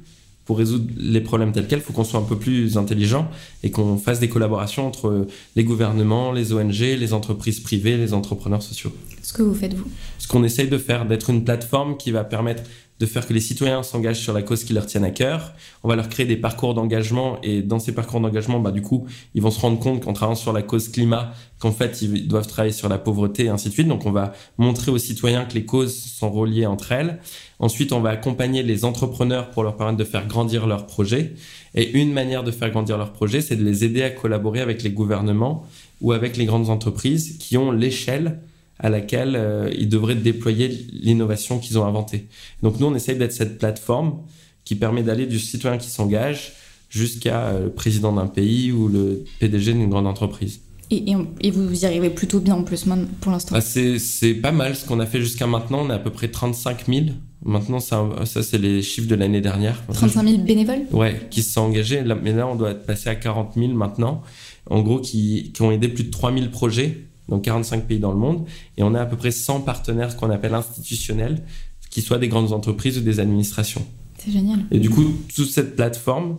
pour 0.44 0.58
résoudre 0.58 0.92
les 0.98 1.22
problèmes 1.22 1.54
tels 1.54 1.66
quels. 1.66 1.80
Il 1.80 1.82
faut 1.82 1.94
qu'on 1.94 2.04
soit 2.04 2.20
un 2.20 2.24
peu 2.24 2.38
plus 2.38 2.78
intelligent 2.78 3.30
et 3.64 3.72
qu'on 3.72 3.98
fasse 3.98 4.20
des 4.20 4.28
collaborations 4.28 4.86
entre 4.86 5.28
les 5.56 5.64
gouvernements, 5.64 6.34
les 6.34 6.52
ONG, 6.52 6.78
les 6.78 7.14
entreprises 7.14 7.62
privées, 7.62 7.96
les 7.96 8.14
entrepreneurs 8.14 8.62
sociaux. 8.62 8.92
Ce 9.22 9.32
que 9.32 9.44
vous 9.44 9.56
faites, 9.56 9.76
vous? 9.76 9.88
Ce 10.20 10.28
qu'on 10.28 10.44
essaye 10.44 10.68
de 10.68 10.78
faire, 10.78 11.06
d'être 11.06 11.30
une 11.30 11.46
plateforme 11.46 11.96
qui 11.96 12.12
va 12.12 12.26
permettre 12.26 12.64
de 13.04 13.06
faire 13.06 13.28
que 13.28 13.34
les 13.34 13.42
citoyens 13.42 13.84
s'engagent 13.84 14.22
sur 14.22 14.32
la 14.32 14.42
cause 14.42 14.64
qui 14.64 14.72
leur 14.72 14.86
tienne 14.86 15.04
à 15.04 15.12
cœur. 15.12 15.52
On 15.84 15.90
va 15.90 15.98
leur 15.98 16.08
créer 16.08 16.26
des 16.26 16.38
parcours 16.38 16.74
d'engagement 16.74 17.38
et 17.44 17.62
dans 17.62 17.78
ces 17.78 17.92
parcours 17.92 18.22
d'engagement, 18.22 18.62
bah, 18.62 18.72
du 18.72 18.82
coup, 18.82 19.06
ils 19.36 19.42
vont 19.42 19.52
se 19.52 19.60
rendre 19.60 19.78
compte 19.78 20.06
qu'en 20.06 20.14
travaillant 20.14 20.38
sur 20.38 20.54
la 20.54 20.62
cause 20.62 20.88
climat, 20.88 21.34
qu'en 21.60 21.74
fait, 21.74 22.02
ils 22.02 22.30
doivent 22.30 22.48
travailler 22.48 22.72
sur 22.72 22.88
la 22.88 22.98
pauvreté 22.98 23.46
et 23.46 23.50
ainsi 23.50 23.68
de 23.68 23.74
suite. 23.74 23.90
Donc, 23.90 24.06
on 24.06 24.12
va 24.12 24.32
montrer 24.58 24.90
aux 24.90 24.98
citoyens 24.98 25.44
que 25.44 25.54
les 25.54 25.66
causes 25.66 25.94
sont 25.94 26.32
reliées 26.32 26.66
entre 26.66 26.94
elles. 26.94 27.20
Ensuite, 27.60 27.92
on 27.92 28.00
va 28.00 28.12
accompagner 28.12 28.64
les 28.64 28.86
entrepreneurs 28.86 29.52
pour 29.52 29.64
leur 29.64 29.76
permettre 29.76 29.98
de 29.98 30.06
faire 30.06 30.26
grandir 30.26 30.66
leurs 30.66 30.86
projets. 30.86 31.34
Et 31.76 31.92
une 32.00 32.14
manière 32.14 32.46
de 32.46 32.52
faire 32.52 32.72
grandir 32.72 32.98
leurs 32.98 33.12
projets, 33.12 33.42
c'est 33.42 33.58
de 33.58 33.66
les 33.66 33.84
aider 33.84 34.02
à 34.04 34.12
collaborer 34.12 34.62
avec 34.62 34.82
les 34.82 34.92
gouvernements 34.92 35.66
ou 36.00 36.14
avec 36.14 36.38
les 36.38 36.46
grandes 36.46 36.70
entreprises 36.70 37.38
qui 37.38 37.58
ont 37.58 37.74
l'échelle 37.74 38.40
à 38.80 38.90
laquelle 38.90 39.36
euh, 39.36 39.70
ils 39.78 39.88
devraient 39.90 40.16
déployer 40.16 40.68
l'innovation 40.92 41.60
qu'ils 41.60 41.78
ont 41.78 41.86
inventée. 41.86 42.28
Donc 42.64 42.80
nous, 42.80 42.88
on 42.88 42.96
essaye 42.96 43.18
d'être 43.18 43.32
cette 43.34 43.58
plateforme 43.60 44.20
qui 44.66 44.76
permet 44.76 45.04
d'aller 45.04 45.26
du 45.26 45.40
citoyen 45.40 45.78
qui 45.78 45.90
s'engage 45.90 46.54
jusqu'à 46.90 47.48
euh, 47.48 47.64
le 47.66 47.70
président 47.72 48.14
d'un 48.14 48.28
pays 48.28 48.72
ou 48.72 48.88
le 48.88 49.24
PDG 49.40 49.74
d'une 49.74 49.90
grande 49.90 50.08
entreprise. 50.08 50.62
Et, 50.92 51.12
et, 51.12 51.16
on- 51.16 51.28
et 51.42 51.50
vous 51.50 51.84
y 51.84 51.86
arrivez 51.86 52.10
plutôt 52.10 52.40
bien 52.40 52.56
en 52.56 52.64
plus 52.64 52.86
pour 53.22 53.32
l'instant. 53.32 53.56
Ah, 53.58 53.62
c'est 53.62 54.34
pas 54.36 54.52
mal 54.52 54.76
ce 54.76 54.86
qu'on 54.86 55.00
a 55.00 55.06
fait 55.06 55.22
jusqu'à 55.22 55.48
maintenant. 55.48 55.86
On 55.86 55.90
est 55.90 55.94
à 55.94 56.00
peu 56.00 56.12
près 56.12 56.28
35 56.28 56.86
000. 56.88 57.06
Maintenant, 57.46 57.80
ça, 57.80 58.08
ça 58.26 58.44
c'est 58.44 58.58
les 58.58 58.82
chiffres 58.82 59.08
de 59.08 59.16
l'année 59.16 59.42
dernière. 59.42 59.82
35 59.92 60.24
000 60.28 60.38
bénévoles? 60.44 60.84
Ouais, 60.92 61.28
qui 61.30 61.42
se 61.42 61.54
sont 61.54 61.62
engagés. 61.62 62.04
Là, 62.04 62.16
mais 62.22 62.32
là, 62.34 62.48
on 62.48 62.56
doit 62.56 62.74
passé 62.74 63.10
à 63.10 63.16
40 63.16 63.54
000 63.56 63.70
maintenant. 63.74 64.22
En 64.70 64.82
gros, 64.82 65.00
qui, 65.00 65.52
qui 65.54 65.62
ont 65.62 65.72
aidé 65.72 65.88
plus 65.90 66.06
de 66.06 66.10
3 66.12 66.34
000 66.34 66.48
projets 66.50 67.06
dans 67.30 67.40
45 67.40 67.86
pays 67.86 68.00
dans 68.00 68.12
le 68.12 68.18
monde. 68.18 68.46
Et 68.78 68.84
on 68.84 68.94
a 68.94 69.02
à 69.02 69.06
peu 69.06 69.18
près 69.18 69.32
100 69.32 69.62
partenaires 69.62 70.18
qu'on 70.18 70.30
appelle 70.30 70.54
institutionnels, 70.54 71.44
qui 71.90 72.02
soient 72.02 72.18
des 72.18 72.28
grandes 72.28 72.54
entreprises 72.54 72.98
ou 72.98 73.02
des 73.02 73.20
administrations. 73.20 73.86
C'est 74.18 74.32
génial. 74.32 74.60
Et 74.72 74.80
du 74.80 74.90
coup, 74.90 75.06
toute 75.36 75.50
cette 75.50 75.76
plateforme, 75.76 76.38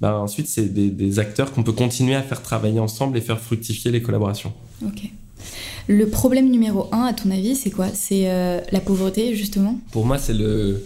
ben, 0.00 0.14
ensuite, 0.14 0.48
c'est 0.48 0.72
des, 0.72 0.90
des 0.90 1.18
acteurs 1.18 1.52
qu'on 1.52 1.62
peut 1.62 1.72
continuer 1.72 2.14
à 2.14 2.22
faire 2.22 2.42
travailler 2.42 2.80
ensemble 2.80 3.16
et 3.18 3.20
faire 3.20 3.40
fructifier 3.40 3.90
les 3.90 4.02
collaborations. 4.02 4.52
Ok. 4.84 5.10
Le 5.88 6.08
problème 6.08 6.50
numéro 6.50 6.88
un, 6.92 7.02
à 7.02 7.12
ton 7.12 7.30
avis, 7.30 7.54
c'est 7.54 7.70
quoi? 7.70 7.88
C'est 7.92 8.30
euh, 8.30 8.60
la 8.72 8.80
pauvreté, 8.80 9.36
justement? 9.36 9.78
Pour 9.92 10.06
moi, 10.06 10.18
c'est 10.18 10.32
le, 10.32 10.82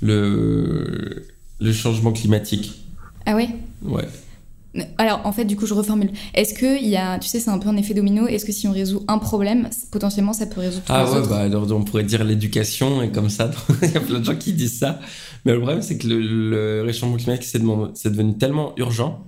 le, 0.00 1.26
le 1.60 1.72
changement 1.72 2.12
climatique. 2.12 2.80
Ah 3.26 3.34
ouais? 3.36 3.50
Ouais. 3.82 4.08
Alors, 4.98 5.20
en 5.24 5.32
fait, 5.32 5.44
du 5.44 5.56
coup, 5.56 5.66
je 5.66 5.74
reformule. 5.74 6.10
Est-ce 6.34 6.54
que 6.54 6.80
il 6.80 6.88
y 6.88 6.96
a, 6.96 7.18
tu 7.18 7.28
sais, 7.28 7.40
c'est 7.40 7.50
un 7.50 7.58
peu 7.58 7.68
un 7.68 7.76
effet 7.76 7.94
domino. 7.94 8.26
Est-ce 8.26 8.44
que 8.44 8.52
si 8.52 8.66
on 8.68 8.72
résout 8.72 9.02
un 9.08 9.18
problème, 9.18 9.68
potentiellement, 9.90 10.32
ça 10.32 10.46
peut 10.46 10.60
résoudre 10.60 10.84
tous 10.84 10.92
Ah 10.92 11.04
les 11.04 11.10
ouais, 11.10 11.16
autres 11.18 11.28
bah 11.28 11.38
alors 11.40 11.70
on 11.72 11.84
pourrait 11.84 12.04
dire 12.04 12.24
l'éducation 12.24 13.02
et 13.02 13.10
comme 13.10 13.30
ça, 13.30 13.50
il 13.82 13.90
y 13.92 13.96
a 13.96 14.00
plein 14.00 14.20
de 14.20 14.24
gens 14.24 14.36
qui 14.36 14.52
disent 14.52 14.78
ça. 14.78 15.00
Mais 15.44 15.52
le 15.52 15.58
problème, 15.60 15.82
c'est 15.82 15.98
que 15.98 16.06
le, 16.06 16.20
le 16.50 16.82
réchauffement 16.82 17.16
climatique, 17.16 17.48
c'est 17.48 18.10
devenu 18.10 18.36
tellement 18.38 18.74
urgent 18.76 19.24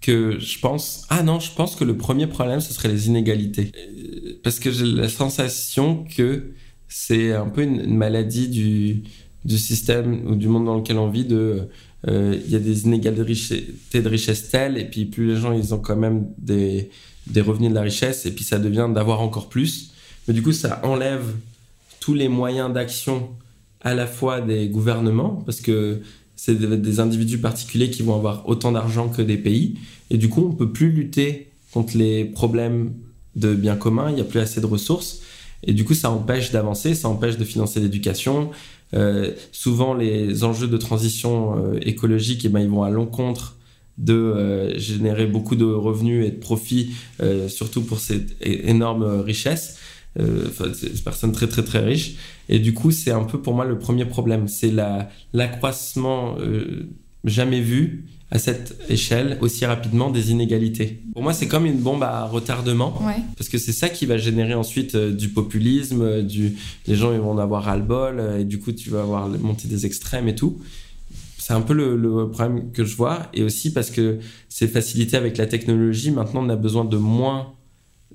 que 0.00 0.38
je 0.38 0.58
pense... 0.60 1.06
Ah 1.08 1.22
non, 1.22 1.40
je 1.40 1.50
pense 1.52 1.76
que 1.76 1.84
le 1.84 1.96
premier 1.96 2.26
problème, 2.26 2.60
ce 2.60 2.74
serait 2.74 2.88
les 2.88 3.06
inégalités. 3.08 3.72
Euh, 3.74 4.38
Parce 4.42 4.58
que 4.58 4.70
j'ai 4.70 4.84
la 4.84 5.08
sensation 5.08 6.04
que 6.04 6.52
c'est 6.88 7.32
un 7.32 7.48
peu 7.48 7.62
une, 7.62 7.80
une 7.80 7.96
maladie 7.96 8.48
du, 8.48 9.04
du 9.46 9.56
système 9.58 10.26
ou 10.26 10.34
du 10.36 10.46
monde 10.48 10.66
dans 10.66 10.76
lequel 10.76 10.98
on 10.98 11.08
vit 11.08 11.24
de... 11.24 11.68
euh, 12.08 12.38
Il 12.44 12.50
y 12.50 12.56
a 12.56 12.58
des 12.58 12.84
inégalités 12.84 14.02
de 14.02 14.08
richesse 14.08 14.48
telles, 14.48 14.78
et 14.78 14.84
puis 14.84 15.06
plus 15.06 15.28
les 15.28 15.36
gens, 15.36 15.52
ils 15.52 15.74
ont 15.74 15.78
quand 15.78 15.96
même 15.96 16.26
des, 16.38 16.90
des 17.26 17.40
revenus 17.40 17.70
de 17.70 17.74
la 17.74 17.82
richesse, 17.82 18.26
et 18.26 18.32
puis 18.32 18.44
ça 18.44 18.58
devient 18.58 18.88
d'avoir 18.94 19.20
encore 19.20 19.48
plus. 19.48 19.92
Mais 20.26 20.34
du 20.34 20.42
coup, 20.42 20.52
ça 20.52 20.80
enlève 20.84 21.34
tous 22.00 22.14
les 22.14 22.28
moyens 22.28 22.72
d'action 22.72 23.30
à 23.80 23.94
la 23.94 24.06
fois 24.06 24.40
des 24.40 24.68
gouvernements, 24.68 25.42
parce 25.46 25.60
que 25.60 26.00
c'est 26.36 26.54
des, 26.56 27.00
individus 27.00 27.38
particuliers 27.38 27.90
qui 27.90 28.02
vont 28.02 28.14
avoir 28.14 28.48
autant 28.48 28.72
d'argent 28.72 29.08
que 29.08 29.22
des 29.22 29.36
pays. 29.36 29.78
Et 30.10 30.18
du 30.18 30.28
coup, 30.28 30.46
on 30.50 30.54
peut 30.54 30.70
plus 30.70 30.90
lutter 30.90 31.48
contre 31.72 31.96
les 31.96 32.24
problèmes 32.24 32.92
de 33.36 33.54
biens 33.54 33.76
communs, 33.76 34.10
il 34.10 34.16
n'y 34.16 34.20
a 34.20 34.24
plus 34.24 34.40
assez 34.40 34.60
de 34.60 34.66
ressources. 34.66 35.20
Et 35.62 35.72
du 35.72 35.84
coup, 35.84 35.94
ça 35.94 36.10
empêche 36.10 36.50
d'avancer, 36.50 36.94
ça 36.94 37.08
empêche 37.08 37.36
de 37.38 37.44
financer 37.44 37.80
l'éducation. 37.80 38.50
Euh, 38.94 39.32
souvent, 39.52 39.94
les 39.94 40.44
enjeux 40.44 40.68
de 40.68 40.76
transition 40.76 41.56
euh, 41.58 41.78
écologique, 41.82 42.44
eh 42.44 42.48
ben, 42.48 42.60
ils 42.60 42.68
vont 42.68 42.82
à 42.82 42.90
l'encontre 42.90 43.56
de 43.98 44.14
euh, 44.14 44.78
générer 44.78 45.26
beaucoup 45.26 45.56
de 45.56 45.64
revenus 45.64 46.26
et 46.26 46.30
de 46.30 46.38
profits, 46.38 46.92
surtout 47.48 47.82
pour 47.82 48.00
cette 48.00 48.36
énorme 48.40 49.20
richesse, 49.20 49.78
euh, 50.18 50.46
ces 50.74 51.02
personnes 51.02 51.32
très 51.32 51.46
très 51.48 51.62
très 51.62 51.80
riches. 51.80 52.16
Et 52.48 52.58
du 52.58 52.74
coup, 52.74 52.90
c'est 52.90 53.10
un 53.12 53.24
peu 53.24 53.40
pour 53.40 53.54
moi 53.54 53.64
le 53.64 53.78
premier 53.78 54.04
problème, 54.04 54.48
c'est 54.48 54.70
la- 54.70 55.08
l'accroissement 55.32 56.36
jamais 57.24 57.60
vu 57.60 58.04
à 58.30 58.38
cette 58.38 58.76
échelle 58.88 59.38
aussi 59.40 59.64
rapidement 59.64 60.10
des 60.10 60.30
inégalités. 60.30 61.02
Pour 61.12 61.22
moi, 61.22 61.32
c'est 61.32 61.46
comme 61.46 61.66
une 61.66 61.78
bombe 61.78 62.02
à 62.02 62.24
retardement. 62.24 63.00
Ouais. 63.02 63.22
Parce 63.36 63.48
que 63.48 63.58
c'est 63.58 63.72
ça 63.72 63.88
qui 63.88 64.06
va 64.06 64.16
générer 64.16 64.54
ensuite 64.54 64.94
euh, 64.94 65.12
du 65.12 65.28
populisme, 65.28 66.02
euh, 66.02 66.22
du... 66.22 66.56
les 66.86 66.96
gens 66.96 67.12
ils 67.12 67.20
vont 67.20 67.32
en 67.32 67.38
avoir 67.38 67.64
ras-le-bol, 67.64 68.18
euh, 68.18 68.40
et 68.40 68.44
du 68.44 68.58
coup 68.58 68.72
tu 68.72 68.90
vas 68.90 69.02
avoir 69.02 69.28
la 69.28 69.38
montée 69.38 69.68
des 69.68 69.86
extrêmes 69.86 70.26
et 70.26 70.34
tout. 70.34 70.58
C'est 71.38 71.52
un 71.52 71.60
peu 71.60 71.74
le, 71.74 71.96
le 71.96 72.30
problème 72.30 72.72
que 72.72 72.84
je 72.84 72.96
vois, 72.96 73.28
et 73.34 73.42
aussi 73.42 73.72
parce 73.72 73.90
que 73.90 74.18
c'est 74.48 74.68
facilité 74.68 75.16
avec 75.16 75.36
la 75.36 75.46
technologie, 75.46 76.10
maintenant 76.10 76.44
on 76.44 76.48
a 76.48 76.56
besoin 76.56 76.84
de 76.84 76.96
moins 76.96 77.52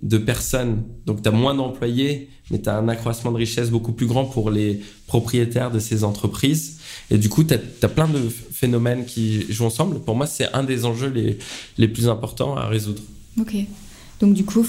de 0.01 0.17
personnes, 0.17 0.83
donc 1.05 1.21
tu 1.21 1.29
as 1.29 1.31
moins 1.31 1.53
d'employés, 1.53 2.29
mais 2.51 2.61
tu 2.61 2.69
as 2.69 2.77
un 2.77 2.87
accroissement 2.87 3.31
de 3.31 3.37
richesse 3.37 3.69
beaucoup 3.69 3.91
plus 3.91 4.07
grand 4.07 4.25
pour 4.25 4.49
les 4.49 4.81
propriétaires 5.07 5.71
de 5.71 5.79
ces 5.79 6.03
entreprises. 6.03 6.78
Et 7.11 7.17
du 7.17 7.29
coup, 7.29 7.43
tu 7.43 7.53
as, 7.53 7.87
plein 7.87 8.07
de 8.07 8.29
phénomènes 8.29 9.05
qui 9.05 9.51
jouent 9.51 9.65
ensemble. 9.65 9.99
Pour 9.99 10.15
moi, 10.15 10.27
c'est 10.27 10.53
un 10.53 10.63
des 10.63 10.85
enjeux 10.85 11.09
les, 11.09 11.37
les 11.77 11.87
plus 11.87 12.07
importants 12.07 12.55
à 12.55 12.67
résoudre. 12.67 13.01
Ok. 13.39 13.55
Donc 14.19 14.33
du 14.33 14.43
coup, 14.43 14.65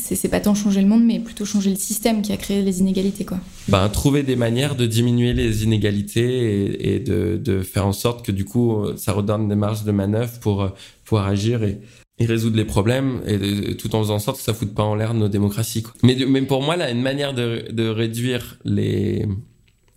c'est 0.00 0.28
pas 0.28 0.40
tant 0.40 0.54
changer 0.54 0.80
le 0.80 0.88
monde, 0.88 1.04
mais 1.04 1.20
plutôt 1.20 1.44
changer 1.44 1.68
le 1.68 1.76
système 1.76 2.22
qui 2.22 2.32
a 2.32 2.38
créé 2.38 2.62
les 2.62 2.80
inégalités, 2.80 3.26
quoi. 3.26 3.38
Ben, 3.68 3.86
trouver 3.90 4.22
des 4.22 4.34
manières 4.34 4.76
de 4.76 4.86
diminuer 4.86 5.34
les 5.34 5.62
inégalités 5.62 6.22
et, 6.22 6.94
et 6.94 7.00
de, 7.00 7.36
de, 7.36 7.60
faire 7.60 7.86
en 7.86 7.92
sorte 7.92 8.24
que 8.24 8.32
du 8.32 8.46
coup, 8.46 8.82
ça 8.96 9.12
redonne 9.12 9.46
des 9.48 9.56
marges 9.56 9.84
de 9.84 9.92
manœuvre 9.92 10.40
pour 10.40 10.70
pouvoir 11.04 11.26
agir 11.26 11.62
et, 11.64 11.82
et 12.18 12.26
résoudre 12.26 12.56
les 12.56 12.64
problèmes, 12.64 13.20
et 13.26 13.76
tout 13.76 13.94
en 13.94 14.02
faisant 14.02 14.14
en 14.14 14.18
sorte 14.20 14.38
que 14.38 14.44
ça 14.44 14.54
foute 14.54 14.72
pas 14.72 14.84
en 14.84 14.94
l'air 14.94 15.14
nos 15.14 15.28
démocraties. 15.28 15.82
Quoi. 15.82 15.92
Mais, 16.02 16.16
mais 16.28 16.42
pour 16.42 16.62
moi, 16.62 16.76
là, 16.76 16.90
une 16.90 17.02
manière 17.02 17.34
de, 17.34 17.66
de 17.72 17.88
réduire 17.88 18.58
les, 18.64 19.26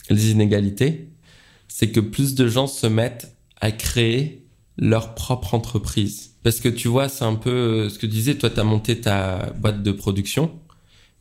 les 0.09 0.31
inégalités, 0.31 1.07
c'est 1.77 1.91
que 1.91 1.99
plus 1.99 2.33
de 2.33 2.47
gens 2.47 2.65
se 2.65 2.87
mettent 2.87 3.37
à 3.61 3.71
créer 3.71 4.47
leur 4.79 5.13
propre 5.13 5.53
entreprise. 5.53 6.31
Parce 6.41 6.59
que 6.59 6.69
tu 6.69 6.87
vois, 6.87 7.07
c'est 7.07 7.23
un 7.23 7.35
peu 7.35 7.87
ce 7.87 7.99
que 7.99 8.07
tu 8.07 8.13
disais, 8.13 8.33
toi, 8.33 8.49
tu 8.49 8.59
as 8.59 8.63
monté 8.63 8.99
ta 8.99 9.53
boîte 9.59 9.83
de 9.83 9.91
production, 9.91 10.49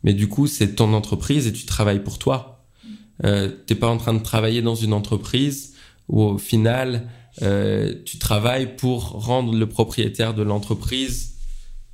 mais 0.03 0.15
du 0.15 0.29
coup, 0.29 0.47
c'est 0.47 0.75
ton 0.75 0.95
entreprise 0.95 1.47
et 1.47 1.53
tu 1.53 1.67
travailles 1.67 2.03
pour 2.03 2.19
toi. 2.19 2.65
Euh, 3.27 3.51
t'es 3.67 3.75
pas 3.75 3.89
en 3.89 3.99
train 3.99 4.15
de 4.15 4.23
travailler 4.23 4.63
dans 4.63 4.75
une 4.75 4.95
entreprise 4.95 5.75
où 6.09 6.23
au 6.23 6.39
final, 6.39 7.07
euh, 7.43 7.93
tu 8.07 8.19
travailles 8.19 8.77
pour 8.77 9.11
rendre 9.27 9.55
le 9.55 9.69
propriétaire 9.69 10.33
de 10.33 10.43
l'entreprise 10.43 11.35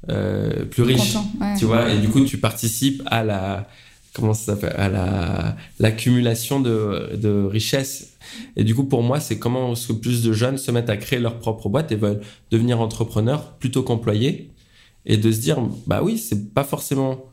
euh, 0.09 0.67
plus 0.67 0.85
riche. 0.85 1.15
Content, 1.15 1.33
ouais. 1.41 1.55
Tu 1.59 1.65
vois, 1.65 1.93
et 1.93 1.99
du 1.99 2.07
coup, 2.07 2.25
tu 2.25 2.39
participes 2.39 3.03
à 3.07 3.25
la 3.25 3.67
comment 4.15 4.35
ça 4.35 4.55
s'appelle? 4.55 4.75
À 4.77 4.89
la 4.89 5.57
l'accumulation 5.79 6.61
de, 6.61 7.17
de 7.17 7.45
richesses. 7.45 8.15
Et 8.57 8.65
du 8.65 8.75
coup, 8.75 8.85
pour 8.85 9.03
moi, 9.03 9.21
c'est 9.21 9.39
comment 9.39 9.73
est-ce 9.73 9.89
que 9.89 9.93
plus 9.93 10.23
de 10.23 10.33
jeunes 10.33 10.59
se 10.59 10.71
mettent 10.71 10.91
à 10.91 10.97
créer 10.97 11.19
leur 11.19 11.39
propre 11.39 11.69
boîte 11.69 11.93
et 11.93 11.97
veulent 11.97 12.21
devenir 12.51 12.81
entrepreneurs 12.81 13.55
plutôt 13.59 13.83
qu'employés 13.83 14.51
et 15.07 15.17
de 15.17 15.33
se 15.33 15.41
dire 15.41 15.59
bah 15.87 16.03
oui, 16.03 16.19
c'est 16.19 16.55
pas 16.55 16.65
forcément 16.65 17.25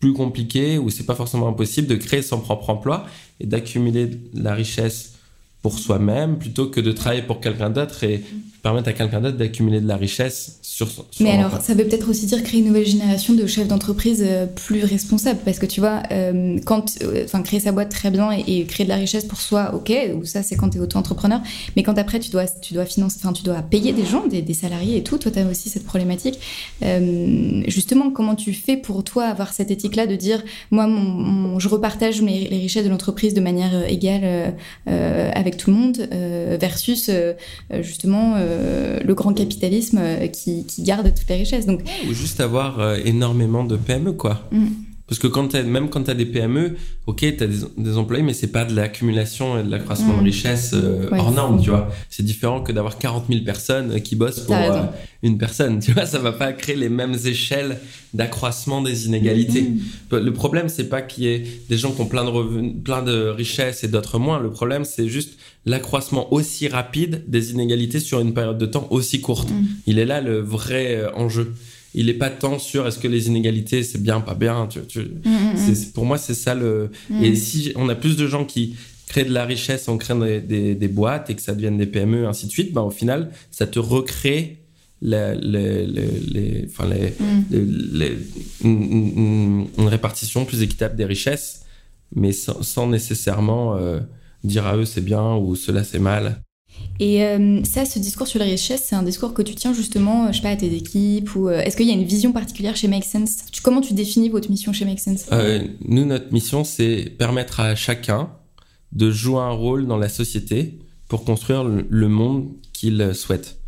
plus 0.00 0.12
compliqué 0.12 0.78
ou 0.78 0.90
c'est 0.90 1.06
pas 1.06 1.14
forcément 1.14 1.48
impossible 1.48 1.86
de 1.86 1.94
créer 1.94 2.22
son 2.22 2.40
propre 2.40 2.70
emploi 2.70 3.06
et 3.38 3.46
d'accumuler 3.46 4.10
la 4.34 4.54
richesse 4.54 5.14
pour 5.62 5.78
soi-même 5.78 6.38
plutôt 6.38 6.66
que 6.66 6.80
de 6.80 6.90
travailler 6.90 7.22
pour 7.22 7.40
quelqu'un 7.40 7.70
d'autre 7.70 8.04
permettre 8.62 8.88
à 8.88 8.92
quelqu'un 8.92 9.20
d'autre 9.20 9.36
d'accumuler 9.36 9.80
de 9.80 9.88
la 9.88 9.96
richesse 9.96 10.58
sur 10.62 10.88
son 10.88 11.04
sur 11.10 11.24
Mais 11.24 11.32
alors, 11.32 11.60
ça 11.60 11.74
veut 11.74 11.84
peut-être 11.84 12.08
aussi 12.08 12.26
dire 12.26 12.42
créer 12.44 12.60
une 12.60 12.68
nouvelle 12.68 12.86
génération 12.86 13.34
de 13.34 13.44
chefs 13.46 13.66
d'entreprise 13.66 14.22
euh, 14.24 14.46
plus 14.46 14.84
responsables, 14.84 15.40
parce 15.44 15.58
que 15.58 15.66
tu 15.66 15.80
vois, 15.80 16.02
euh, 16.12 16.58
quand, 16.64 16.96
euh, 17.02 17.26
créer 17.42 17.58
sa 17.58 17.72
boîte 17.72 17.88
très 17.88 18.12
bien 18.12 18.30
et, 18.32 18.44
et, 18.46 18.64
créer 18.64 18.84
de 18.84 18.90
la 18.90 18.96
richesse 18.96 19.24
pour 19.24 19.40
soi, 19.40 19.74
ok, 19.74 19.92
ou 20.14 20.24
ça 20.24 20.44
c'est 20.44 20.54
quand 20.54 20.70
tu 20.70 20.78
es 20.78 20.80
auto-entrepreneur, 20.80 21.40
mais 21.74 21.82
quand 21.82 21.98
après 21.98 22.20
tu 22.20 22.30
dois, 22.30 22.46
tu 22.46 22.74
dois 22.74 22.84
financer, 22.84 23.18
enfin, 23.20 23.32
tu 23.32 23.42
dois 23.42 23.62
payer 23.62 23.92
des 23.92 24.06
gens, 24.06 24.28
des, 24.28 24.42
des 24.42 24.54
salariés 24.54 24.98
et 24.98 25.02
tout, 25.02 25.18
toi 25.18 25.32
tu 25.32 25.40
as 25.40 25.46
aussi 25.46 25.68
cette 25.68 25.84
problématique. 25.84 26.38
Euh, 26.84 27.62
justement, 27.66 28.12
comment 28.12 28.36
tu 28.36 28.52
fais 28.52 28.76
pour 28.76 29.02
toi 29.02 29.24
avoir 29.24 29.52
cette 29.52 29.72
éthique-là 29.72 30.06
de 30.06 30.14
dire, 30.14 30.40
moi, 30.70 30.86
mon, 30.86 31.00
mon, 31.00 31.58
je 31.58 31.68
repartage 31.68 32.22
mes, 32.22 32.48
les 32.48 32.58
richesses 32.58 32.84
de 32.84 32.90
l'entreprise 32.90 33.34
de 33.34 33.40
manière 33.40 33.90
égale 33.90 34.54
avec 34.86 35.56
tout 35.56 35.70
le 35.70 35.76
monde, 35.76 36.08
versus 36.60 37.10
justement 37.80 38.36
euh, 38.52 39.00
le 39.04 39.14
grand 39.14 39.32
capitalisme 39.32 39.98
euh, 40.00 40.26
qui, 40.28 40.64
qui, 40.66 40.82
garde 40.82 41.12
toutes 41.14 41.28
les 41.28 41.36
richesses. 41.36 41.66
Donc, 41.66 41.80
Ou 42.08 42.12
juste 42.12 42.40
avoir 42.40 42.80
euh, 42.80 42.98
énormément 43.04 43.64
de 43.64 43.76
PME, 43.76 44.12
quoi. 44.12 44.42
Mm. 44.52 44.66
Parce 45.12 45.18
que 45.18 45.26
quand 45.26 45.54
as, 45.54 45.62
même 45.62 45.90
quand 45.90 46.04
tu 46.04 46.10
as 46.10 46.14
des 46.14 46.24
PME, 46.24 46.76
ok, 47.06 47.18
tu 47.18 47.44
as 47.44 47.46
des, 47.46 47.58
des, 47.76 47.98
employés, 47.98 48.22
mais 48.22 48.32
c'est 48.32 48.46
pas 48.46 48.64
de 48.64 48.74
l'accumulation 48.74 49.60
et 49.60 49.62
de 49.62 49.70
l'accroissement 49.70 50.14
Mm. 50.14 50.18
de 50.20 50.24
richesse 50.24 50.70
euh, 50.72 51.10
Ouais, 51.10 51.18
hors 51.18 51.32
norme, 51.32 51.60
tu 51.60 51.68
vois. 51.68 51.90
C'est 52.08 52.22
différent 52.22 52.62
que 52.62 52.72
d'avoir 52.72 52.96
40 52.96 53.26
000 53.28 53.44
personnes 53.44 54.00
qui 54.00 54.16
bossent 54.16 54.40
pour 54.40 54.54
euh, 54.54 54.84
une 55.22 55.36
personne, 55.36 55.80
tu 55.80 55.92
vois. 55.92 56.06
Ça 56.06 56.18
va 56.18 56.32
pas 56.32 56.52
créer 56.54 56.76
les 56.76 56.88
mêmes 56.88 57.14
échelles 57.26 57.78
d'accroissement 58.14 58.80
des 58.80 59.06
inégalités. 59.06 59.62
Mm. 59.62 60.16
Le 60.16 60.32
problème, 60.32 60.70
c'est 60.70 60.88
pas 60.88 61.02
qu'il 61.02 61.24
y 61.24 61.28
ait 61.28 61.44
des 61.68 61.76
gens 61.76 61.92
qui 61.92 62.00
ont 62.00 62.06
plein 62.06 62.24
de 62.24 62.30
revenus, 62.30 62.72
plein 62.82 63.02
de 63.02 63.28
richesses 63.28 63.84
et 63.84 63.88
d'autres 63.88 64.18
moins. 64.18 64.40
Le 64.40 64.50
problème, 64.50 64.86
c'est 64.86 65.08
juste 65.08 65.38
l'accroissement 65.66 66.32
aussi 66.32 66.68
rapide 66.68 67.24
des 67.28 67.52
inégalités 67.52 68.00
sur 68.00 68.20
une 68.20 68.34
période 68.34 68.58
de 68.58 68.66
temps 68.66 68.86
aussi 68.90 69.20
courte. 69.20 69.50
Mm. 69.50 69.64
Il 69.86 69.98
est 69.98 70.06
là 70.06 70.20
le 70.20 70.40
vrai 70.40 70.96
euh, 70.96 71.14
enjeu. 71.14 71.52
Il 71.94 72.08
est 72.08 72.14
pas 72.14 72.30
tant 72.30 72.58
sur 72.58 72.86
est-ce 72.86 72.98
que 72.98 73.08
les 73.08 73.26
inégalités 73.28 73.82
c'est 73.82 74.02
bien, 74.02 74.20
pas 74.20 74.34
bien. 74.34 74.66
Tu, 74.68 74.80
tu- 74.86 75.00
Mm, 75.00 75.28
mm, 75.28 75.56
c'est- 75.56 75.74
c'est- 75.74 75.92
pour 75.92 76.04
moi, 76.06 76.16
c'est 76.18 76.34
ça 76.34 76.54
le. 76.54 76.90
mm. 77.10 77.22
Et 77.24 77.34
si 77.36 77.72
on 77.76 77.88
a 77.88 77.94
plus 77.94 78.16
de 78.16 78.26
gens 78.26 78.44
qui 78.44 78.76
créent 79.08 79.24
de 79.24 79.32
la 79.34 79.44
richesse 79.44 79.88
en 79.88 79.98
créant 79.98 80.20
des, 80.20 80.40
des- 80.40 80.74
des 80.74 80.88
boîtes 80.88 81.28
et 81.28 81.34
que 81.34 81.42
ça 81.42 81.54
devienne 81.54 81.76
des 81.76 81.86
PME, 81.86 82.26
ainsi 82.26 82.46
de 82.46 82.50
suite, 82.50 82.72
ben, 82.72 82.80
au 82.80 82.90
final, 82.90 83.30
ça 83.50 83.66
te 83.66 83.78
recrée 83.78 84.58
les- 85.02 85.34
les- 85.36 85.86
les- 85.86 86.66
enfin, 86.70 86.88
une, 88.64 88.82
une- 88.82 89.66
une 89.78 89.88
répartition 89.88 90.44
plus 90.44 90.62
équitable 90.62 90.96
des 90.96 91.04
richesses, 91.04 91.62
mais 92.14 92.32
sans, 92.32 92.62
sans 92.62 92.86
nécessairement 92.86 93.76
euh, 93.76 94.00
dire 94.44 94.66
à 94.66 94.76
eux 94.76 94.84
c'est 94.84 95.04
bien 95.04 95.34
ou 95.36 95.56
cela 95.56 95.84
c'est 95.84 95.98
mal. 95.98 96.40
Et 97.00 97.24
euh, 97.24 97.64
ça, 97.64 97.84
ce 97.84 97.98
discours 97.98 98.26
sur 98.26 98.38
les 98.38 98.44
richesses, 98.44 98.84
c'est 98.86 98.94
un 98.94 99.02
discours 99.02 99.34
que 99.34 99.42
tu 99.42 99.54
tiens 99.54 99.72
justement, 99.72 100.26
euh, 100.26 100.28
je 100.30 100.36
sais 100.36 100.42
pas, 100.42 100.50
à 100.50 100.56
tes 100.56 100.72
équipes 100.74 101.34
ou 101.34 101.48
euh, 101.48 101.58
est-ce 101.60 101.76
qu'il 101.76 101.86
y 101.86 101.90
a 101.90 101.94
une 101.94 102.04
vision 102.04 102.32
particulière 102.32 102.76
chez 102.76 102.88
Make 102.88 103.04
Sense? 103.04 103.38
Comment 103.62 103.80
tu 103.80 103.94
définis 103.94 104.28
votre 104.28 104.50
mission 104.50 104.72
chez 104.72 104.84
Make 104.84 105.00
Sense? 105.00 105.26
Nous, 105.84 106.04
notre 106.04 106.32
mission, 106.32 106.64
c'est 106.64 107.12
permettre 107.18 107.60
à 107.60 107.74
chacun 107.74 108.30
de 108.92 109.10
jouer 109.10 109.40
un 109.40 109.50
rôle 109.50 109.86
dans 109.86 109.96
la 109.96 110.08
société 110.08 110.78
pour 111.08 111.24
construire 111.24 111.64
le 111.64 112.08
monde 112.08 112.50
qu'il 112.72 113.14
souhaite. 113.14 113.58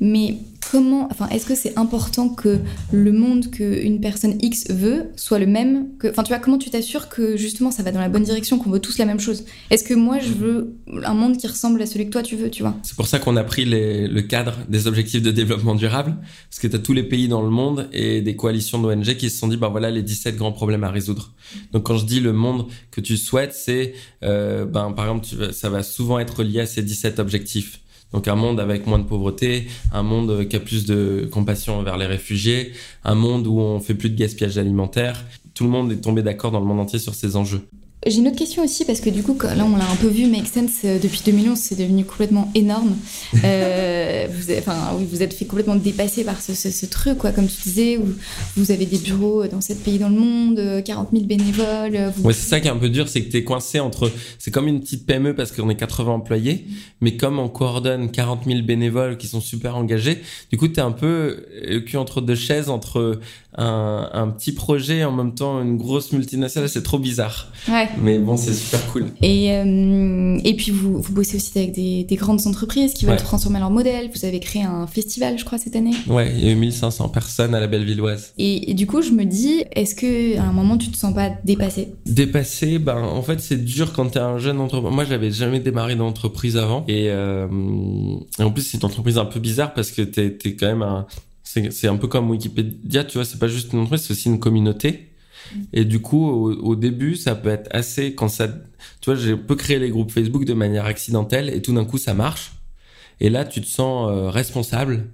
Mais 0.00 0.36
comment, 0.70 1.08
enfin, 1.10 1.28
est-ce 1.28 1.46
que 1.46 1.54
c'est 1.54 1.76
important 1.78 2.28
que 2.28 2.58
le 2.92 3.12
monde 3.12 3.50
qu'une 3.50 4.00
personne 4.00 4.36
X 4.40 4.70
veut 4.70 5.06
soit 5.16 5.38
le 5.38 5.46
même 5.46 5.88
que, 5.98 6.08
enfin, 6.08 6.22
tu 6.22 6.28
vois, 6.28 6.38
comment 6.38 6.58
tu 6.58 6.70
t'assures 6.70 7.08
que 7.08 7.36
justement 7.36 7.70
ça 7.70 7.82
va 7.82 7.90
dans 7.92 8.00
la 8.00 8.08
bonne 8.08 8.22
direction, 8.22 8.58
qu'on 8.58 8.70
veut 8.70 8.78
tous 8.78 8.96
la 8.98 9.04
même 9.04 9.20
chose? 9.20 9.44
Est-ce 9.70 9.84
que 9.84 9.94
moi 9.94 10.18
je 10.20 10.32
veux 10.32 10.74
un 11.04 11.14
monde 11.14 11.36
qui 11.36 11.46
ressemble 11.48 11.82
à 11.82 11.86
celui 11.86 12.06
que 12.06 12.10
toi 12.10 12.22
tu 12.22 12.36
veux, 12.36 12.50
tu 12.50 12.62
vois? 12.62 12.76
C'est 12.82 12.94
pour 12.96 13.08
ça 13.08 13.18
qu'on 13.18 13.36
a 13.36 13.44
pris 13.44 13.64
les- 13.64 14.06
le 14.08 14.22
cadre 14.22 14.56
des 14.68 14.86
objectifs 14.86 15.22
de 15.22 15.30
développement 15.32 15.74
durable, 15.74 16.16
parce 16.48 16.60
que 16.60 16.66
tu 16.68 16.76
as 16.76 16.78
tous 16.78 16.92
les 16.92 17.02
pays 17.02 17.26
dans 17.28 17.42
le 17.42 17.50
monde 17.50 17.88
et 17.92 18.20
des 18.22 18.36
coalitions 18.36 18.78
d'ONG 18.80 19.16
qui 19.16 19.28
se 19.28 19.38
sont 19.38 19.48
dit, 19.48 19.56
bah 19.56 19.68
voilà 19.68 19.90
les 19.90 20.02
17 20.02 20.36
grands 20.36 20.52
problèmes 20.52 20.84
à 20.84 20.90
résoudre. 20.90 21.34
Donc 21.72 21.82
quand 21.84 21.96
je 21.96 22.06
dis 22.06 22.20
le 22.20 22.32
monde 22.32 22.66
que 22.90 23.00
tu 23.00 23.16
souhaites, 23.16 23.54
c'est, 23.54 23.92
euh, 24.22 24.64
ben, 24.66 24.92
par 24.92 25.06
exemple, 25.06 25.26
tu 25.26 25.52
ça 25.52 25.68
va 25.68 25.82
souvent 25.82 26.18
être 26.20 26.42
lié 26.44 26.60
à 26.60 26.66
ces 26.66 26.82
17 26.82 27.18
objectifs. 27.18 27.80
Donc 28.12 28.28
un 28.28 28.34
monde 28.34 28.58
avec 28.60 28.86
moins 28.86 28.98
de 28.98 29.04
pauvreté, 29.04 29.68
un 29.92 30.02
monde 30.02 30.48
qui 30.48 30.56
a 30.56 30.60
plus 30.60 30.86
de 30.86 31.28
compassion 31.30 31.78
envers 31.78 31.96
les 31.96 32.06
réfugiés, 32.06 32.72
un 33.04 33.14
monde 33.14 33.46
où 33.46 33.60
on 33.60 33.80
fait 33.80 33.94
plus 33.94 34.10
de 34.10 34.16
gaspillage 34.16 34.58
alimentaire. 34.58 35.24
Tout 35.54 35.64
le 35.64 35.70
monde 35.70 35.92
est 35.92 36.00
tombé 36.00 36.22
d'accord 36.22 36.50
dans 36.50 36.60
le 36.60 36.66
monde 36.66 36.80
entier 36.80 36.98
sur 36.98 37.14
ces 37.14 37.36
enjeux. 37.36 37.68
J'ai 38.06 38.20
une 38.20 38.28
autre 38.28 38.36
question 38.38 38.64
aussi 38.64 38.86
parce 38.86 39.00
que 39.00 39.10
du 39.10 39.22
coup, 39.22 39.36
là 39.42 39.62
on 39.66 39.76
l'a 39.76 39.84
un 39.90 39.96
peu 39.96 40.06
vu, 40.08 40.24
Make 40.26 40.46
Sense 40.46 40.70
euh, 40.86 40.98
depuis 40.98 41.20
2011, 41.22 41.58
c'est 41.58 41.74
devenu 41.78 42.04
complètement 42.06 42.50
énorme. 42.54 42.96
Euh, 43.44 44.26
vous, 44.30 44.50
avez- 44.50 44.58
enfin, 44.58 44.76
oui, 44.98 45.06
vous 45.10 45.22
êtes 45.22 45.32
fait 45.32 45.44
complètement 45.44 45.76
dépasser 45.76 46.24
par 46.24 46.40
ce, 46.42 46.52
ce- 46.52 46.70
ce 46.70 46.84
truc, 46.86 47.16
quoi, 47.18 47.30
comme 47.30 47.46
tu 47.46 47.62
disais, 47.62 47.96
où 47.96 48.04
vous 48.56 48.70
avez 48.72 48.84
des 48.86 48.98
bureaux 48.98 49.46
dans 49.46 49.60
sept 49.60 49.82
pays 49.84 49.98
dans 49.98 50.08
le 50.08 50.16
monde, 50.16 50.58
euh, 50.58 50.82
40 50.82 51.10
000 51.12 51.24
bénévoles. 51.24 51.94
euh, 51.94 52.10
Vous... 52.14 52.24
Ouais, 52.24 52.32
c'est 52.32 52.48
ça 52.48 52.60
qui 52.60 52.66
est 52.68 52.70
un 52.70 52.76
peu 52.76 52.88
dur, 52.90 53.08
c'est 53.08 53.22
que 53.22 53.30
t'es 53.30 53.44
coincé 53.44 53.78
entre. 53.80 54.10
C'est 54.38 54.50
comme 54.50 54.66
une 54.68 54.80
petite 54.80 55.06
PME 55.06 55.34
parce 55.34 55.52
qu'on 55.52 55.70
est 55.70 55.76
80 55.76 56.12
employés, 56.12 56.66
mais 57.00 57.16
comme 57.16 57.38
on 57.38 57.48
coordonne 57.48 58.10
40 58.10 58.44
000 58.46 58.62
bénévoles 58.62 59.16
qui 59.16 59.26
sont 59.28 59.40
super 59.40 59.76
engagés, 59.76 60.18
du 60.50 60.58
coup 60.58 60.68
t'es 60.68 60.80
un 60.80 60.92
peu 60.92 61.46
le 61.62 61.78
cul 61.80 61.96
entre 61.96 62.20
deux 62.20 62.34
chaises, 62.34 62.68
entre 62.68 63.20
un, 63.56 64.08
un 64.12 64.28
petit 64.28 64.52
projet 64.52 64.98
et 64.98 65.04
en 65.04 65.12
même 65.12 65.34
temps 65.34 65.60
une 65.62 65.76
grosse 65.76 66.12
multinationale. 66.12 66.68
C'est 66.68 66.82
trop 66.82 66.98
bizarre, 66.98 67.48
Ouais. 67.68 67.88
mais 68.00 68.18
bon, 68.18 68.36
c'est 68.36 68.54
super 68.54 68.84
cool. 68.92 69.06
Et, 69.22 69.52
euh, 69.52 70.38
et 70.44 70.54
puis 70.54 70.70
vous, 70.70 71.00
vous 71.00 71.12
bossez 71.12 71.36
aussi 71.36 71.58
avec 71.58 71.72
des, 71.72 72.04
des 72.04 72.16
grandes 72.16 72.46
entreprises 72.46 72.94
qui 72.94 73.04
veulent 73.04 73.14
Ouais. 73.14 73.20
transformer 73.20 73.58
leur 73.58 73.70
modèle. 73.70 74.10
Vous 74.14 74.24
avez 74.24 74.38
créé 74.40 74.62
un 74.62 74.86
festival, 74.86 75.38
je 75.38 75.44
crois, 75.44 75.58
cette 75.58 75.74
année. 75.76 75.90
Ouais, 76.08 76.32
il 76.36 76.44
y 76.44 76.48
a 76.48 76.52
eu 76.52 76.56
1500 76.56 77.08
personnes 77.08 77.54
à 77.54 77.60
la 77.60 77.66
Bellevilloise. 77.66 78.32
Et, 78.38 78.70
et 78.70 78.74
du 78.74 78.86
coup, 78.86 79.02
je 79.02 79.10
me 79.10 79.24
dis, 79.24 79.64
est-ce 79.72 79.94
que 79.94 80.38
à 80.38 80.44
un 80.44 80.52
moment 80.52 80.76
tu 80.78 80.88
te 80.90 80.96
sens 80.96 81.12
pas 81.14 81.30
dépassé 81.44 81.88
Dépassé, 82.06 82.78
ben 82.78 82.96
en 83.02 83.22
fait 83.22 83.40
c'est 83.40 83.62
dur 83.64 83.92
quand 83.92 84.06
t'es 84.10 84.18
un 84.20 84.38
jeune 84.38 84.60
entrepreneur. 84.60 84.92
Moi 84.94 85.04
j'avais 85.04 85.30
jamais 85.30 85.60
démarré 85.60 85.96
d'entreprise 85.96 86.56
avant 86.56 86.84
et, 86.88 87.06
euh, 87.10 87.46
et 88.38 88.42
en 88.42 88.50
plus 88.50 88.62
c'est 88.62 88.78
une 88.78 88.84
entreprise 88.84 89.18
un 89.18 89.24
peu 89.24 89.40
bizarre 89.40 89.74
parce 89.74 89.90
que 89.90 90.02
t'es 90.02 90.30
t'es 90.36 90.54
quand 90.56 90.66
même 90.66 90.82
un 90.82 91.06
c'est 91.70 91.88
un 91.88 91.96
peu 91.96 92.06
comme 92.06 92.30
Wikipédia 92.30 93.04
tu 93.04 93.14
vois 93.14 93.24
c'est 93.24 93.38
pas 93.38 93.48
juste 93.48 93.72
une 93.72 93.80
entreprise 93.80 94.02
c'est 94.02 94.12
aussi 94.12 94.28
une 94.28 94.40
communauté. 94.40 95.08
Et 95.72 95.84
du 95.84 96.00
coup 96.00 96.28
au, 96.28 96.52
au 96.52 96.76
début 96.76 97.16
ça 97.16 97.34
peut 97.34 97.48
être 97.48 97.68
assez 97.72 98.14
quand 98.14 98.28
ça 98.28 98.48
tu 99.00 99.06
vois 99.06 99.16
j'ai 99.16 99.36
peu 99.36 99.56
créé 99.56 99.78
les 99.78 99.90
groupes 99.90 100.12
Facebook 100.12 100.44
de 100.44 100.54
manière 100.54 100.86
accidentelle 100.86 101.48
et 101.48 101.60
tout 101.62 101.74
d'un 101.74 101.84
coup 101.84 101.98
ça 101.98 102.14
marche. 102.14 102.52
Et 103.20 103.30
là 103.30 103.44
tu 103.44 103.60
te 103.60 103.66
sens 103.66 104.10
euh, 104.10 104.30
responsable 104.30 105.08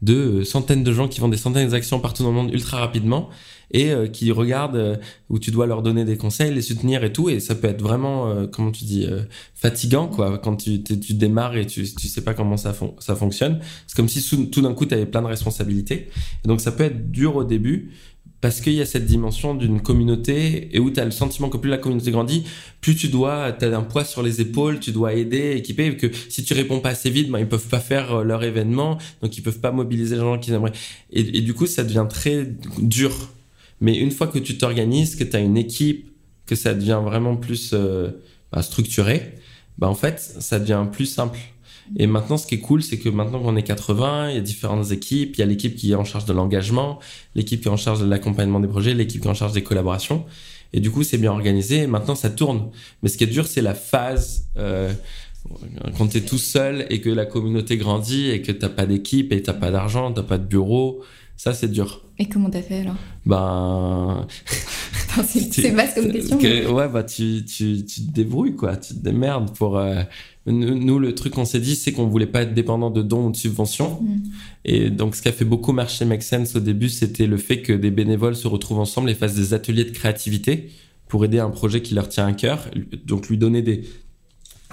de 0.00 0.14
euh, 0.14 0.44
centaines 0.44 0.84
de 0.84 0.92
gens 0.92 1.08
qui 1.08 1.20
font 1.20 1.28
des 1.28 1.36
centaines 1.36 1.68
d'actions 1.68 2.00
partout 2.00 2.22
dans 2.22 2.30
le 2.30 2.36
monde 2.36 2.52
ultra 2.52 2.78
rapidement 2.78 3.28
et 3.72 3.90
euh, 3.90 4.06
qui 4.06 4.30
regardent 4.30 4.76
euh, 4.76 4.96
où 5.28 5.38
tu 5.38 5.50
dois 5.50 5.66
leur 5.66 5.82
donner 5.82 6.04
des 6.04 6.16
conseils, 6.16 6.54
les 6.54 6.62
soutenir 6.62 7.02
et 7.04 7.12
tout. 7.12 7.28
Et 7.28 7.40
ça 7.40 7.54
peut 7.54 7.68
être 7.68 7.82
vraiment, 7.82 8.28
euh, 8.28 8.46
comment 8.46 8.70
tu 8.70 8.84
dis, 8.84 9.06
fatigant 9.54 10.08
quoi 10.08 10.38
quand 10.38 10.56
tu, 10.56 10.78
démarres 10.78 11.56
et 11.56 11.66
tu, 11.66 11.82
tu 11.94 12.08
sais 12.08 12.20
pas 12.20 12.34
comment 12.34 12.56
ça, 12.56 12.72
fon- 12.72 12.94
ça 12.98 13.16
fonctionne. 13.16 13.60
C'est 13.86 13.96
comme 13.96 14.08
si 14.08 14.22
tout 14.50 14.60
d'un 14.60 14.74
coup 14.74 14.86
tu 14.86 14.94
avais 14.94 15.06
plein 15.06 15.22
de 15.22 15.26
responsabilités. 15.26 16.08
Et 16.44 16.48
donc 16.48 16.60
ça 16.60 16.72
peut 16.72 16.84
être 16.84 17.10
dur 17.10 17.36
au 17.36 17.44
début 17.44 17.90
parce 18.42 18.60
qu'il 18.60 18.72
y 18.72 18.80
a 18.80 18.86
cette 18.86 19.06
dimension 19.06 19.54
d'une 19.54 19.80
communauté 19.80 20.68
et 20.72 20.80
où 20.80 20.90
tu 20.90 20.98
as 20.98 21.04
le 21.04 21.12
sentiment 21.12 21.48
que 21.48 21.56
plus 21.58 21.70
la 21.70 21.78
communauté 21.78 22.10
grandit, 22.10 22.42
plus 22.80 22.96
tu 22.96 23.06
dois, 23.06 23.52
tu 23.52 23.64
as 23.64 23.78
un 23.78 23.82
poids 23.82 24.04
sur 24.04 24.20
les 24.20 24.40
épaules, 24.40 24.80
tu 24.80 24.90
dois 24.90 25.14
aider, 25.14 25.52
équiper, 25.56 25.86
et 25.86 25.96
que 25.96 26.10
si 26.28 26.42
tu 26.42 26.52
réponds 26.52 26.80
pas 26.80 26.88
assez 26.90 27.08
vite, 27.08 27.30
ben, 27.30 27.38
ils 27.38 27.46
peuvent 27.46 27.68
pas 27.68 27.78
faire 27.78 28.24
leur 28.24 28.42
événement, 28.42 28.98
donc 29.22 29.38
ils 29.38 29.42
peuvent 29.42 29.60
pas 29.60 29.70
mobiliser 29.70 30.16
les 30.16 30.22
gens 30.22 30.40
qu'ils 30.40 30.54
aimeraient. 30.54 30.72
Et 31.12 31.40
du 31.40 31.54
coup, 31.54 31.66
ça 31.66 31.84
devient 31.84 32.06
très 32.10 32.48
dur. 32.80 33.12
Mais 33.82 33.96
une 33.96 34.12
fois 34.12 34.28
que 34.28 34.38
tu 34.38 34.56
t'organises, 34.56 35.16
que 35.16 35.24
tu 35.24 35.34
as 35.36 35.40
une 35.40 35.56
équipe, 35.56 36.08
que 36.46 36.54
ça 36.54 36.72
devient 36.72 37.00
vraiment 37.04 37.36
plus 37.36 37.72
euh, 37.74 38.12
bah, 38.52 38.62
structuré, 38.62 39.34
bah, 39.76 39.88
en 39.88 39.94
fait, 39.96 40.20
ça 40.20 40.60
devient 40.60 40.86
plus 40.90 41.06
simple. 41.06 41.38
Et 41.96 42.06
maintenant, 42.06 42.36
ce 42.36 42.46
qui 42.46 42.54
est 42.54 42.60
cool, 42.60 42.84
c'est 42.84 42.98
que 42.98 43.08
maintenant 43.08 43.42
qu'on 43.42 43.56
est 43.56 43.64
80, 43.64 44.30
il 44.30 44.34
y 44.36 44.38
a 44.38 44.40
différentes 44.40 44.92
équipes. 44.92 45.34
Il 45.36 45.40
y 45.40 45.42
a 45.42 45.46
l'équipe 45.46 45.74
qui 45.74 45.90
est 45.90 45.96
en 45.96 46.04
charge 46.04 46.26
de 46.26 46.32
l'engagement, 46.32 47.00
l'équipe 47.34 47.60
qui 47.60 47.66
est 47.66 47.72
en 47.72 47.76
charge 47.76 48.00
de 48.00 48.06
l'accompagnement 48.06 48.60
des 48.60 48.68
projets, 48.68 48.94
l'équipe 48.94 49.20
qui 49.20 49.26
est 49.26 49.30
en 49.30 49.34
charge 49.34 49.52
des 49.52 49.64
collaborations. 49.64 50.24
Et 50.72 50.78
du 50.78 50.92
coup, 50.92 51.02
c'est 51.02 51.18
bien 51.18 51.32
organisé. 51.32 51.78
Et 51.78 51.86
maintenant, 51.88 52.14
ça 52.14 52.30
tourne. 52.30 52.70
Mais 53.02 53.08
ce 53.08 53.18
qui 53.18 53.24
est 53.24 53.26
dur, 53.26 53.48
c'est 53.48 53.62
la 53.62 53.74
phase 53.74 54.46
euh, 54.58 54.92
quand 55.98 56.06
tu 56.06 56.18
es 56.18 56.20
tout 56.20 56.38
seul 56.38 56.86
et 56.88 57.00
que 57.00 57.10
la 57.10 57.26
communauté 57.26 57.76
grandit 57.78 58.30
et 58.30 58.42
que 58.42 58.52
t'as 58.52 58.68
pas 58.68 58.86
d'équipe 58.86 59.32
et 59.32 59.42
t'as 59.42 59.52
pas 59.54 59.72
d'argent, 59.72 60.12
t'as 60.12 60.22
pas 60.22 60.38
de 60.38 60.46
bureau. 60.46 61.02
Ça, 61.44 61.52
c'est 61.52 61.66
dur. 61.66 62.02
Et 62.20 62.26
comment 62.28 62.48
t'as 62.50 62.62
fait 62.62 62.82
alors? 62.82 62.94
Ben, 63.26 64.28
C'est 65.26 65.70
vaste 65.70 65.96
comme 65.96 66.12
question. 66.12 66.38
que- 66.38 66.70
ouais, 66.70 66.88
bah 66.88 67.02
tu, 67.02 67.44
tu, 67.44 67.84
tu 67.84 68.02
te 68.06 68.12
débrouilles, 68.12 68.54
quoi. 68.54 68.76
Tu 68.76 68.94
te 68.94 69.00
démerdes 69.00 69.52
pour. 69.56 69.76
euh, 69.76 70.04
Nous, 70.46 70.78
nous, 70.78 71.00
le 71.00 71.16
truc 71.16 71.32
qu'on 71.32 71.44
s'est 71.44 71.58
dit, 71.58 71.74
c'est 71.74 71.90
qu'on 71.90 72.06
voulait 72.06 72.28
pas 72.28 72.42
être 72.42 72.54
dépendant 72.54 72.90
de 72.90 73.02
dons 73.02 73.26
ou 73.26 73.30
de 73.32 73.36
subventions. 73.36 74.00
Mm. 74.02 74.22
Et 74.66 74.90
donc, 74.90 75.16
ce 75.16 75.22
qui 75.22 75.26
a 75.30 75.32
fait 75.32 75.44
beaucoup 75.44 75.72
marcher 75.72 76.04
Make 76.04 76.22
Sense 76.22 76.54
au 76.54 76.60
début, 76.60 76.88
c'était 76.88 77.26
le 77.26 77.38
fait 77.38 77.60
que 77.60 77.72
des 77.72 77.90
bénévoles 77.90 78.36
se 78.36 78.46
retrouvent 78.46 78.78
ensemble 78.78 79.10
et 79.10 79.14
fassent 79.16 79.34
des 79.34 79.52
ateliers 79.52 79.84
de 79.84 79.90
créativité 79.90 80.70
pour 81.08 81.24
aider 81.24 81.40
un 81.40 81.50
projet 81.50 81.82
qui 81.82 81.94
leur 81.94 82.08
tient 82.08 82.28
à 82.28 82.32
cœur. 82.34 82.68
Donc, 83.04 83.28
lui 83.28 83.36
donner 83.36 83.62
des 83.62 83.82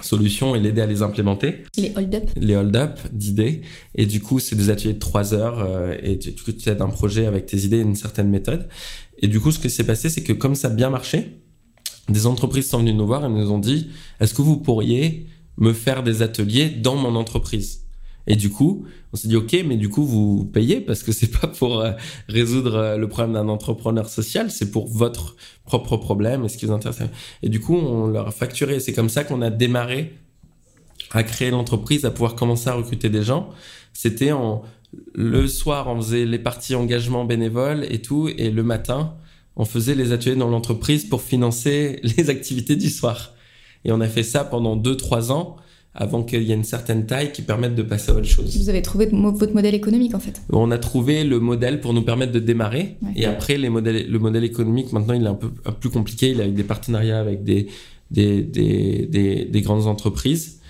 solutions 0.02 0.54
et 0.54 0.60
l'aider 0.60 0.80
à 0.80 0.86
les 0.86 1.02
implémenter 1.02 1.64
Il 1.76 1.86
est 1.86 1.96
hold 1.96 2.14
up. 2.14 2.30
les 2.36 2.56
hold-up 2.56 2.98
d'idées. 3.12 3.62
Et 3.94 4.06
du 4.06 4.20
coup, 4.20 4.38
c'est 4.38 4.56
des 4.56 4.70
ateliers 4.70 4.94
de 4.94 4.98
trois 4.98 5.34
heures 5.34 5.60
euh, 5.60 5.94
et 6.02 6.18
tu, 6.18 6.32
du 6.32 6.42
coup, 6.42 6.52
tu 6.52 6.68
aides 6.68 6.82
un 6.82 6.88
projet 6.88 7.26
avec 7.26 7.46
tes 7.46 7.58
idées 7.58 7.78
et 7.78 7.82
une 7.82 7.94
certaine 7.96 8.28
méthode. 8.28 8.68
Et 9.18 9.28
du 9.28 9.40
coup, 9.40 9.52
ce 9.52 9.58
qui 9.58 9.70
s'est 9.70 9.84
passé, 9.84 10.08
c'est 10.08 10.22
que 10.22 10.32
comme 10.32 10.54
ça 10.54 10.68
a 10.68 10.70
bien 10.70 10.90
marché, 10.90 11.42
des 12.08 12.26
entreprises 12.26 12.68
sont 12.68 12.78
venues 12.78 12.94
nous 12.94 13.06
voir 13.06 13.24
et 13.24 13.28
nous 13.28 13.50
ont 13.50 13.58
dit, 13.58 13.90
est-ce 14.20 14.34
que 14.34 14.42
vous 14.42 14.56
pourriez 14.56 15.26
me 15.58 15.72
faire 15.72 16.02
des 16.02 16.22
ateliers 16.22 16.68
dans 16.70 16.96
mon 16.96 17.14
entreprise? 17.16 17.79
Et 18.30 18.36
du 18.36 18.48
coup, 18.48 18.86
on 19.12 19.16
s'est 19.16 19.26
dit, 19.26 19.34
OK, 19.34 19.56
mais 19.66 19.76
du 19.76 19.88
coup, 19.88 20.04
vous 20.04 20.44
payez 20.44 20.80
parce 20.80 21.02
que 21.02 21.10
c'est 21.10 21.26
pas 21.40 21.48
pour 21.48 21.80
euh, 21.80 21.90
résoudre 22.28 22.76
euh, 22.76 22.96
le 22.96 23.08
problème 23.08 23.32
d'un 23.32 23.48
entrepreneur 23.48 24.08
social, 24.08 24.52
c'est 24.52 24.70
pour 24.70 24.86
votre 24.86 25.34
propre 25.64 25.96
problème 25.96 26.44
et 26.44 26.48
ce 26.48 26.56
qui 26.56 26.66
vous 26.66 26.72
intéresse. 26.72 27.00
Et 27.42 27.48
du 27.48 27.58
coup, 27.58 27.74
on 27.74 28.06
leur 28.06 28.28
a 28.28 28.30
facturé. 28.30 28.78
C'est 28.78 28.92
comme 28.92 29.08
ça 29.08 29.24
qu'on 29.24 29.42
a 29.42 29.50
démarré 29.50 30.14
à 31.10 31.24
créer 31.24 31.50
l'entreprise, 31.50 32.04
à 32.04 32.12
pouvoir 32.12 32.36
commencer 32.36 32.68
à 32.68 32.74
recruter 32.74 33.08
des 33.08 33.24
gens. 33.24 33.50
C'était 33.92 34.30
le 35.12 35.48
soir, 35.48 35.88
on 35.88 35.96
faisait 36.00 36.24
les 36.24 36.38
parties 36.38 36.76
engagement 36.76 37.24
bénévole 37.24 37.84
et 37.90 38.00
tout, 38.00 38.28
et 38.28 38.50
le 38.50 38.62
matin, 38.62 39.16
on 39.56 39.64
faisait 39.64 39.96
les 39.96 40.12
ateliers 40.12 40.36
dans 40.36 40.50
l'entreprise 40.50 41.04
pour 41.04 41.20
financer 41.20 41.98
les 42.04 42.30
activités 42.30 42.76
du 42.76 42.90
soir. 42.90 43.34
Et 43.84 43.90
on 43.90 44.00
a 44.00 44.06
fait 44.06 44.22
ça 44.22 44.44
pendant 44.44 44.76
2-3 44.76 45.32
ans 45.32 45.56
avant 45.94 46.22
qu'il 46.22 46.42
y 46.42 46.52
ait 46.52 46.54
une 46.54 46.64
certaine 46.64 47.06
taille 47.06 47.32
qui 47.32 47.42
permette 47.42 47.74
de 47.74 47.82
passer 47.82 48.12
à 48.12 48.14
autre 48.14 48.26
chose. 48.26 48.56
Vous 48.56 48.68
avez 48.68 48.82
trouvé 48.82 49.06
votre 49.06 49.52
modèle 49.52 49.74
économique 49.74 50.14
en 50.14 50.20
fait. 50.20 50.40
On 50.50 50.70
a 50.70 50.78
trouvé 50.78 51.24
le 51.24 51.40
modèle 51.40 51.80
pour 51.80 51.94
nous 51.94 52.02
permettre 52.02 52.32
de 52.32 52.38
démarrer. 52.38 52.96
Ouais. 53.02 53.12
Et 53.16 53.24
après, 53.26 53.58
les 53.58 53.68
modèles, 53.68 54.08
le 54.08 54.18
modèle 54.18 54.44
économique, 54.44 54.92
maintenant, 54.92 55.14
il 55.14 55.24
est 55.24 55.28
un 55.28 55.34
peu 55.34 55.50
plus 55.80 55.90
compliqué. 55.90 56.30
Il 56.30 56.40
a 56.40 56.44
avec 56.44 56.54
des 56.54 56.64
partenariats 56.64 57.18
avec 57.18 57.42
des, 57.42 57.66
des, 58.10 58.42
des, 58.42 59.06
des, 59.06 59.44
des 59.46 59.60
grandes 59.62 59.86
entreprises 59.86 60.60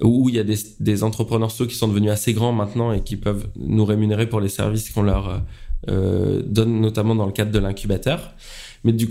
où 0.00 0.30
il 0.30 0.36
y 0.36 0.38
a 0.38 0.44
des, 0.44 0.56
des 0.80 1.04
entrepreneurs 1.04 1.50
sociaux 1.50 1.66
qui 1.66 1.76
sont 1.76 1.88
devenus 1.88 2.10
assez 2.10 2.32
grands 2.32 2.52
maintenant 2.52 2.92
et 2.92 3.00
qui 3.00 3.16
peuvent 3.16 3.48
nous 3.56 3.84
rémunérer 3.84 4.26
pour 4.26 4.40
les 4.40 4.48
services 4.48 4.90
qu'on 4.90 5.02
leur 5.02 5.42
euh, 5.90 6.42
donne, 6.46 6.80
notamment 6.80 7.14
dans 7.14 7.26
le 7.26 7.32
cadre 7.32 7.50
de 7.50 7.58
l'incubateur. 7.58 8.34
Mais 8.84 8.92
du, 8.92 9.08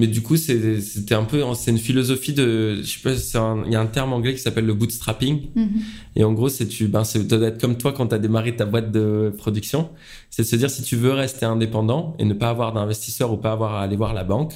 mais 0.00 0.06
du 0.06 0.22
coup, 0.22 0.36
c'est- 0.36 0.80
c'était 0.80 1.14
un 1.14 1.24
peu, 1.24 1.42
c'est 1.54 1.70
une 1.70 1.78
philosophie 1.78 2.32
de, 2.32 2.76
je 2.82 2.88
sais 2.90 2.98
pas, 3.02 3.14
c'est 3.16 3.38
un- 3.38 3.62
il 3.66 3.72
y 3.72 3.76
a 3.76 3.80
un 3.80 3.86
terme 3.86 4.12
anglais 4.12 4.34
qui 4.34 4.40
s'appelle 4.40 4.66
le 4.66 4.74
bootstrapping. 4.74 5.48
Mhm. 5.54 5.68
Et 6.16 6.24
en 6.24 6.32
gros, 6.32 6.48
c'est 6.48 6.66
tu, 6.66 6.86
ben, 6.88 7.04
c'est 7.04 7.22
doit 7.26 7.46
être 7.48 7.60
comme 7.60 7.76
toi 7.76 7.92
quand 7.92 8.08
tu 8.08 8.14
as 8.14 8.18
démarré 8.18 8.56
ta 8.56 8.64
boîte 8.64 8.90
de 8.90 9.32
production. 9.36 9.90
C'est 10.30 10.42
de 10.42 10.46
se 10.48 10.56
dire 10.56 10.70
si 10.70 10.82
tu 10.82 10.96
veux 10.96 11.12
rester 11.12 11.44
indépendant 11.46 12.16
et 12.18 12.24
ne 12.24 12.34
pas 12.34 12.48
avoir 12.48 12.72
d'investisseur 12.72 13.32
ou 13.32 13.36
pas 13.36 13.52
avoir 13.52 13.74
à 13.74 13.82
aller 13.82 13.96
voir 13.96 14.14
la 14.14 14.24
banque, 14.24 14.54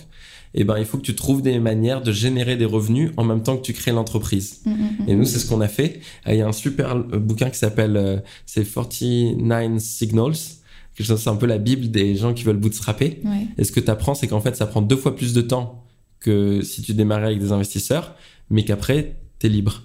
eh 0.56 0.64
ben, 0.64 0.78
il 0.78 0.84
faut 0.84 0.98
que 0.98 1.02
tu 1.02 1.14
trouves 1.16 1.42
des 1.42 1.58
manières 1.58 2.00
de 2.00 2.12
générer 2.12 2.56
des 2.56 2.64
revenus 2.64 3.10
en 3.16 3.24
même 3.24 3.42
temps 3.42 3.56
que 3.56 3.62
tu 3.62 3.72
crées 3.72 3.92
l'entreprise. 3.92 4.60
Mhm, 4.66 4.72
mhm. 4.72 5.08
Et 5.08 5.14
nous, 5.16 5.24
c'est 5.26 5.38
ce 5.40 5.46
qu'on 5.48 5.60
a 5.60 5.68
fait. 5.68 6.00
Il 6.28 6.36
y 6.36 6.42
a 6.42 6.46
un 6.48 6.52
super 6.52 6.96
bouquin 6.96 7.50
qui 7.50 7.58
s'appelle, 7.58 7.96
euh, 7.96 8.16
c'est 8.46 8.64
49 8.64 9.80
Signals. 9.80 10.36
C'est 10.98 11.28
un 11.28 11.36
peu 11.36 11.46
la 11.46 11.58
bible 11.58 11.90
des 11.90 12.16
gens 12.16 12.34
qui 12.34 12.44
veulent 12.44 12.56
bootstrapper. 12.56 13.20
Ouais. 13.24 13.46
Et 13.58 13.64
ce 13.64 13.72
que 13.72 13.80
tu 13.80 13.90
apprends, 13.90 14.14
c'est 14.14 14.28
qu'en 14.28 14.40
fait, 14.40 14.54
ça 14.54 14.66
prend 14.66 14.82
deux 14.82 14.96
fois 14.96 15.16
plus 15.16 15.32
de 15.32 15.40
temps 15.40 15.84
que 16.20 16.62
si 16.62 16.82
tu 16.82 16.94
démarrais 16.94 17.26
avec 17.26 17.40
des 17.40 17.52
investisseurs, 17.52 18.14
mais 18.50 18.64
qu'après, 18.64 19.16
tu 19.38 19.46
es 19.46 19.50
libre. 19.50 19.82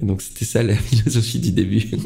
Et 0.00 0.06
donc, 0.06 0.22
c'était 0.22 0.44
ça 0.44 0.62
la 0.62 0.74
philosophie 0.76 1.40
du 1.40 1.52
début. 1.52 1.90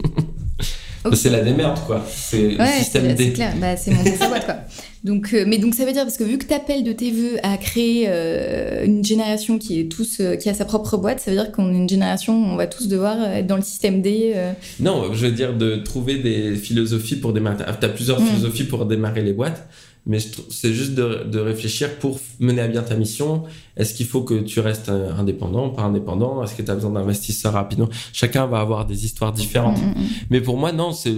C'est 1.15 1.31
la 1.31 1.41
démerde, 1.41 1.79
quoi. 1.87 2.05
C'est 2.15 2.51
le 2.59 2.65
système 2.67 3.05
c'est 3.05 3.17
c'est 3.17 3.27
D. 3.27 3.33
clair. 3.33 3.55
Bah, 3.61 3.77
c'est 3.77 3.93
sa 4.17 4.29
boîte, 4.29 4.45
quoi. 4.45 4.57
Donc, 5.03 5.33
euh, 5.33 5.45
mais 5.47 5.57
donc 5.57 5.75
ça 5.75 5.87
veut 5.87 5.93
dire 5.95 6.03
parce 6.03 6.19
que 6.19 6.25
vu 6.25 6.37
que 6.37 6.45
t'appelles 6.45 6.85
de 6.85 6.93
tes 6.93 7.11
voeux 7.11 7.39
à 7.43 7.57
créer 7.57 8.05
euh, 8.09 8.85
une 8.85 9.03
génération 9.03 9.57
qui 9.59 9.81
est 9.81 9.91
tous 9.91 10.19
euh, 10.21 10.37
qui 10.37 10.51
a 10.51 10.53
sa 10.53 10.67
propre 10.67 10.99
boîte, 10.99 11.21
ça 11.21 11.31
veut 11.31 11.39
dire 11.39 11.51
qu'on 11.53 11.73
est 11.73 11.77
une 11.79 11.89
génération 11.89 12.35
où 12.35 12.45
on 12.45 12.57
va 12.57 12.67
tous 12.67 12.87
devoir 12.87 13.17
être 13.33 13.47
dans 13.47 13.57
le 13.57 13.63
système 13.63 14.03
D. 14.03 14.35
Non, 14.79 15.15
je 15.15 15.25
veux 15.27 15.33
dire 15.33 15.55
de 15.57 15.77
trouver 15.77 16.17
des 16.19 16.55
philosophies 16.55 17.17
pour 17.17 17.33
démarrer. 17.33 17.65
Tu 17.81 17.87
as 17.87 17.89
plusieurs 17.89 18.21
Mm. 18.21 18.27
philosophies 18.27 18.65
pour 18.65 18.85
démarrer 18.85 19.23
les 19.23 19.33
boîtes, 19.33 19.67
mais 20.11 20.19
c'est 20.19 20.75
juste 20.75 20.95
de, 20.97 21.23
de 21.23 21.39
réfléchir 21.39 21.97
pour 22.01 22.19
mener 22.41 22.63
à 22.63 22.67
bien 22.67 22.83
ta 22.83 22.97
mission. 22.97 23.45
Est-ce 23.77 23.95
qu'il 23.95 24.07
faut 24.07 24.23
que 24.23 24.41
tu 24.41 24.59
restes 24.59 24.89
euh, 24.89 25.15
indépendant, 25.17 25.71
pas 25.71 25.83
indépendant? 25.83 26.43
Est-ce 26.43 26.57
que 26.57 26.63
tu 26.63 26.71
as 26.73 26.75
besoin 26.75 26.91
d'investisseurs 26.91 27.53
rapidement? 27.53 27.89
Chacun 28.13 28.47
va 28.47 28.59
avoir 28.59 28.87
des 28.87 29.05
histoires 29.05 29.33
différentes. 29.33 29.81
Mm, 29.81 30.01
mm, 30.01 30.03
mm. 30.03 30.09
Mais 30.31 30.41
pour 30.41 30.57
moi, 30.57 30.73
non, 30.73 30.91
c'est 30.91 31.15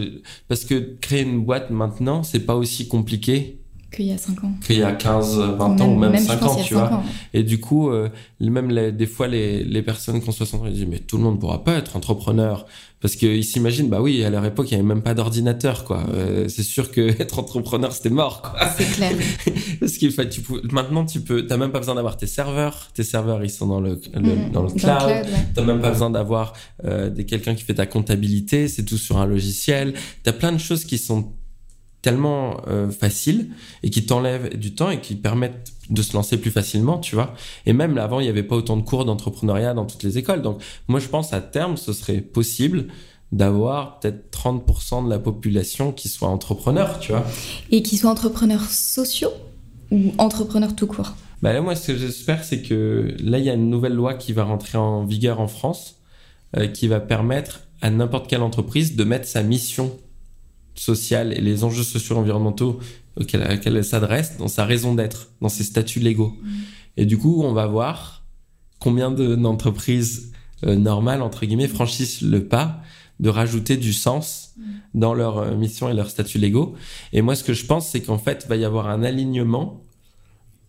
parce 0.46 0.66
que 0.66 0.94
créer 1.00 1.22
une 1.22 1.42
boîte 1.42 1.70
maintenant, 1.70 2.22
c'est 2.22 2.40
pas 2.40 2.54
aussi 2.54 2.86
compliqué 2.86 3.61
Qu'il 3.94 4.06
y 4.06 4.12
a 4.12 4.16
5 4.18 4.42
ans. 4.44 4.52
qu'il 4.64 4.78
y 4.78 4.82
a 4.82 4.92
15, 4.92 5.38
20 5.38 5.80
ans 5.82 5.88
ou 5.92 5.98
même, 5.98 6.16
je 6.16 6.22
5 6.22 6.40
pense 6.40 6.52
ans, 6.58 6.62
tu 6.64 6.74
vois. 6.74 6.92
ans. 6.92 7.02
Et 7.34 7.42
du 7.42 7.60
coup, 7.60 7.90
euh, 7.90 8.08
même 8.40 8.70
les- 8.70 8.90
des 8.90 9.06
fois, 9.06 9.28
les, 9.28 9.62
les 9.64 9.82
personnes 9.82 10.20
qui 10.22 10.28
ont 10.28 10.32
60 10.32 10.62
ans, 10.62 10.66
ils 10.66 10.72
disent, 10.72 10.86
mais 10.88 10.98
tout 10.98 11.18
le 11.18 11.22
monde 11.24 11.38
pourra 11.38 11.62
pas 11.62 11.74
être 11.74 11.94
entrepreneur. 11.96 12.64
Parce 13.02 13.16
qu'ils 13.16 13.44
s'imaginent, 13.44 13.88
bah 13.88 14.00
oui, 14.00 14.22
à 14.22 14.30
leur 14.30 14.44
époque, 14.44 14.68
il 14.70 14.72
y 14.72 14.74
avait 14.76 14.84
même 14.86 15.02
pas 15.02 15.12
d'ordinateur, 15.12 15.82
quoi. 15.84 16.04
Euh, 16.14 16.46
c'est 16.48 16.62
sûr 16.62 16.90
que 16.92 17.00
être 17.20 17.38
entrepreneur, 17.40 17.92
c'était 17.92 18.10
mort, 18.10 18.42
quoi. 18.42 18.60
C'est 18.78 18.84
clair. 18.92 19.12
Parce 19.80 19.92
qu'il 19.98 20.12
fait, 20.12 20.28
tu 20.28 20.40
peux, 20.40 20.62
maintenant, 20.70 21.04
tu 21.04 21.20
peux, 21.20 21.44
t'as 21.46 21.56
même 21.56 21.72
pas 21.72 21.80
besoin 21.80 21.96
d'avoir 21.96 22.16
tes 22.16 22.28
serveurs. 22.28 22.90
Tes 22.94 23.02
serveurs, 23.02 23.42
ils 23.44 23.50
sont 23.50 23.66
dans 23.66 23.80
le, 23.80 24.00
le- 24.14 24.20
Mm, 24.20 24.52
dans 24.52 24.62
le 24.62 24.68
cloud. 24.70 25.02
ouais. 25.06 25.22
T'as 25.54 25.64
même 25.64 25.80
pas 25.80 25.90
besoin 25.90 26.10
d'avoir 26.10 26.52
euh, 26.84 27.10
quelqu'un 27.24 27.54
qui 27.56 27.64
fait 27.64 27.74
ta 27.74 27.86
comptabilité, 27.86 28.68
c'est 28.68 28.84
tout 28.84 28.96
sur 28.98 29.18
un 29.18 29.26
logiciel. 29.26 29.94
T'as 30.22 30.32
plein 30.32 30.52
de 30.52 30.58
choses 30.58 30.84
qui 30.84 30.96
sont 30.96 31.32
tellement 32.02 32.60
euh, 32.66 32.90
faciles 32.90 33.50
et 33.82 33.90
qui 33.90 34.04
t'enlèvent 34.04 34.56
du 34.56 34.74
temps 34.74 34.90
et 34.90 35.00
qui 35.00 35.14
permettent 35.14 35.72
de 35.88 36.02
se 36.02 36.14
lancer 36.14 36.36
plus 36.36 36.50
facilement, 36.50 36.98
tu 36.98 37.14
vois. 37.14 37.34
Et 37.64 37.72
même 37.72 37.94
là, 37.94 38.04
avant, 38.04 38.20
il 38.20 38.24
n'y 38.24 38.28
avait 38.28 38.42
pas 38.42 38.56
autant 38.56 38.76
de 38.76 38.82
cours 38.82 39.04
d'entrepreneuriat 39.04 39.72
dans 39.74 39.86
toutes 39.86 40.02
les 40.02 40.18
écoles. 40.18 40.42
Donc, 40.42 40.60
moi, 40.88 41.00
je 41.00 41.08
pense 41.08 41.32
à 41.32 41.40
terme, 41.40 41.76
ce 41.76 41.92
serait 41.92 42.20
possible 42.20 42.88
d'avoir 43.30 44.00
peut-être 44.00 44.30
30% 44.30 45.04
de 45.04 45.10
la 45.10 45.18
population 45.18 45.92
qui 45.92 46.08
soit 46.08 46.28
entrepreneur, 46.28 46.98
tu 46.98 47.12
vois. 47.12 47.24
Et 47.70 47.82
qui 47.82 47.96
soient 47.96 48.10
entrepreneurs 48.10 48.68
sociaux 48.68 49.32
ou 49.90 50.12
entrepreneurs 50.18 50.76
tout 50.76 50.86
court? 50.86 51.14
Bah 51.40 51.52
là, 51.52 51.60
moi, 51.60 51.74
ce 51.74 51.92
que 51.92 51.98
j'espère, 51.98 52.44
c'est 52.44 52.62
que 52.62 53.16
là, 53.22 53.38
il 53.38 53.44
y 53.44 53.50
a 53.50 53.54
une 53.54 53.70
nouvelle 53.70 53.94
loi 53.94 54.14
qui 54.14 54.32
va 54.32 54.44
rentrer 54.44 54.78
en 54.78 55.04
vigueur 55.04 55.40
en 55.40 55.48
France, 55.48 55.96
euh, 56.56 56.66
qui 56.66 56.88
va 56.88 57.00
permettre 57.00 57.62
à 57.80 57.90
n'importe 57.90 58.28
quelle 58.28 58.42
entreprise 58.42 58.96
de 58.96 59.04
mettre 59.04 59.26
sa 59.26 59.42
mission 59.42 59.96
sociale 60.74 61.32
et 61.32 61.40
les 61.40 61.64
enjeux 61.64 61.82
sociaux 61.82 62.16
environnementaux 62.16 62.80
auxquels, 63.16 63.60
elle 63.64 63.84
s'adresse 63.84 64.36
dans 64.38 64.48
sa 64.48 64.64
raison 64.64 64.94
d'être, 64.94 65.28
dans 65.40 65.48
ses 65.50 65.64
statuts 65.64 66.00
légaux. 66.00 66.34
Et 66.96 67.04
du 67.06 67.18
coup, 67.18 67.42
on 67.42 67.52
va 67.52 67.66
voir 67.66 68.24
combien 68.78 69.10
de- 69.10 69.34
d'entreprises 69.36 70.32
euh, 70.64 70.76
normales, 70.76 71.22
entre 71.22 71.44
guillemets, 71.46 71.68
franchissent 71.68 72.22
le 72.22 72.44
pas 72.46 72.80
de 73.20 73.28
rajouter 73.28 73.76
du 73.76 73.92
sens 73.92 74.54
dans 74.94 75.14
leur 75.14 75.38
euh, 75.38 75.56
mission 75.56 75.88
et 75.88 75.94
leurs 75.94 76.10
statuts 76.10 76.38
légaux. 76.38 76.74
Et 77.12 77.22
moi, 77.22 77.34
ce 77.34 77.44
que 77.44 77.52
je 77.52 77.66
pense, 77.66 77.88
c'est 77.88 78.00
qu'en 78.00 78.18
fait, 78.18 78.42
il 78.44 78.48
va 78.48 78.56
y 78.56 78.64
avoir 78.64 78.88
un 78.88 79.02
alignement 79.02 79.82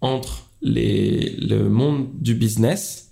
entre 0.01 0.49
les, 0.61 1.35
le 1.37 1.69
monde 1.69 2.07
du 2.19 2.35
business 2.35 3.11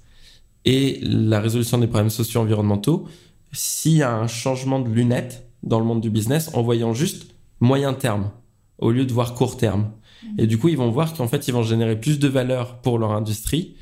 et 0.65 0.99
la 1.03 1.39
résolution 1.39 1.77
des 1.77 1.87
problèmes 1.87 2.09
sociaux 2.09 2.41
environnementaux 2.41 3.07
s'il 3.51 3.93
y 3.93 4.03
a 4.03 4.13
un 4.13 4.27
changement 4.27 4.79
de 4.79 4.89
lunettes 4.89 5.47
dans 5.63 5.79
le 5.79 5.85
monde 5.85 6.01
du 6.01 6.09
business 6.09 6.49
en 6.53 6.61
voyant 6.61 6.93
juste 6.93 7.35
moyen 7.59 7.93
terme 7.93 8.31
au 8.79 8.91
lieu 8.91 9.05
de 9.05 9.13
voir 9.13 9.33
court 9.35 9.57
terme. 9.57 9.91
Et 10.37 10.45
du 10.47 10.57
coup, 10.57 10.69
ils 10.69 10.77
vont 10.77 10.89
voir 10.91 11.13
qu'en 11.13 11.27
fait, 11.27 11.47
ils 11.47 11.51
vont 11.53 11.63
générer 11.63 11.99
plus 11.99 12.19
de 12.19 12.27
valeur 12.27 12.77
pour 12.81 12.97
leur 12.99 13.11
industrie 13.11 13.75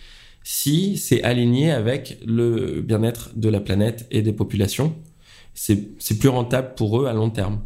si 0.43 0.97
c'est 0.97 1.21
aligné 1.23 1.71
avec 1.71 2.17
le 2.25 2.81
bien-être 2.81 3.31
de 3.35 3.49
la 3.49 3.59
planète 3.59 4.07
et 4.11 4.21
des 4.21 4.33
populations. 4.33 4.93
C'est 5.53 6.17
plus 6.19 6.29
rentable 6.29 6.73
pour 6.75 7.01
eux 7.01 7.07
à 7.07 7.13
long 7.13 7.29
terme. 7.29 7.59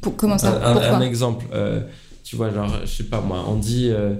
Pour, 0.00 0.16
comment 0.16 0.38
ça 0.38 0.52
Un, 0.52 0.70
un- 0.70 0.72
Pourquoi 0.74 0.96
un 0.96 1.00
exemple, 1.02 1.44
euh, 1.52 1.82
tu 2.24 2.36
vois, 2.36 2.50
genre, 2.50 2.70
je 2.84 2.86
sais 2.90 3.04
pas 3.04 3.20
moi, 3.20 3.44
on 3.46 3.56
dit, 3.56 3.88
euh, 3.90 4.14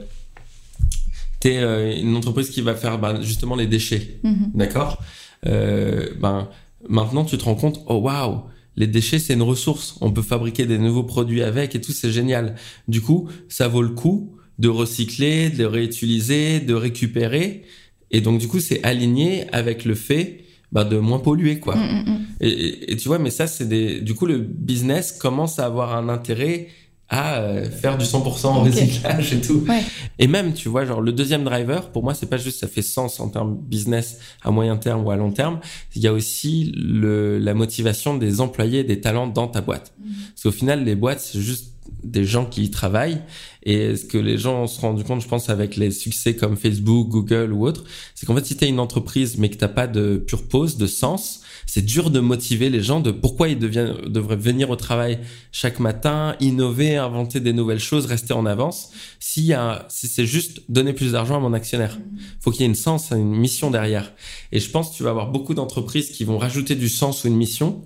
t'es 1.40 1.58
euh, 1.58 1.96
une 1.96 2.14
entreprise 2.16 2.50
qui 2.50 2.60
va 2.60 2.74
faire 2.74 2.98
bah, 2.98 3.20
justement 3.22 3.56
les 3.56 3.66
déchets, 3.66 4.20
Mhm. 4.22 4.50
d'accord? 4.54 4.98
Euh, 5.46 6.08
Ben 6.20 6.48
maintenant 6.88 7.24
tu 7.24 7.36
te 7.38 7.44
rends 7.44 7.54
compte, 7.54 7.80
oh 7.86 7.96
waouh, 7.96 8.42
les 8.77 8.87
déchets 8.87 9.18
c'est 9.18 9.35
une 9.35 9.43
ressource, 9.43 9.97
on 10.01 10.11
peut 10.12 10.23
fabriquer 10.23 10.66
des 10.66 10.79
nouveaux 10.79 11.05
produits 11.05 11.43
avec 11.43 11.75
et 11.75 11.81
tout, 11.81 11.93
c'est 11.93 12.11
génial. 12.12 12.55
Du 12.89 13.01
coup, 13.01 13.29
ça 13.49 13.68
vaut 13.68 13.83
le 13.83 13.91
coup 13.91 14.37
de 14.59 14.68
recycler, 14.68 15.51
de 15.51 15.64
réutiliser, 15.64 16.61
de 16.61 16.75
récupérer, 16.75 17.62
et 18.11 18.20
donc 18.20 18.39
du 18.41 18.49
coup 18.49 18.61
c'est 18.61 18.83
aligné 18.85 19.47
avec 19.53 19.85
le 19.85 19.95
fait 19.95 20.45
bah, 20.73 20.85
de 20.85 20.97
moins 20.99 21.18
polluer 21.18 21.59
quoi. 21.59 21.77
Mm, 21.77 21.81
mm, 21.81 22.11
mm. 22.12 22.18
Et, 22.41 22.49
et- 22.49 22.93
et 22.93 22.97
tu 22.97 23.09
vois, 23.09 23.18
mais 23.18 23.31
ça, 23.31 23.47
c'est 23.47 23.68
des. 23.68 24.01
Du 24.01 24.14
coup, 24.14 24.27
le 24.27 24.39
business 24.39 25.12
commence 25.12 25.59
à 25.61 25.66
avoir 25.66 25.95
un 25.95 26.09
intérêt 26.09 26.68
à 27.12 27.34
euh, 27.40 27.70
faire 27.70 27.98
du 27.98 28.06
100% 28.06 28.16
Ok. 28.60 28.66
recyclage 28.66 29.34
et 29.34 29.40
tout. 29.42 29.64
Ouais. 29.68 29.82
Et 30.18 30.26
même, 30.26 30.54
tu 30.54 30.70
vois, 30.70 30.86
genre, 30.86 31.02
le 31.02 31.12
deuxième 31.12 31.44
driver, 31.44 31.90
pour 31.90 32.02
moi, 32.02 32.14
c'est 32.14 32.26
pas 32.26 32.38
juste 32.38 32.60
ça 32.60 32.66
fait 32.68 32.80
sens 32.80 33.20
en 33.20 33.28
termes 33.28 33.54
business 33.54 34.18
à 34.42 34.50
moyen 34.50 34.78
terme 34.78 35.04
ou 35.04 35.10
à 35.10 35.16
long 35.16 35.30
terme. 35.30 35.60
Il 35.94 36.00
y 36.00 36.08
a 36.08 36.12
aussi 36.14 36.72
le, 36.74 37.38
la 37.38 37.52
motivation 37.52 38.16
des 38.16 38.40
employés, 38.40 38.82
des 38.82 39.02
talents 39.02 39.26
dans 39.26 39.46
ta 39.46 39.60
boîte. 39.60 39.92
Parce 40.30 40.42
qu'au 40.44 40.52
final, 40.52 40.84
les 40.84 40.94
boîtes, 40.94 41.20
c'est 41.20 41.38
juste 41.40 41.74
des 42.02 42.24
gens 42.24 42.46
qui 42.46 42.64
y 42.64 42.70
travaillent. 42.70 43.20
Et 43.62 43.94
ce 43.94 44.06
que 44.06 44.16
les 44.16 44.38
gens 44.38 44.66
se 44.66 44.80
sont 44.80 44.88
rendus 44.88 45.04
compte, 45.04 45.20
je 45.20 45.28
pense, 45.28 45.50
avec 45.50 45.76
les 45.76 45.90
succès 45.90 46.34
comme 46.34 46.56
Facebook, 46.56 47.08
Google 47.10 47.52
ou 47.52 47.66
autres, 47.66 47.84
c'est 48.14 48.24
qu'en 48.24 48.34
fait, 48.34 48.46
si 48.46 48.56
tu 48.56 48.64
es 48.64 48.68
une 48.68 48.80
entreprise 48.80 49.36
mais 49.36 49.50
que 49.50 49.56
t'as 49.56 49.68
pas 49.68 49.86
de 49.86 50.16
pure 50.16 50.48
pause, 50.48 50.78
de 50.78 50.86
sens, 50.86 51.41
c'est 51.75 51.81
dur 51.81 52.11
de 52.11 52.20
motiver 52.20 52.68
les 52.68 52.83
gens 52.83 53.01
de 53.01 53.11
pourquoi 53.11 53.49
ils 53.49 53.59
deviennent, 53.59 53.95
devraient 54.07 54.37
venir 54.37 54.68
au 54.68 54.77
travail 54.77 55.20
chaque 55.53 55.81
matin, 55.81 56.37
innover, 56.39 56.97
inventer 56.97 57.41
des 57.41 57.55
nouvelles 57.55 57.81
choses, 57.81 58.05
rester 58.05 58.35
en 58.35 58.45
avance. 58.45 58.91
Si 59.20 59.55
c'est 59.89 60.27
juste 60.27 60.64
donner 60.68 60.93
plus 60.93 61.12
d'argent 61.12 61.37
à 61.37 61.41
mon 61.41 61.55
actionnaire, 61.55 61.99
faut 62.41 62.51
qu'il 62.51 62.61
y 62.61 62.64
ait 62.64 62.66
une 62.66 62.75
sens, 62.75 63.11
une 63.11 63.35
mission 63.35 63.70
derrière. 63.70 64.12
Et 64.53 64.61
je 64.61 64.68
pense 64.68 64.91
que 64.91 64.97
tu 64.97 65.03
vas 65.03 65.09
avoir 65.09 65.31
beaucoup 65.31 65.55
d'entreprises 65.55 66.11
qui 66.11 66.25
vont 66.25 66.37
rajouter 66.37 66.75
du 66.75 66.91
sens 66.91 67.25
ou 67.25 67.29
une 67.29 67.37
mission 67.37 67.81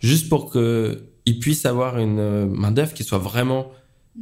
juste 0.00 0.28
pour 0.28 0.50
que 0.50 1.04
ils 1.24 1.38
puissent 1.38 1.64
avoir 1.64 2.00
une 2.00 2.46
main 2.46 2.72
d'œuvre 2.72 2.92
qui 2.92 3.04
soit 3.04 3.18
vraiment 3.18 3.70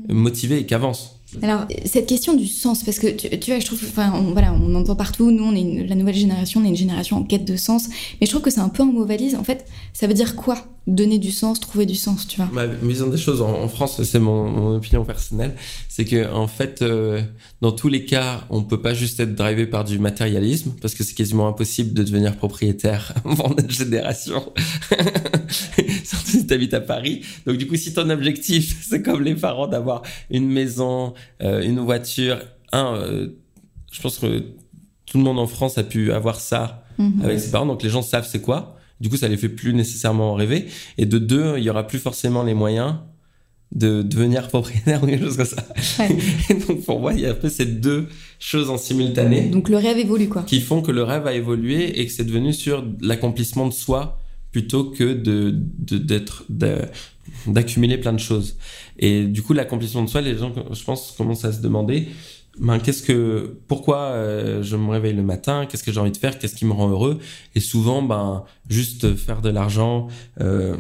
motivée 0.09 0.59
et 0.59 0.67
qu'avance. 0.67 1.16
Alors, 1.43 1.67
cette 1.85 2.07
question 2.07 2.35
du 2.35 2.47
sens, 2.47 2.85
parce 2.85 2.99
que 2.99 3.09
tu, 3.09 3.51
vois, 3.51 3.59
je 3.59 3.67
trouve, 3.67 3.81
enfin, 3.83 4.11
voilà, 4.33 4.53
on 4.53 4.75
entend 4.75 4.95
partout, 4.95 5.31
nous, 5.31 5.45
on 5.45 5.55
est 5.55 5.87
la 5.87 5.97
nouvelle 5.97 6.15
génération, 6.15 6.61
on 6.61 6.65
est 6.65 6.69
une 6.69 6.77
génération 6.77 7.17
en 7.17 7.25
quête 7.25 7.45
de 7.45 7.57
sens, 7.57 7.89
mais 8.21 8.27
je 8.27 8.31
trouve 8.31 8.43
que 8.43 8.51
c'est 8.51 8.61
un 8.61 8.69
peu 8.69 8.83
un 8.83 8.87
mot 8.87 9.05
valise. 9.05 9.35
En 9.35 9.43
fait, 9.45 9.67
ça 9.93 10.07
veut 10.07 10.15
dire 10.15 10.37
quoi? 10.37 10.57
Donner 10.87 11.19
du 11.19 11.33
sens, 11.33 11.59
trouver 11.59 11.85
du 11.85 11.97
sens, 11.97 12.29
tu 12.29 12.37
vois 12.37 12.49
Ma 12.53 12.67
vision 12.67 13.09
des 13.09 13.17
choses 13.17 13.43
en, 13.43 13.51
en 13.51 13.67
France, 13.69 14.01
c'est 14.05 14.21
mon, 14.21 14.49
mon 14.49 14.77
opinion 14.77 15.05
personnelle, 15.05 15.55
c'est 15.89 16.05
que 16.05 16.33
en 16.33 16.47
fait, 16.47 16.81
euh, 16.83 17.21
dans 17.61 17.73
tous 17.73 17.89
les 17.89 18.05
cas, 18.05 18.45
on 18.51 18.63
peut 18.63 18.81
pas 18.81 18.95
juste 18.95 19.19
être 19.19 19.35
drivé 19.35 19.67
par 19.67 19.83
du 19.83 19.99
matérialisme, 19.99 20.75
parce 20.81 20.95
que 20.95 21.03
c'est 21.03 21.15
quasiment 21.15 21.49
impossible 21.49 21.93
de 21.93 22.05
devenir 22.05 22.37
propriétaire 22.37 23.13
avant 23.25 23.49
notre 23.49 23.71
génération, 23.73 24.53
surtout 26.05 26.31
si 26.31 26.47
t'habites 26.47 26.75
à 26.75 26.81
Paris. 26.81 27.23
Donc 27.47 27.57
du 27.57 27.67
coup, 27.67 27.75
si 27.77 27.93
ton 27.93 28.09
objectif, 28.11 28.85
c'est 28.89 29.03
comme 29.03 29.23
les 29.23 29.35
parents 29.35 29.67
d'avoir 29.67 30.03
une 30.31 30.49
maison, 30.49 31.15
euh, 31.43 31.63
une 31.63 31.81
voiture, 31.81 32.39
un, 32.73 32.95
euh, 32.95 33.29
je 33.91 34.01
pense 34.01 34.19
que 34.19 34.39
tout 35.05 35.19
le 35.19 35.25
monde 35.25 35.39
en 35.39 35.47
France 35.49 35.79
a 35.79 35.83
pu 35.83 36.13
avoir 36.13 36.39
ça 36.41 36.85
Mhm. 36.99 37.23
avec 37.25 37.41
ses 37.41 37.51
parents, 37.51 37.67
donc 37.67 37.83
les 37.83 37.91
gens 37.91 38.03
savent 38.03 38.27
c'est 38.27 38.41
quoi. 38.41 38.76
Du 39.01 39.09
coup, 39.09 39.17
ça 39.17 39.29
les 39.29 39.37
fait 39.37 39.49
plus 39.49 39.75
nécessairement 39.75 40.35
rêver. 40.35 40.67
Et 40.99 41.07
de 41.07 41.19
deux, 41.19 41.55
il 41.59 41.65
y 41.65 41.71
aura 41.71 41.87
plus 41.87 41.99
forcément 41.99 42.43
les 42.43 42.55
moyens 42.55 42.97
de 43.73 44.03
devenir 44.03 44.49
propriétaire 44.49 45.03
ou 45.03 45.07
quelque 45.07 45.25
chose 45.25 45.37
comme 45.37 45.47
ça. 45.47 45.67
Ouais. 45.99 46.17
Et 46.51 46.55
donc 46.55 46.85
pour 46.85 47.01
moi, 47.01 47.13
il 47.13 47.21
y 47.21 47.27
a 47.27 47.31
un 47.31 47.35
peu 47.35 47.49
ces 47.49 47.67
deux 47.67 48.09
choses 48.39 48.71
en 48.71 48.79
simultané 48.79 49.49
Donc 49.49 49.69
le 49.69 49.77
rêve 49.77 49.99
évolue 49.99 50.29
quoi. 50.29 50.43
qui 50.43 50.61
font 50.61 50.83
que 50.83 50.93
le 50.93 51.03
rêve 51.03 51.27
a 51.27 51.33
évolué 51.33 52.01
et 52.01 52.07
que 52.07 52.13
c'est 52.13 52.25
devenu 52.25 52.53
sur 52.53 52.85
l'accomplissement 53.01 53.67
de 53.67 53.73
soi 53.73 54.21
plutôt 54.53 54.85
que 54.85 55.13
de 55.13 55.55
d'être 55.79 56.45
d'accumuler 57.47 57.99
plein 57.99 58.13
de 58.13 58.21
choses. 58.21 58.57
Et 58.99 59.25
du 59.25 59.43
coup, 59.43 59.53
l'accomplissement 59.53 60.03
de 60.03 60.09
soi, 60.09 60.21
les 60.21 60.37
gens, 60.39 60.53
je 60.73 60.85
pense, 60.85 61.13
commencent 61.17 61.45
à 61.45 61.53
se 61.53 61.61
demander, 61.61 62.09
ben 62.59 62.79
qu'est-ce 62.79 63.03
que, 63.03 63.59
pourquoi 63.69 63.99
euh, 63.99 64.63
je 64.63 64.77
me 64.77 64.91
réveille 64.91 65.15
le 65.15 65.23
matin, 65.23 65.67
qu'est-ce 65.67 65.85
que 65.85 65.93
j'ai 65.93 66.01
envie 66.01 66.13
de 66.13 66.17
faire, 66.17 66.39
qu'est-ce 66.39 66.55
qui 66.55 66.65
me 66.65 66.73
rend 66.73 66.89
heureux? 66.89 67.19
Et 67.55 67.61
souvent, 67.61 68.03
ben 68.03 68.45
juste 68.69 69.15
faire 69.17 69.43
de 69.43 69.51
l'argent, 69.51 70.09
euh, 70.41 70.77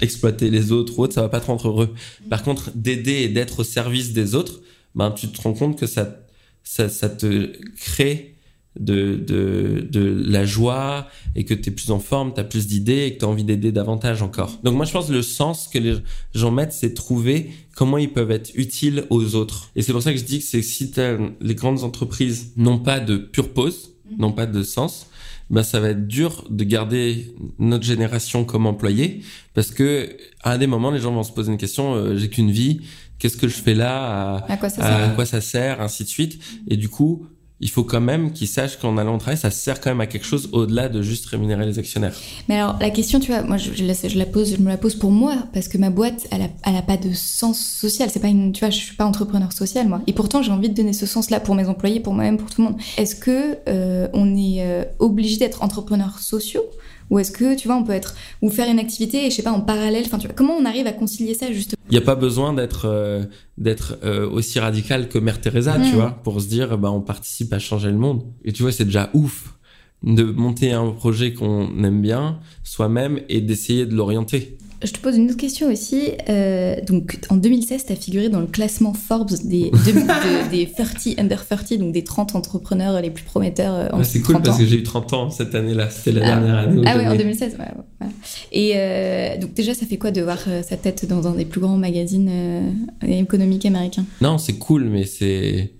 exploiter 0.00 0.50
les 0.50 0.72
autres 0.72 0.98
ou 0.98 1.02
autre, 1.02 1.14
ça 1.14 1.22
va 1.22 1.28
pas 1.28 1.40
te 1.40 1.46
rendre 1.46 1.68
heureux. 1.68 1.94
Par 2.28 2.42
contre, 2.42 2.70
d'aider 2.74 3.22
et 3.22 3.28
d'être 3.28 3.60
au 3.60 3.64
service 3.64 4.12
des 4.12 4.34
autres, 4.34 4.60
ben 4.94 5.10
tu 5.10 5.28
te 5.28 5.40
rends 5.40 5.54
compte 5.54 5.78
que 5.78 5.86
ça 5.86 6.18
ça, 6.64 6.88
ça 6.88 7.08
te 7.08 7.52
crée 7.76 8.31
de, 8.78 9.16
de, 9.16 9.86
de 9.90 10.24
la 10.26 10.44
joie 10.44 11.06
et 11.36 11.44
que 11.44 11.54
tu 11.54 11.68
es 11.68 11.72
plus 11.72 11.90
en 11.90 11.98
forme, 11.98 12.32
tu 12.34 12.40
as 12.40 12.44
plus 12.44 12.66
d'idées 12.66 13.06
et 13.06 13.14
que 13.14 13.20
tu 13.20 13.24
as 13.24 13.28
envie 13.28 13.44
d'aider 13.44 13.72
davantage 13.72 14.22
encore. 14.22 14.58
Donc 14.62 14.74
moi 14.74 14.84
je 14.84 14.92
pense 14.92 15.08
que 15.08 15.12
le 15.12 15.22
sens 15.22 15.68
que 15.68 15.78
les 15.78 15.96
gens 16.34 16.50
mettent, 16.50 16.72
c'est 16.72 16.94
trouver 16.94 17.50
comment 17.74 17.98
ils 17.98 18.12
peuvent 18.12 18.30
être 18.30 18.50
utiles 18.54 19.04
aux 19.10 19.34
autres. 19.34 19.70
Et 19.76 19.82
c'est 19.82 19.92
pour 19.92 20.02
ça 20.02 20.12
que 20.12 20.18
je 20.18 20.24
dis 20.24 20.38
que 20.38 20.44
c'est 20.44 20.62
si 20.62 20.92
les 21.40 21.54
grandes 21.54 21.82
entreprises 21.84 22.52
n'ont 22.56 22.78
pas 22.78 23.00
de 23.00 23.16
pure 23.16 23.52
pause, 23.52 23.92
n'ont 24.18 24.32
pas 24.32 24.46
de 24.46 24.62
sens, 24.62 25.06
ben 25.50 25.62
ça 25.62 25.80
va 25.80 25.90
être 25.90 26.06
dur 26.06 26.44
de 26.48 26.64
garder 26.64 27.34
notre 27.58 27.84
génération 27.84 28.44
comme 28.44 28.66
employés 28.66 29.20
parce 29.52 29.70
que 29.70 30.16
à 30.42 30.56
des 30.56 30.66
moments 30.66 30.90
les 30.90 31.00
gens 31.00 31.12
vont 31.12 31.24
se 31.24 31.32
poser 31.32 31.52
une 31.52 31.58
question 31.58 31.94
euh, 31.94 32.16
j'ai 32.16 32.30
qu'une 32.30 32.50
vie 32.50 32.80
qu'est-ce 33.22 33.36
que 33.36 33.46
je 33.46 33.54
fais 33.54 33.74
là 33.74 34.36
à, 34.36 34.52
À 34.52 34.56
quoi 34.56 34.68
ça 34.68 34.82
à 34.82 34.98
sert 34.98 35.14
quoi 35.14 35.26
ça 35.26 35.40
sert, 35.40 35.80
ainsi 35.80 36.02
de 36.02 36.08
suite. 36.08 36.42
Et 36.66 36.76
du 36.76 36.88
coup, 36.88 37.26
il 37.62 37.70
faut 37.70 37.84
quand 37.84 38.00
même 38.00 38.32
qu'ils 38.32 38.48
sachent 38.48 38.76
qu'en 38.76 38.98
allant 38.98 39.14
au 39.14 39.18
travail, 39.18 39.38
ça 39.38 39.50
sert 39.50 39.80
quand 39.80 39.90
même 39.90 40.00
à 40.00 40.06
quelque 40.06 40.26
chose 40.26 40.48
au-delà 40.52 40.88
de 40.88 41.00
juste 41.00 41.26
rémunérer 41.26 41.64
les 41.64 41.78
actionnaires. 41.78 42.14
Mais 42.48 42.56
alors 42.56 42.76
la 42.80 42.90
question, 42.90 43.20
tu 43.20 43.30
vois, 43.30 43.42
moi 43.42 43.56
je, 43.56 43.70
la 44.18 44.26
pose, 44.26 44.56
je 44.56 44.60
me 44.60 44.68
la 44.68 44.76
pose 44.76 44.96
pour 44.96 45.12
moi 45.12 45.36
parce 45.54 45.68
que 45.68 45.78
ma 45.78 45.90
boîte, 45.90 46.26
elle 46.32 46.42
a, 46.42 46.48
elle 46.66 46.76
a 46.76 46.82
pas 46.82 46.96
de 46.96 47.12
sens 47.12 47.64
social. 47.64 48.10
C'est 48.10 48.20
pas 48.20 48.28
une, 48.28 48.52
tu 48.52 48.60
vois, 48.60 48.70
je 48.70 48.78
suis 48.78 48.96
pas 48.96 49.04
entrepreneur 49.04 49.52
social 49.52 49.88
moi. 49.88 50.02
Et 50.08 50.12
pourtant 50.12 50.42
j'ai 50.42 50.50
envie 50.50 50.68
de 50.68 50.74
donner 50.74 50.92
ce 50.92 51.06
sens-là 51.06 51.38
pour 51.38 51.54
mes 51.54 51.68
employés, 51.68 52.00
pour 52.00 52.14
moi-même, 52.14 52.36
pour 52.36 52.50
tout 52.50 52.62
le 52.62 52.68
monde. 52.68 52.80
Est-ce 52.98 53.14
que 53.14 53.56
euh, 53.68 54.08
on 54.12 54.36
est 54.36 54.60
euh, 54.60 54.84
obligé 54.98 55.38
d'être 55.38 55.62
entrepreneurs 55.62 56.18
sociaux? 56.18 56.64
Ou 57.12 57.18
est-ce 57.18 57.30
que 57.30 57.54
tu 57.54 57.68
vois, 57.68 57.76
on 57.76 57.84
peut 57.84 57.92
être 57.92 58.14
ou 58.40 58.48
faire 58.50 58.68
une 58.70 58.78
activité, 58.78 59.30
je 59.30 59.36
sais 59.36 59.42
pas, 59.42 59.52
en 59.52 59.60
parallèle. 59.60 60.02
Enfin, 60.06 60.18
tu 60.18 60.26
vois, 60.26 60.34
comment 60.34 60.54
on 60.54 60.64
arrive 60.64 60.86
à 60.86 60.92
concilier 60.92 61.34
ça 61.34 61.52
justement? 61.52 61.76
Il 61.90 61.92
n'y 61.92 61.98
a 61.98 62.06
pas 62.06 62.14
besoin 62.14 62.54
d'être 62.54 62.86
euh, 62.86 63.22
d'être 63.58 63.98
euh, 64.02 64.28
aussi 64.28 64.58
radical 64.58 65.08
que 65.08 65.18
Mère 65.18 65.40
Teresa, 65.40 65.74
tu 65.74 65.92
Mm. 65.92 65.94
vois, 65.94 66.10
pour 66.24 66.40
se 66.40 66.48
dire 66.48 66.78
bah 66.78 66.90
on 66.90 67.02
participe 67.02 67.52
à 67.52 67.58
changer 67.58 67.90
le 67.90 67.98
monde. 67.98 68.22
Et 68.46 68.52
tu 68.52 68.62
vois, 68.62 68.72
c'est 68.72 68.86
déjà 68.86 69.10
ouf 69.12 69.54
de 70.02 70.24
monter 70.24 70.72
un 70.72 70.90
projet 70.90 71.32
qu'on 71.34 71.84
aime 71.84 72.00
bien 72.00 72.40
soi-même 72.64 73.20
et 73.28 73.40
d'essayer 73.40 73.84
de 73.86 73.94
l'orienter. 73.94 74.56
Je 74.84 74.90
te 74.92 74.98
pose 74.98 75.16
une 75.16 75.26
autre 75.28 75.36
question 75.36 75.70
aussi. 75.70 76.10
Euh, 76.28 76.80
donc, 76.82 77.18
en 77.28 77.36
2016, 77.36 77.86
tu 77.86 77.92
as 77.92 77.96
figuré 77.96 78.28
dans 78.28 78.40
le 78.40 78.46
classement 78.46 78.92
Forbes 78.94 79.30
des, 79.44 79.70
de- 79.70 79.76
de- 79.76 80.50
des 80.50 80.66
30 80.70 81.18
under 81.18 81.46
30, 81.46 81.78
donc 81.78 81.92
des 81.92 82.04
30 82.04 82.34
entrepreneurs 82.34 83.00
les 83.00 83.10
plus 83.10 83.24
prometteurs 83.24 83.74
euh, 83.74 83.88
en 83.92 83.98
Ouais, 83.98 84.04
c'est 84.04 84.20
30 84.22 84.34
cool 84.36 84.42
parce 84.42 84.56
ans. 84.56 84.58
que 84.60 84.66
j'ai 84.66 84.76
eu 84.78 84.82
30 84.82 85.12
ans 85.12 85.30
cette 85.30 85.54
année-là, 85.54 85.88
c'était 85.90 86.18
la 86.18 86.26
Ah. 86.26 86.30
dernière 86.40 86.58
année 86.58 86.82
Ah 86.86 86.96
ouais, 86.96 87.00
en 87.02 87.04
j'avais- 87.10 87.18
2016, 87.18 87.56
ouais. 87.58 88.06
Et 88.50 88.72
euh, 88.76 89.38
donc 89.38 89.54
déjà, 89.54 89.74
ça 89.74 89.86
fait 89.86 89.98
quoi 89.98 90.10
de 90.10 90.20
voir 90.20 90.38
sa 90.68 90.76
tête 90.76 91.06
dans 91.06 91.26
un 91.28 91.34
des 91.34 91.44
plus 91.44 91.60
grands 91.60 91.76
magazines 91.76 92.28
euh, 92.30 92.70
économiques 93.06 93.66
américains? 93.66 94.04
Non, 94.20 94.38
c'est 94.38 94.54
cool, 94.58 94.84
mais 94.84 95.04
c'est 95.04 95.72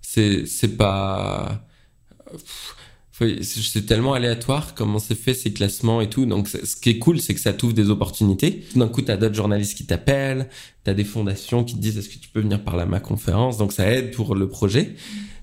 c'est 0.00 0.44
c'est 0.46 0.76
pas. 0.76 1.64
Pff, 2.30 2.74
C'est 3.12 3.86
tellement 3.86 4.14
aléatoire 4.14 4.74
comment 4.74 4.98
c'est 4.98 5.14
fait 5.14 5.34
ces 5.34 5.52
classements 5.52 6.00
et 6.00 6.08
tout. 6.08 6.24
Donc, 6.24 6.48
ce 6.48 6.76
qui 6.76 6.90
est 6.90 6.98
cool, 6.98 7.20
c'est 7.20 7.34
que 7.34 7.40
ça 7.40 7.52
t'ouvre 7.52 7.74
des 7.74 7.90
opportunités. 7.90 8.64
D'un 8.74 8.88
coup, 8.88 9.02
t'as 9.02 9.16
d'autres 9.16 9.34
journalistes 9.34 9.76
qui 9.76 9.84
t'appellent, 9.84 10.48
t'as 10.82 10.94
des 10.94 11.04
fondations 11.04 11.62
qui 11.62 11.74
te 11.74 11.80
disent 11.80 11.98
est-ce 11.98 12.08
que 12.08 12.18
tu 12.18 12.30
peux 12.30 12.40
venir 12.40 12.64
parler 12.64 12.82
à 12.82 12.86
ma 12.86 13.00
conférence. 13.00 13.58
Donc, 13.58 13.72
ça 13.72 13.90
aide 13.90 14.12
pour 14.12 14.34
le 14.34 14.48
projet, 14.48 14.94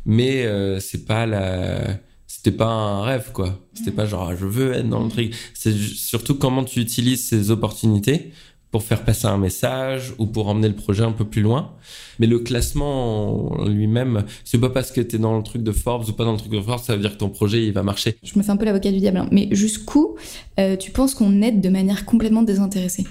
mais 0.05 0.45
euh, 0.45 0.80
c'est 0.80 1.05
pas 1.05 1.26
la. 1.26 1.99
C'était 2.26 2.51
pas 2.51 2.67
un 2.67 3.03
rêve, 3.03 3.32
quoi. 3.34 3.59
C'était 3.74 3.91
pas 3.91 4.05
genre, 4.05 4.30
ah, 4.30 4.36
je 4.36 4.45
veux 4.45 4.74
être 4.74 4.88
dans 4.88 5.03
le 5.03 5.09
truc. 5.09 5.36
C'est 5.53 5.74
surtout 5.74 6.36
comment 6.36 6.63
tu 6.63 6.80
utilises 6.80 7.28
ces 7.28 7.51
opportunités 7.51 8.32
pour 8.72 8.84
faire 8.84 9.03
passer 9.03 9.26
un 9.26 9.38
message 9.38 10.13
ou 10.20 10.28
pour 10.28 10.47
emmener 10.47 10.67
le 10.67 10.76
projet 10.76 11.03
un 11.03 11.11
peu 11.11 11.26
plus 11.26 11.41
loin. 11.41 11.72
Mais 12.20 12.28
le 12.28 12.39
classement 12.39 13.53
en 13.53 13.67
lui-même, 13.67 14.26
c'est 14.43 14.59
pas 14.59 14.70
parce 14.70 14.91
que 14.91 15.01
t'es 15.01 15.17
dans 15.17 15.36
le 15.36 15.43
truc 15.43 15.63
de 15.63 15.72
Forbes 15.72 16.07
ou 16.07 16.13
pas 16.13 16.26
dans 16.26 16.34
le 16.34 16.38
truc 16.38 16.51
de 16.51 16.61
Forbes, 16.61 16.82
ça 16.84 16.95
veut 16.95 17.01
dire 17.01 17.13
que 17.13 17.17
ton 17.17 17.30
projet, 17.30 17.65
il 17.65 17.74
va 17.74 17.82
marcher. 17.82 18.17
Je 18.24 18.38
me 18.38 18.43
fais 18.43 18.51
un 18.51 18.57
peu 18.57 18.65
l'avocat 18.65 18.91
du 18.91 18.99
diable, 18.99 19.17
hein. 19.17 19.30
mais 19.32 19.47
jusqu'où 19.51 20.15
euh, 20.59 20.76
tu 20.76 20.91
penses 20.91 21.15
qu'on 21.15 21.41
aide 21.41 21.61
de 21.61 21.70
manière 21.70 22.05
complètement 22.05 22.43
désintéressée? 22.43 23.05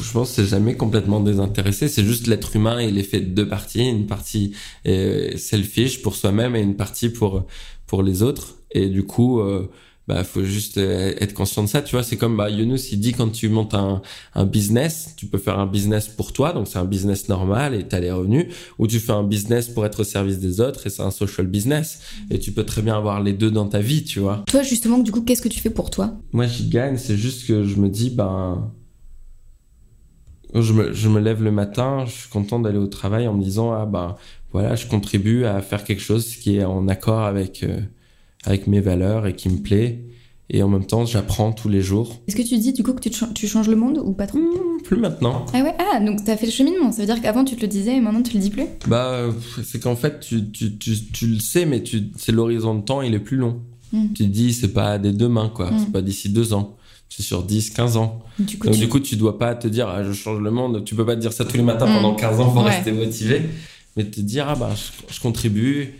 Je 0.00 0.12
pense 0.12 0.30
que 0.30 0.36
c'est 0.36 0.48
jamais 0.48 0.76
complètement 0.76 1.20
désintéressé. 1.20 1.88
C'est 1.88 2.04
juste 2.04 2.26
l'être 2.26 2.56
humain, 2.56 2.80
il 2.80 2.98
est 2.98 3.02
fait 3.02 3.20
de 3.20 3.34
deux 3.34 3.48
parties. 3.48 3.88
Une 3.88 4.06
partie 4.06 4.52
selfish 4.84 6.00
pour 6.00 6.16
soi-même 6.16 6.56
et 6.56 6.60
une 6.60 6.76
partie 6.76 7.10
pour, 7.10 7.44
pour 7.86 8.02
les 8.02 8.22
autres. 8.22 8.56
Et 8.70 8.88
du 8.88 9.04
coup, 9.04 9.40
euh, 9.40 9.70
bah, 10.08 10.24
faut 10.24 10.44
juste 10.44 10.78
euh, 10.78 11.14
être 11.20 11.32
conscient 11.32 11.62
de 11.62 11.68
ça. 11.68 11.82
Tu 11.82 11.94
vois, 11.94 12.02
c'est 12.02 12.16
comme 12.16 12.36
bah, 12.36 12.50
Younous, 12.50 12.92
il 12.92 13.00
dit 13.00 13.12
quand 13.12 13.30
tu 13.30 13.48
montes 13.48 13.74
un, 13.74 14.02
un 14.34 14.44
business, 14.44 15.14
tu 15.16 15.26
peux 15.26 15.38
faire 15.38 15.58
un 15.58 15.66
business 15.66 16.08
pour 16.08 16.32
toi, 16.32 16.52
donc 16.52 16.68
c'est 16.68 16.78
un 16.78 16.84
business 16.84 17.28
normal 17.28 17.74
et 17.74 17.84
t'as 17.86 18.00
les 18.00 18.10
revenus, 18.10 18.46
ou 18.78 18.86
tu 18.86 18.98
fais 18.98 19.12
un 19.12 19.22
business 19.22 19.68
pour 19.68 19.86
être 19.86 20.00
au 20.00 20.04
service 20.04 20.38
des 20.38 20.60
autres 20.60 20.86
et 20.86 20.90
c'est 20.90 21.02
un 21.02 21.10
social 21.10 21.46
business. 21.46 22.00
Et 22.30 22.38
tu 22.38 22.52
peux 22.52 22.64
très 22.64 22.82
bien 22.82 22.96
avoir 22.96 23.22
les 23.22 23.32
deux 23.32 23.50
dans 23.50 23.68
ta 23.68 23.80
vie, 23.80 24.04
tu 24.04 24.18
vois. 24.18 24.44
Toi, 24.46 24.62
justement, 24.62 24.98
du 24.98 25.12
coup, 25.12 25.22
qu'est-ce 25.22 25.42
que 25.42 25.48
tu 25.48 25.60
fais 25.60 25.70
pour 25.70 25.90
toi? 25.90 26.14
Moi, 26.32 26.46
j'y 26.46 26.68
gagne, 26.68 26.96
c'est 26.96 27.16
juste 27.16 27.46
que 27.46 27.64
je 27.64 27.76
me 27.76 27.88
dis, 27.88 28.10
ben. 28.10 28.72
Je 30.54 30.74
me, 30.74 30.92
je 30.92 31.08
me 31.08 31.18
lève 31.18 31.42
le 31.42 31.50
matin, 31.50 32.04
je 32.04 32.10
suis 32.12 32.28
content 32.28 32.58
d'aller 32.58 32.76
au 32.76 32.86
travail 32.86 33.26
en 33.26 33.32
me 33.32 33.42
disant, 33.42 33.72
ah 33.72 33.86
ben 33.86 34.16
voilà, 34.52 34.74
je 34.74 34.86
contribue 34.86 35.46
à 35.46 35.62
faire 35.62 35.82
quelque 35.82 36.02
chose 36.02 36.36
qui 36.36 36.56
est 36.58 36.64
en 36.64 36.88
accord 36.88 37.20
avec, 37.20 37.62
euh, 37.62 37.80
avec 38.44 38.66
mes 38.66 38.80
valeurs 38.80 39.26
et 39.26 39.34
qui 39.36 39.48
me 39.48 39.58
plaît. 39.58 40.04
Et 40.50 40.62
en 40.62 40.68
même 40.68 40.84
temps, 40.84 41.06
j'apprends 41.06 41.52
tous 41.52 41.68
les 41.70 41.80
jours. 41.80 42.20
Est-ce 42.28 42.36
que 42.36 42.42
tu 42.42 42.58
dis 42.58 42.72
du 42.74 42.82
coup 42.82 42.92
que 42.92 43.08
tu, 43.08 43.46
changes 43.48 43.68
le 43.68 43.76
monde 43.76 43.98
ou 44.04 44.12
pas 44.12 44.26
trop? 44.26 44.38
Hmm, 44.38 44.82
plus 44.84 44.98
maintenant. 44.98 45.46
Ah 45.54 45.62
ouais, 45.62 45.74
ah, 45.78 46.00
donc 46.00 46.24
t'as 46.24 46.36
fait 46.36 46.44
le 46.46 46.52
cheminement, 46.52 46.92
ça 46.92 47.00
veut 47.00 47.06
dire 47.06 47.22
qu'avant 47.22 47.44
tu 47.44 47.56
te 47.56 47.62
le 47.62 47.68
disais 47.68 47.96
et 47.96 48.00
maintenant 48.00 48.22
tu 48.22 48.34
le 48.34 48.40
dis 48.40 48.50
plus? 48.50 48.66
Bah, 48.86 49.28
c'est 49.64 49.80
qu'en 49.82 49.96
fait, 49.96 50.20
tu, 50.20 50.50
tu, 50.50 50.76
tu, 50.76 50.92
tu 51.12 51.26
le 51.26 51.38
sais, 51.40 51.64
mais 51.64 51.82
c'est 52.16 52.32
l'horizon 52.32 52.74
de 52.74 52.82
temps, 52.82 53.00
il 53.00 53.14
est 53.14 53.18
plus 53.20 53.38
long. 53.38 53.60
Mm. 53.94 54.08
Tu 54.08 54.24
te 54.24 54.28
dis, 54.28 54.52
c'est 54.52 54.72
pas 54.74 54.98
dès 54.98 55.12
demain, 55.12 55.50
quoi. 55.54 55.70
Mm. 55.70 55.78
C'est 55.78 55.92
pas 55.92 56.02
d'ici 56.02 56.28
deux 56.28 56.52
ans. 56.52 56.76
C'est 57.08 57.22
sur 57.22 57.42
10, 57.44 57.70
15 57.70 57.96
ans. 57.98 58.20
Du 58.38 58.58
coup, 58.58 58.66
Donc 58.66 58.74
tu- 58.74 58.80
du 58.80 58.88
coup, 58.88 59.00
tu 59.00 59.16
dois 59.16 59.38
pas 59.38 59.54
te 59.54 59.68
dire 59.68 59.88
ah, 59.88 60.02
je 60.02 60.12
change 60.12 60.40
le 60.40 60.50
monde. 60.50 60.82
Tu 60.84 60.94
peux 60.94 61.04
pas 61.06 61.14
te 61.14 61.20
dire 61.20 61.32
ça 61.32 61.44
tous 61.44 61.56
les 61.56 61.62
matins 61.62 61.86
pendant 61.86 62.14
15 62.14 62.40
ans 62.40 62.50
pour 62.50 62.64
Ouais. 62.64 62.70
rester 62.70 62.90
motivé, 62.92 63.42
mais 63.96 64.04
te 64.04 64.20
dire 64.20 64.46
ah 64.48 64.54
bah 64.54 64.70
je, 64.74 65.14
je 65.14 65.20
contribue 65.20 65.92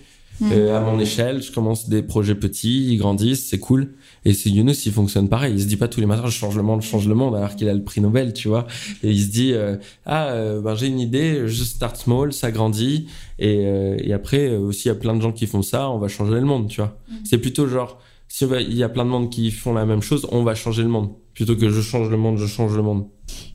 Mm. 0.43 0.53
euh, 0.53 0.77
à 0.77 0.81
mon 0.81 0.99
échelle. 0.99 1.43
Je 1.43 1.53
commence 1.53 1.89
des 1.89 2.03
projets 2.03 2.35
petits, 2.35 2.93
ils 2.93 2.97
grandissent, 2.99 3.47
c'est 3.49 3.59
cool. 3.59 3.95
Et 4.25 4.35
c'est 4.35 4.51
Younous, 4.51 4.87
il 4.87 4.93
fonctionne 4.93 5.29
pareil. 5.29 5.53
Il 5.55 5.61
se 5.63 5.67
dit 5.67 5.77
pas 5.77 5.89
tous 5.89 6.01
les 6.01 6.07
matins 6.07 6.27
je 6.27 6.31
change 6.33 6.57
le 6.57 6.63
monde, 6.63 6.83
je 6.83 6.87
change 6.89 7.09
le 7.09 7.15
monde, 7.15 7.35
alors 7.35 7.55
qu'il 7.57 7.69
a 7.69 7.75
le 7.75 7.83
prix 7.83 8.01
Nobel, 8.01 8.33
tu 8.33 8.49
vois. 8.49 8.67
Et 9.03 9.11
il 9.11 9.21
se 9.23 9.31
dit 9.31 9.53
euh, 9.53 9.77
ah 10.07 10.29
euh, 10.29 10.61
ben 10.61 10.75
j'ai 10.75 10.87
une 10.87 11.01
idée, 11.01 11.43
je 11.47 11.63
start 11.65 11.97
small, 11.97 12.33
ça 12.33 12.51
grandit. 12.51 13.07
Et, 13.39 13.63
euh, 13.67 13.97
et 14.01 14.13
après 14.13 14.49
euh, 14.51 14.59
aussi 14.61 14.87
il 14.87 14.89
y 14.89 14.93
a 14.93 14.95
plein 14.97 15.15
de 15.17 15.21
gens 15.23 15.33
qui 15.33 15.47
font 15.47 15.63
ça, 15.63 15.91
on 15.91 15.99
va 15.99 16.09
changer 16.09 16.35
le 16.35 16.43
monde, 16.47 16.69
tu 16.69 16.81
vois. 16.81 16.97
C'est 17.25 17.39
plutôt 17.39 17.67
genre 17.69 17.99
si 18.29 18.45
on 18.45 18.49
va- 18.49 18.61
il 18.63 18.75
y 18.77 18.83
a 18.83 18.89
plein 18.89 19.05
de 19.05 19.11
monde 19.11 19.29
qui 19.31 19.51
font 19.51 19.75
la 19.75 19.85
même 19.85 20.03
chose, 20.03 20.27
on 20.33 20.43
va 20.43 20.55
changer 20.55 20.83
le 20.83 20.89
monde. 20.89 21.11
Plutôt 21.35 21.57
que 21.57 21.69
je 21.71 21.81
change 21.81 22.09
le 22.11 22.17
monde, 22.17 22.39
je 22.39 22.47
change 22.47 22.75
le 22.77 22.83
monde. 22.83 23.07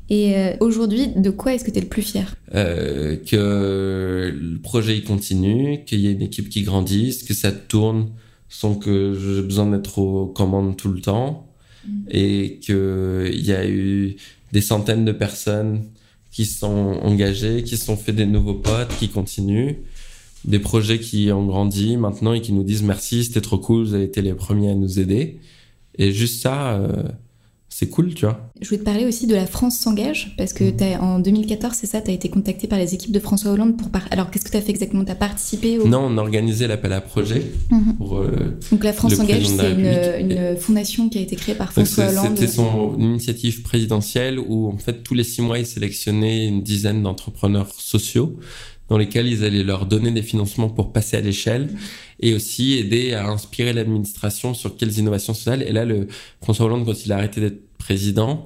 Et 0.09 0.37
euh, 0.37 0.55
aujourd'hui, 0.61 1.07
de 1.07 1.29
quoi 1.29 1.53
est-ce 1.53 1.65
que 1.65 1.71
t'es 1.71 1.81
le 1.81 1.87
plus 1.87 2.01
fier? 2.01 2.35
Euh, 2.55 3.17
que 3.17 4.33
le 4.33 4.59
projet 4.59 4.97
il 4.97 5.03
continue, 5.03 5.83
qu'il 5.85 5.99
y 5.99 6.07
ait 6.07 6.13
une 6.13 6.21
équipe 6.21 6.49
qui 6.49 6.63
grandisse, 6.63 7.23
que 7.23 7.33
ça 7.33 7.51
tourne 7.51 8.09
sans 8.49 8.75
que 8.75 9.13
j'ai 9.13 9.41
besoin 9.41 9.69
d'être 9.69 9.99
aux 9.99 10.27
commandes 10.27 10.77
tout 10.77 10.89
le 10.89 11.01
temps, 11.01 11.45
et 12.09 12.59
que 12.65 13.29
il 13.33 13.45
y 13.45 13.51
a 13.51 13.67
eu 13.67 14.15
des 14.53 14.61
centaines 14.61 15.05
de 15.05 15.11
personnes 15.11 15.83
qui 16.31 16.45
sont 16.45 16.99
engagées, 17.03 17.63
qui 17.63 17.77
se 17.77 17.85
sont 17.85 17.97
fait 17.97 18.13
des 18.13 18.25
nouveaux 18.25 18.53
potes, 18.53 18.95
qui 18.99 19.09
continuent, 19.09 19.75
des 20.45 20.59
projets 20.59 20.99
qui 20.99 21.31
ont 21.31 21.45
grandi 21.45 21.97
maintenant 21.97 22.33
et 22.33 22.41
qui 22.41 22.53
nous 22.53 22.63
disent 22.63 22.83
merci, 22.83 23.25
c'était 23.25 23.41
trop 23.41 23.57
cool, 23.57 23.85
vous 23.85 23.93
avez 23.93 24.05
été 24.05 24.21
les 24.21 24.33
premiers 24.33 24.71
à 24.71 24.75
nous 24.75 24.99
aider, 24.99 25.39
et 25.97 26.11
juste 26.11 26.41
ça, 26.41 26.75
euh, 26.75 27.03
c'est 27.69 27.89
cool, 27.89 28.13
tu 28.13 28.25
vois. 28.25 28.51
Je 28.61 28.67
voulais 28.67 28.79
te 28.79 28.85
parler 28.85 29.05
aussi 29.05 29.27
de 29.27 29.35
la 29.35 29.45
France 29.45 29.77
s'engage, 29.77 30.33
parce 30.37 30.53
que 30.53 30.63
as, 30.81 31.01
en 31.01 31.19
2014, 31.19 31.75
c'est 31.75 31.85
ça, 31.85 32.01
tu 32.01 32.09
as 32.09 32.13
été 32.13 32.29
contacté 32.29 32.65
par 32.67 32.79
les 32.79 32.93
équipes 32.93 33.11
de 33.11 33.19
François 33.19 33.51
Hollande 33.51 33.77
pour... 33.77 33.89
Par... 33.89 34.07
Alors, 34.09 34.31
qu'est-ce 34.31 34.45
que 34.45 34.51
tu 34.51 34.57
as 34.57 34.61
fait 34.61 34.71
exactement? 34.71 35.03
Tu 35.03 35.11
as 35.11 35.15
participé 35.15 35.77
au... 35.77 35.87
Non, 35.87 35.99
on 35.99 36.17
a 36.17 36.21
organisé 36.21 36.65
l'appel 36.65 36.93
à 36.93 37.01
projet. 37.01 37.43
Mhm. 37.69 37.95
pour, 37.97 38.17
euh, 38.17 38.57
Donc 38.71 38.83
la 38.83 38.93
France 38.93 39.15
s'engage, 39.15 39.47
c'est 39.47 39.71
une, 39.73 40.31
une 40.31 40.57
fondation 40.57 41.09
qui 41.09 41.19
a 41.19 41.21
été 41.21 41.35
créée 41.35 41.55
par 41.55 41.71
François 41.71 42.09
Hollande. 42.09 42.37
C'était 42.37 42.51
son 42.51 42.97
initiative 42.99 43.61
présidentielle 43.61 44.39
où, 44.39 44.69
en 44.69 44.77
fait, 44.77 45.03
tous 45.03 45.13
les 45.13 45.23
six 45.23 45.41
mois, 45.41 45.59
il 45.59 45.65
sélectionnait 45.65 46.47
une 46.47 46.63
dizaine 46.63 47.03
d'entrepreneurs 47.03 47.71
sociaux 47.77 48.37
dans 48.89 48.97
lesquels 48.97 49.27
ils 49.27 49.43
allaient 49.43 49.63
leur 49.63 49.85
donner 49.85 50.11
des 50.11 50.21
financements 50.21 50.69
pour 50.69 50.93
passer 50.93 51.17
à 51.17 51.21
l'échelle 51.21 51.69
et 52.19 52.33
aussi 52.33 52.73
aider 52.73 53.13
à 53.13 53.27
inspirer 53.27 53.73
l'administration 53.73 54.53
sur 54.53 54.75
quelles 54.77 54.97
innovations 54.97 55.33
sociales. 55.33 55.63
Et 55.63 55.71
là, 55.71 55.85
le 55.85 56.07
François 56.41 56.65
Hollande, 56.65 56.85
quand 56.85 57.05
il 57.05 57.11
a 57.11 57.17
arrêté 57.17 57.41
d'être 57.41 57.77
président, 57.77 58.45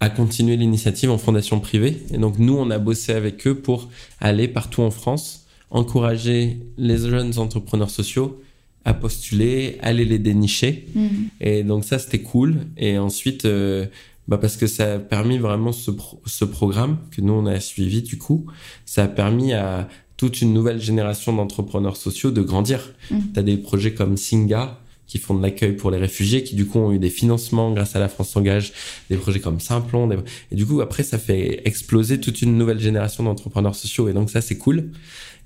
a 0.00 0.10
continué 0.10 0.56
l'initiative 0.56 1.10
en 1.10 1.18
fondation 1.18 1.60
privée. 1.60 2.02
Et 2.12 2.18
donc, 2.18 2.38
nous, 2.38 2.56
on 2.56 2.70
a 2.70 2.78
bossé 2.78 3.12
avec 3.12 3.46
eux 3.46 3.54
pour 3.54 3.88
aller 4.20 4.48
partout 4.48 4.82
en 4.82 4.90
France, 4.90 5.46
encourager 5.70 6.60
les 6.76 6.98
jeunes 6.98 7.38
entrepreneurs 7.38 7.90
sociaux 7.90 8.40
à 8.86 8.92
postuler, 8.92 9.78
aller 9.80 10.04
les 10.04 10.18
dénicher. 10.18 10.86
Mhm. 10.94 11.28
Et 11.40 11.62
donc 11.62 11.84
ça, 11.84 11.98
c'était 11.98 12.20
cool. 12.20 12.66
Et 12.76 12.98
ensuite, 12.98 13.44
euh, 13.46 13.86
bah 14.28 14.38
parce 14.38 14.56
que 14.56 14.66
ça 14.66 14.94
a 14.94 14.98
permis 14.98 15.38
vraiment 15.38 15.72
ce, 15.72 15.90
pro- 15.90 16.20
ce 16.26 16.44
programme 16.44 16.98
que 17.10 17.20
nous, 17.22 17.32
on 17.32 17.46
a 17.46 17.60
suivi 17.60 18.02
du 18.02 18.18
coup, 18.18 18.46
ça 18.84 19.04
a 19.04 19.08
permis 19.08 19.52
à 19.54 19.88
toute 20.24 20.40
une 20.40 20.54
nouvelle 20.54 20.80
génération 20.80 21.34
d'entrepreneurs 21.34 21.96
sociaux 21.98 22.30
de 22.30 22.40
grandir. 22.40 22.80
Mhm. 23.10 23.20
Tu 23.34 23.40
as 23.40 23.42
des 23.42 23.56
projets 23.58 23.92
comme 23.92 24.16
Singa 24.16 24.78
qui 25.06 25.18
font 25.18 25.34
de 25.34 25.42
l'accueil 25.42 25.72
pour 25.72 25.90
les 25.90 25.98
réfugiés, 25.98 26.42
qui 26.44 26.54
du 26.56 26.64
coup 26.64 26.78
ont 26.78 26.90
eu 26.90 26.98
des 26.98 27.10
financements 27.10 27.70
grâce 27.72 27.94
à 27.94 28.00
la 28.00 28.08
France 28.08 28.30
s'engage, 28.30 28.72
des 29.10 29.16
projets 29.18 29.38
comme 29.40 29.60
Simplon. 29.60 30.06
des- 30.06 30.16
Et 30.50 30.54
du 30.56 30.64
coup, 30.64 30.80
après, 30.80 31.02
ça 31.02 31.18
fait 31.18 31.60
exploser 31.66 32.20
toute 32.20 32.40
une 32.40 32.56
nouvelle 32.56 32.80
génération 32.80 33.22
d'entrepreneurs 33.22 33.74
sociaux. 33.74 34.08
Et 34.08 34.14
donc 34.14 34.30
ça, 34.30 34.40
c'est 34.40 34.56
cool. 34.56 34.88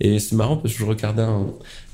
Et 0.01 0.19
c'est 0.19 0.37
marrant 0.37 0.57
parce 0.57 0.75
que 0.75 0.81
je 0.81 0.85
regardais 0.85 1.23
un, 1.23 1.47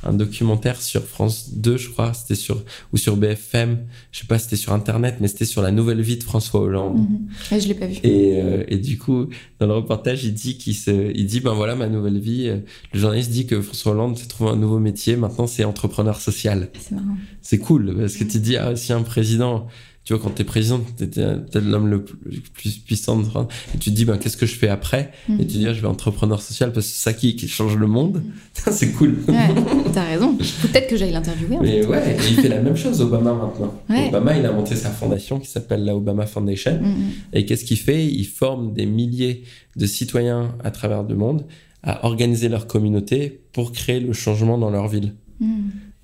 un 0.02 0.12
documentaire 0.12 0.80
sur 0.80 1.02
France 1.04 1.54
2, 1.54 1.76
je 1.76 1.88
crois, 1.90 2.12
c'était 2.12 2.34
sur 2.34 2.62
ou 2.92 2.96
sur 2.96 3.16
BFM, 3.16 3.78
je 4.12 4.20
sais 4.20 4.26
pas, 4.26 4.38
c'était 4.38 4.56
sur 4.56 4.72
internet, 4.72 5.16
mais 5.20 5.28
c'était 5.28 5.44
sur 5.44 5.62
la 5.62 5.70
nouvelle 5.70 6.00
vie 6.00 6.16
de 6.16 6.22
François 6.22 6.60
Hollande. 6.60 6.98
Mhm. 6.98 7.28
Ouais, 7.50 7.60
je 7.60 7.68
l'ai 7.68 7.74
pas 7.74 7.86
vu. 7.86 7.96
Et, 8.02 8.40
euh, 8.40 8.64
et 8.68 8.76
du 8.76 8.98
coup, 8.98 9.28
dans 9.58 9.66
le 9.66 9.74
reportage, 9.74 10.24
il 10.24 10.34
dit 10.34 10.58
qu'il 10.58 10.74
se, 10.74 11.12
il 11.14 11.26
dit 11.26 11.40
ben 11.40 11.54
voilà 11.54 11.74
ma 11.74 11.88
nouvelle 11.88 12.18
vie. 12.18 12.52
Le 12.92 13.00
journaliste 13.00 13.30
dit 13.30 13.46
que 13.46 13.60
François 13.60 13.92
Hollande 13.92 14.18
s'est 14.18 14.28
trouvé 14.28 14.50
un 14.50 14.56
nouveau 14.56 14.78
métier. 14.78 15.16
Maintenant, 15.16 15.46
c'est 15.46 15.64
entrepreneur 15.64 16.20
social. 16.20 16.70
C'est 16.78 16.92
marrant. 16.92 17.16
C'est 17.40 17.58
cool 17.58 17.94
parce 17.96 18.16
que 18.16 18.24
tu 18.24 18.38
dis 18.38 18.56
ah 18.56 18.76
si 18.76 18.92
un 18.92 19.02
président, 19.02 19.66
tu 20.04 20.12
vois 20.12 20.22
quand 20.22 20.30
t'es 20.30 20.44
président, 20.44 20.80
t'es 20.96 21.06
t'es 21.08 21.60
l'homme 21.60 21.88
le 21.88 22.04
plus 22.04 22.78
puissant 22.78 23.18
de 23.18 23.24
France. 23.24 23.46
Et 23.74 23.78
tu 23.78 23.90
te 23.90 23.94
dis 23.96 24.04
ben 24.04 24.18
qu'est-ce 24.18 24.36
que 24.36 24.46
je 24.46 24.54
fais 24.54 24.68
après 24.68 25.12
Mhm. 25.28 25.40
Et 25.40 25.46
tu 25.46 25.56
dis 25.58 25.66
ah, 25.66 25.72
je 25.72 25.80
vais 25.80 25.86
entrepreneur 25.88 26.40
social 26.42 26.72
parce 26.72 26.86
que 26.86 26.92
c'est 26.92 27.02
ça 27.02 27.12
qui, 27.14 27.36
qui 27.36 27.48
change 27.48 27.76
le 27.76 27.86
monde. 27.86 28.22
c'est 28.70 28.92
cool. 28.92 29.16
Ouais, 29.28 29.48
t'as 29.94 30.04
raison. 30.04 30.36
Peut-être 30.36 30.88
que 30.88 30.96
j'aille 30.96 31.12
l'interviewer. 31.12 31.56
en 31.56 31.60
fait. 31.62 31.80
Mais 31.80 31.86
ouais, 31.86 32.12
et 32.12 32.16
il 32.30 32.36
fait 32.40 32.48
la 32.48 32.60
même 32.60 32.76
chose 32.76 33.00
Obama 33.00 33.32
maintenant. 33.34 33.74
Ouais. 33.88 34.08
Obama, 34.08 34.36
il 34.36 34.44
a 34.44 34.52
monté 34.52 34.76
sa 34.76 34.90
fondation 34.90 35.40
qui 35.40 35.48
s'appelle 35.48 35.84
la 35.84 35.96
Obama 35.96 36.26
Foundation. 36.26 36.78
Mhm. 36.82 36.94
Et 37.32 37.46
qu'est-ce 37.46 37.64
qu'il 37.64 37.78
fait? 37.78 38.04
Il 38.06 38.24
forme 38.26 38.74
des 38.74 38.86
milliers 38.86 39.44
de 39.76 39.86
citoyens 39.86 40.54
à 40.62 40.70
travers 40.70 41.02
le 41.02 41.14
monde 41.14 41.46
à 41.82 42.04
organiser 42.06 42.48
leur 42.48 42.66
communauté 42.66 43.40
pour 43.52 43.72
créer 43.72 44.00
le 44.00 44.12
changement 44.12 44.56
dans 44.58 44.70
leur 44.70 44.88
ville. 44.88 45.14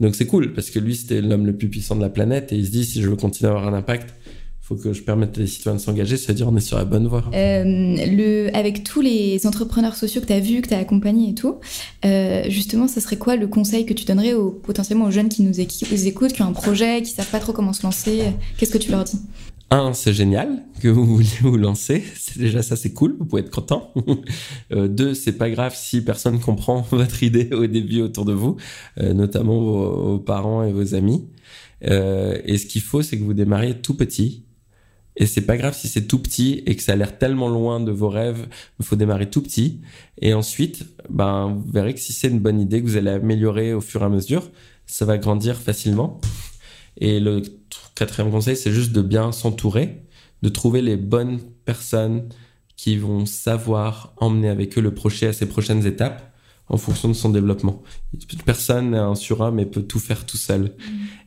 Donc 0.01 0.15
c'est 0.15 0.27
cool 0.27 0.53
parce 0.55 0.71
que 0.71 0.79
lui 0.79 0.97
c'était 0.97 1.21
l'homme 1.21 1.47
le 1.47 1.55
plus 1.55 1.69
puissant 1.69 1.95
de 1.95 2.01
la 2.01 2.09
planète 2.09 2.53
et 2.53 2.57
il 2.57 2.67
se 2.67 2.71
dit 2.71 2.85
si 2.85 3.03
je 3.03 3.09
veux 3.09 3.17
continuer 3.17 3.53
à 3.53 3.57
avoir 3.57 3.73
un 3.73 3.77
impact, 3.77 4.15
faut 4.71 4.77
que 4.77 4.93
je 4.93 5.03
permette 5.03 5.37
à 5.37 5.41
les 5.41 5.49
citoyens 5.49 5.77
de 5.77 5.83
s'engager, 5.83 6.17
c'est-à-dire 6.17 6.49
on 6.49 6.57
est 6.57 6.61
sur 6.61 6.79
la 6.79 6.85
bonne 6.85 7.09
voie. 7.09 7.25
Euh, 7.35 8.51
avec 8.55 8.85
tous 8.85 9.01
les 9.01 9.45
entrepreneurs 9.45 9.97
sociaux 9.97 10.21
que 10.21 10.27
tu 10.27 10.33
as 10.33 10.39
vus, 10.39 10.63
que 10.63 10.69
tu 10.69 10.75
as 10.75 10.79
accompagnés 10.79 11.31
et 11.31 11.35
tout, 11.35 11.57
euh, 12.05 12.45
justement, 12.49 12.87
ce 12.87 13.01
serait 13.01 13.17
quoi 13.17 13.35
le 13.35 13.49
conseil 13.49 13.85
que 13.85 13.93
tu 13.93 14.05
donnerais 14.05 14.33
potentiellement 14.63 15.07
aux 15.07 15.11
jeunes 15.11 15.29
qui 15.29 15.43
nous 15.43 15.61
écoutent, 15.61 16.33
qui 16.33 16.43
ont 16.43 16.47
un 16.47 16.53
projet, 16.53 17.03
qui 17.03 17.11
savent 17.11 17.31
pas 17.31 17.41
trop 17.41 17.53
comment 17.53 17.73
se 17.73 17.83
lancer? 17.83 18.23
Qu'est-ce 18.59 18.71
que 18.71 18.79
tu 18.79 18.93
leur 18.93 19.03
dis? 19.03 19.19
Un, 19.73 19.93
c'est 19.93 20.13
génial 20.13 20.65
que 20.81 20.89
vous 20.89 21.07
vouliez 21.07 21.39
vous 21.43 21.57
lancer. 21.57 22.03
C'est 22.17 22.39
déjà 22.39 22.61
ça, 22.61 22.75
c'est 22.75 22.93
cool. 22.93 23.17
Vous 23.19 23.25
pouvez 23.25 23.43
être 23.43 23.51
content. 23.51 23.93
Euh, 24.73 24.87
deux, 24.87 25.15
c'est 25.15 25.33
pas 25.33 25.51
grave 25.51 25.75
si 25.75 26.05
personne 26.05 26.39
comprend 26.39 26.81
votre 26.91 27.25
idée 27.25 27.51
au 27.53 27.67
début 27.67 28.03
autour 28.03 28.25
de 28.25 28.33
vous, 28.33 28.57
euh, 28.99 29.13
notamment 29.13 29.59
vos, 29.59 30.03
vos 30.13 30.19
parents 30.21 30.63
et 30.63 30.73
vos 30.73 30.95
amis. 30.95 31.27
Euh, 31.85 32.39
et 32.45 32.57
ce 32.57 32.67
qu'il 32.67 32.83
faut, 32.83 33.03
c'est 33.03 33.19
que 33.19 33.25
vous 33.25 33.35
démarriez 33.35 33.75
tout 33.75 33.97
petit. 33.97 34.45
Et 35.17 35.27
c'est 35.27 35.43
pas 35.43 35.57
grave 35.57 35.77
si 35.77 35.89
c'est 35.89 36.07
tout 36.07 36.21
petit 36.21 36.63
et 36.67 36.77
que 36.77 36.83
ça 36.83 36.93
a 36.93 36.97
l'air 36.97 37.19
tellement 37.19 37.49
loin 37.49 37.81
de 37.81 37.91
vos 37.91 38.09
rêves. 38.09 38.47
Il 38.79 38.87
faut 38.87 38.97
démarrer 38.97 39.29
tout 39.29 39.43
petit. 39.43 39.81
Et 40.21 40.35
ensuite, 40.35 40.87
ben, 41.09 41.49
vous 41.65 41.73
verrez 41.73 41.95
que 41.95 42.01
si 42.01 42.13
c'est 42.13 42.29
une 42.29 42.39
bonne 42.39 42.61
idée 42.61 42.81
que 42.81 42.87
vous 42.87 42.97
allez 42.97 43.11
améliorer 43.11 43.75
au 43.75 43.81
fur 43.81 44.03
et 44.03 44.05
à 44.05 44.09
mesure, 44.09 44.51
ça 44.87 45.05
va 45.05 45.19
grandir 45.19 45.57
facilement. 45.57 46.21
Et 47.01 47.19
le 47.19 47.41
tr- 47.41 47.49
quatrième 47.95 48.31
conseil, 48.31 48.57
c'est 48.57 48.73
juste 48.73 48.93
de 48.93 49.03
bien 49.03 49.33
s'entourer, 49.33 50.03
de 50.43 50.49
trouver 50.49 50.83
les 50.83 50.97
bonnes 50.97 51.41
personnes 51.65 52.29
qui 52.77 52.97
vont 52.97 53.27
savoir 53.27 54.15
emmener 54.19 54.49
avec 54.49 54.79
eux 54.79 54.81
le 54.81 54.95
projet 54.95 55.27
à 55.27 55.33
ses 55.33 55.47
prochaines 55.47 55.87
étapes 55.87 56.33
en 56.69 56.77
fonction 56.77 57.09
de 57.09 57.15
son 57.15 57.31
développement. 57.31 57.83
Personne 58.45 58.93
n'est 58.93 58.99
un 58.99 59.17
surhomme 59.17 59.59
et 59.59 59.67
peut 59.67 59.83
tout 59.83 59.99
faire 59.99 60.25
tout 60.25 60.37
seul. 60.37 60.73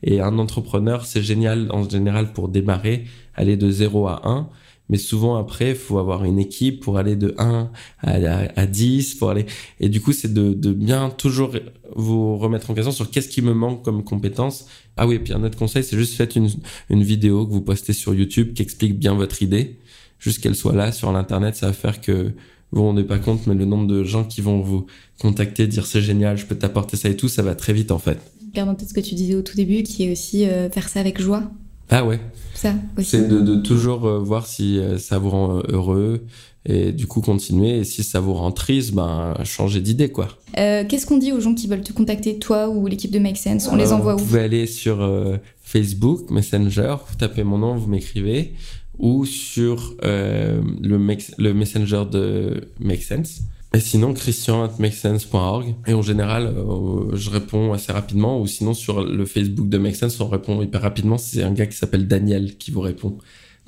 Et 0.02 0.22
un 0.22 0.40
entrepreneur, 0.40 1.06
c'est 1.06 1.22
génial 1.22 1.70
en 1.72 1.88
général 1.88 2.32
pour 2.34 2.48
démarrer, 2.48 3.06
aller 3.36 3.58
de 3.58 3.70
0 3.70 4.08
à 4.08 4.22
1. 4.28 4.50
Mais 4.90 4.98
souvent 4.98 5.36
après, 5.38 5.70
il 5.70 5.76
faut 5.76 5.98
avoir 5.98 6.26
une 6.26 6.40
équipe 6.40 6.82
pour 6.82 6.98
aller 6.98 7.16
de 7.16 7.34
1 7.38 7.72
à, 8.00 8.12
à, 8.12 8.60
à 8.60 8.66
10, 8.66 9.16
pour 9.16 9.30
aller. 9.30 9.46
Et 9.80 9.90
du 9.90 10.02
coup, 10.02 10.12
c'est 10.12 10.34
de, 10.34 10.54
bien 10.74 11.10
toujours 11.10 11.56
vous 11.96 12.38
remettre 12.38 12.70
en 12.70 12.74
question 12.74 12.92
sur 12.92 13.10
qu'est-ce 13.10 13.30
qui 13.30 13.42
me 13.42 13.54
manque 13.54 13.84
comme 13.84 14.04
compétence. 14.04 14.68
Ah 14.98 15.08
oui, 15.08 15.16
et 15.16 15.20
puis 15.20 15.34
un 15.34 15.44
autre 15.44 15.58
conseil, 15.58 15.84
c'est 15.84 15.98
juste 15.98 16.16
faites 16.16 16.36
une, 16.36 16.50
une 16.90 17.04
vidéo 17.04 17.46
que 17.46 17.52
vous 17.52 17.62
postez 17.62 17.94
sur 17.94 18.14
YouTube 18.14 18.54
qui 18.54 18.62
explique 18.62 19.00
bien 19.00 19.14
votre 19.14 19.42
idée. 19.42 19.80
Juste 20.20 20.40
qu'elle 20.42 20.56
soit 20.56 20.74
là 20.74 20.92
sur 20.92 21.12
l'internet, 21.12 21.56
ça 21.56 21.68
va 21.68 21.74
faire 21.74 22.00
que 22.00 22.34
vous 22.72 22.82
vous 22.82 22.88
rendez 22.88 23.04
pas 23.04 23.20
compte, 23.20 23.46
mais 23.46 23.54
le 23.54 23.66
nombre 23.66 23.88
de 23.88 24.04
gens 24.04 24.24
qui 24.24 24.42
vont 24.42 24.60
vous 24.60 24.88
contacter, 25.20 25.68
dire 25.68 25.86
c'est 25.86 26.02
génial, 26.02 26.38
je 26.38 26.46
peux 26.46 26.56
t'apporter 26.56 26.98
ça 26.98 27.08
et 27.08 27.16
tout, 27.16 27.30
ça 27.30 27.44
va 27.44 27.56
très 27.56 27.72
vite 27.72 27.92
en 27.92 28.00
fait. 28.00 28.18
Garde 28.54 28.70
en 28.70 28.76
tête 28.76 28.90
ce 28.90 28.94
que 28.94 29.00
tu 29.00 29.16
disais 29.16 29.36
au 29.36 29.42
tout 29.42 29.56
début, 29.56 29.84
qui 29.84 30.06
est 30.06 30.12
aussi 30.12 30.46
euh, 30.46 30.70
faire 30.70 30.90
ça 30.90 31.00
avec 31.00 31.22
joie. 31.22 31.52
Ah 31.90 32.06
ouais, 32.06 32.20
Ça 32.56 32.74
aussi. 32.98 33.10
c'est 33.12 33.28
de, 33.28 33.40
de 33.40 33.56
toujours 33.58 34.06
euh, 34.06 34.20
voir 34.20 34.48
si 34.48 34.80
euh, 34.80 34.98
ça 34.98 35.18
vous 35.20 35.30
rend 35.30 35.62
heureux 35.68 36.26
et 36.66 36.92
du 36.92 37.08
coup 37.08 37.22
continuer. 37.22 37.80
Et 37.80 37.84
si 37.84 38.04
ça 38.04 38.20
vous 38.20 38.34
rend 38.34 38.52
triste, 38.52 38.94
ben 38.94 39.34
changer 39.44 39.80
d'idée 39.82 40.10
quoi. 40.10 40.30
Euh, 40.58 40.84
Qu'est-ce 40.88 41.06
qu'on 41.06 41.18
dit 41.18 41.32
aux 41.32 41.40
gens 41.42 41.54
qui 41.54 41.68
veulent 41.68 41.82
te 41.84 41.94
contacter, 41.94 42.40
toi 42.40 42.70
ou 42.70 42.88
l'équipe 42.88 43.12
de 43.12 43.20
Make 43.20 43.38
Sense? 43.38 43.68
On 43.72 43.76
les 43.76 43.92
envoie 43.92 44.16
Vous 44.16 44.24
où? 44.24 44.26
pouvez 44.28 44.40
aller 44.42 44.66
sur 44.66 45.02
euh, 45.02 45.38
Facebook, 45.62 46.30
Messenger, 46.32 46.96
vous 47.10 47.16
tapez 47.18 47.44
mon 47.44 47.58
nom, 47.58 47.76
vous 47.76 47.90
m'écrivez, 47.90 48.54
ou 48.98 49.26
sur 49.26 49.94
le, 50.02 50.98
le 51.38 51.54
Messenger 51.54 52.04
de 52.12 52.62
Make 52.80 53.04
Sense. 53.04 53.42
Et 53.76 53.80
sinon, 53.80 54.14
christian 54.14 54.64
at 54.64 54.74
makesense.org. 54.78 55.74
Et 55.88 55.94
en 55.94 56.04
général, 56.04 56.46
euh, 56.46 57.16
je 57.16 57.30
réponds 57.32 57.74
assez 57.74 57.92
rapidement, 57.92 58.40
ou 58.40 58.46
sinon 58.46 58.76
sur 58.76 59.04
le 59.04 59.26
Facebook 59.26 59.68
de 59.68 59.78
Make 59.80 59.96
Sense, 59.96 60.20
on 60.20 60.28
répond 60.28 60.62
hyper 60.62 60.82
rapidement. 60.82 61.18
C'est 61.18 61.42
un 61.42 61.52
gars 61.52 61.66
qui 61.66 61.76
s'appelle 61.76 62.08
Daniel 62.08 62.56
qui 62.58 62.70
vous 62.70 62.82
répond. 62.82 63.18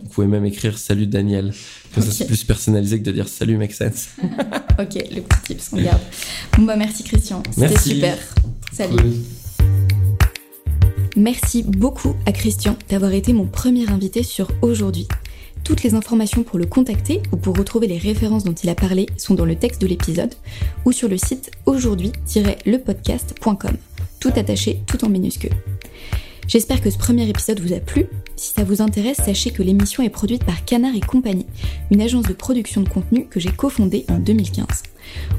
Vous 0.04 0.10
pouvez 0.10 0.28
même 0.28 0.46
écrire 0.46 0.78
salut 0.78 1.08
Daniel. 1.08 1.54
Comme 1.94 2.04
ça, 2.04 2.12
c'est 2.12 2.28
plus 2.28 2.44
personnalisé 2.44 3.00
que 3.00 3.06
de 3.06 3.12
dire 3.12 3.28
salut 3.28 3.58
Make 3.58 3.74
Sense. 3.74 4.10
Ok, 4.78 4.96
le 4.96 5.22
petit 5.22 5.56
tips, 5.56 5.70
on 5.72 5.82
garde. 5.82 6.02
Bon 6.58 6.64
bah 6.64 6.76
merci 6.76 7.02
Christian, 7.06 7.42
c'était 7.50 7.80
super. 7.80 8.18
Salut. 8.74 8.98
Cool. 8.98 9.14
Merci 11.16 11.64
beaucoup 11.64 12.14
à 12.26 12.34
Christian 12.34 12.76
d'avoir 12.90 13.14
été 13.14 13.32
mon 13.32 13.46
premier 13.46 13.90
invité 13.90 14.22
sur 14.22 14.50
Aujourd'hui. 14.62 15.08
Toutes 15.66 15.82
les 15.82 15.96
informations 15.96 16.44
pour 16.44 16.60
le 16.60 16.68
contacter 16.68 17.24
ou 17.32 17.38
pour 17.38 17.58
retrouver 17.58 17.88
les 17.88 17.98
références 17.98 18.44
dont 18.44 18.54
il 18.54 18.70
a 18.70 18.76
parlé 18.76 19.08
sont 19.18 19.34
dans 19.34 19.46
le 19.46 19.56
texte 19.56 19.82
de 19.82 19.88
l'épisode 19.88 20.36
ou 20.86 20.92
sur 20.92 21.10
le 21.10 21.18
site 21.18 21.50
aujourd'hui-lepodcast.com. 21.66 23.76
Tout 24.20 24.32
attaché, 24.36 24.84
tout 24.86 25.04
en 25.04 25.10
minuscule. 25.10 25.56
J'espère 26.48 26.82
que 26.82 26.92
ce 26.92 27.00
premier 27.00 27.28
épisode 27.28 27.62
vous 27.62 27.74
a 27.74 27.80
plu. 27.80 28.06
Si 28.36 28.54
ça 28.54 28.64
vous 28.64 28.84
intéresse, 28.84 29.18
sachez 29.18 29.50
que 29.50 29.64
l'émission 29.64 30.04
est 30.04 30.10
produite 30.10 30.44
par 30.44 30.64
Canard 30.66 30.96
et 30.96 31.00
Compagnie, 31.00 31.48
une 31.90 32.02
agence 32.02 32.28
de 32.28 32.34
production 32.34 32.82
de 32.82 32.90
contenu 32.90 33.26
que 33.26 33.40
j'ai 33.40 33.50
cofondée 33.50 34.06
en 34.08 34.20
2015. 34.20 34.84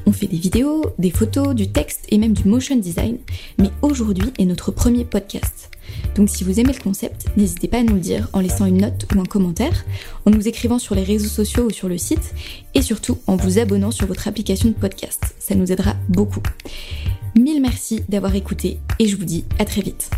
On 0.06 0.12
fait 0.12 0.26
des 0.26 0.38
vidéos, 0.38 0.82
des 0.98 1.10
photos, 1.10 1.54
du 1.54 1.70
texte 1.70 2.04
et 2.08 2.18
même 2.18 2.32
du 2.32 2.48
motion 2.48 2.74
design, 2.74 3.18
mais 3.58 3.70
aujourd'hui 3.80 4.32
est 4.40 4.44
notre 4.44 4.72
premier 4.72 5.04
podcast. 5.04 5.70
Donc 6.14 6.30
si 6.30 6.44
vous 6.44 6.60
aimez 6.60 6.72
le 6.72 6.82
concept, 6.82 7.26
n'hésitez 7.36 7.68
pas 7.68 7.78
à 7.78 7.82
nous 7.82 7.94
le 7.94 8.00
dire 8.00 8.28
en 8.32 8.40
laissant 8.40 8.66
une 8.66 8.80
note 8.80 9.06
ou 9.14 9.20
un 9.20 9.24
commentaire, 9.24 9.84
en 10.24 10.30
nous 10.30 10.48
écrivant 10.48 10.78
sur 10.78 10.94
les 10.94 11.04
réseaux 11.04 11.28
sociaux 11.28 11.64
ou 11.64 11.70
sur 11.70 11.88
le 11.88 11.98
site, 11.98 12.34
et 12.74 12.82
surtout 12.82 13.18
en 13.26 13.36
vous 13.36 13.58
abonnant 13.58 13.90
sur 13.90 14.06
votre 14.06 14.28
application 14.28 14.68
de 14.68 14.74
podcast. 14.74 15.34
Ça 15.38 15.54
nous 15.54 15.72
aidera 15.72 15.94
beaucoup. 16.08 16.42
Mille 17.36 17.60
merci 17.60 18.02
d'avoir 18.08 18.34
écouté 18.34 18.78
et 18.98 19.06
je 19.06 19.16
vous 19.16 19.24
dis 19.24 19.44
à 19.58 19.64
très 19.64 19.82
vite. 19.82 20.10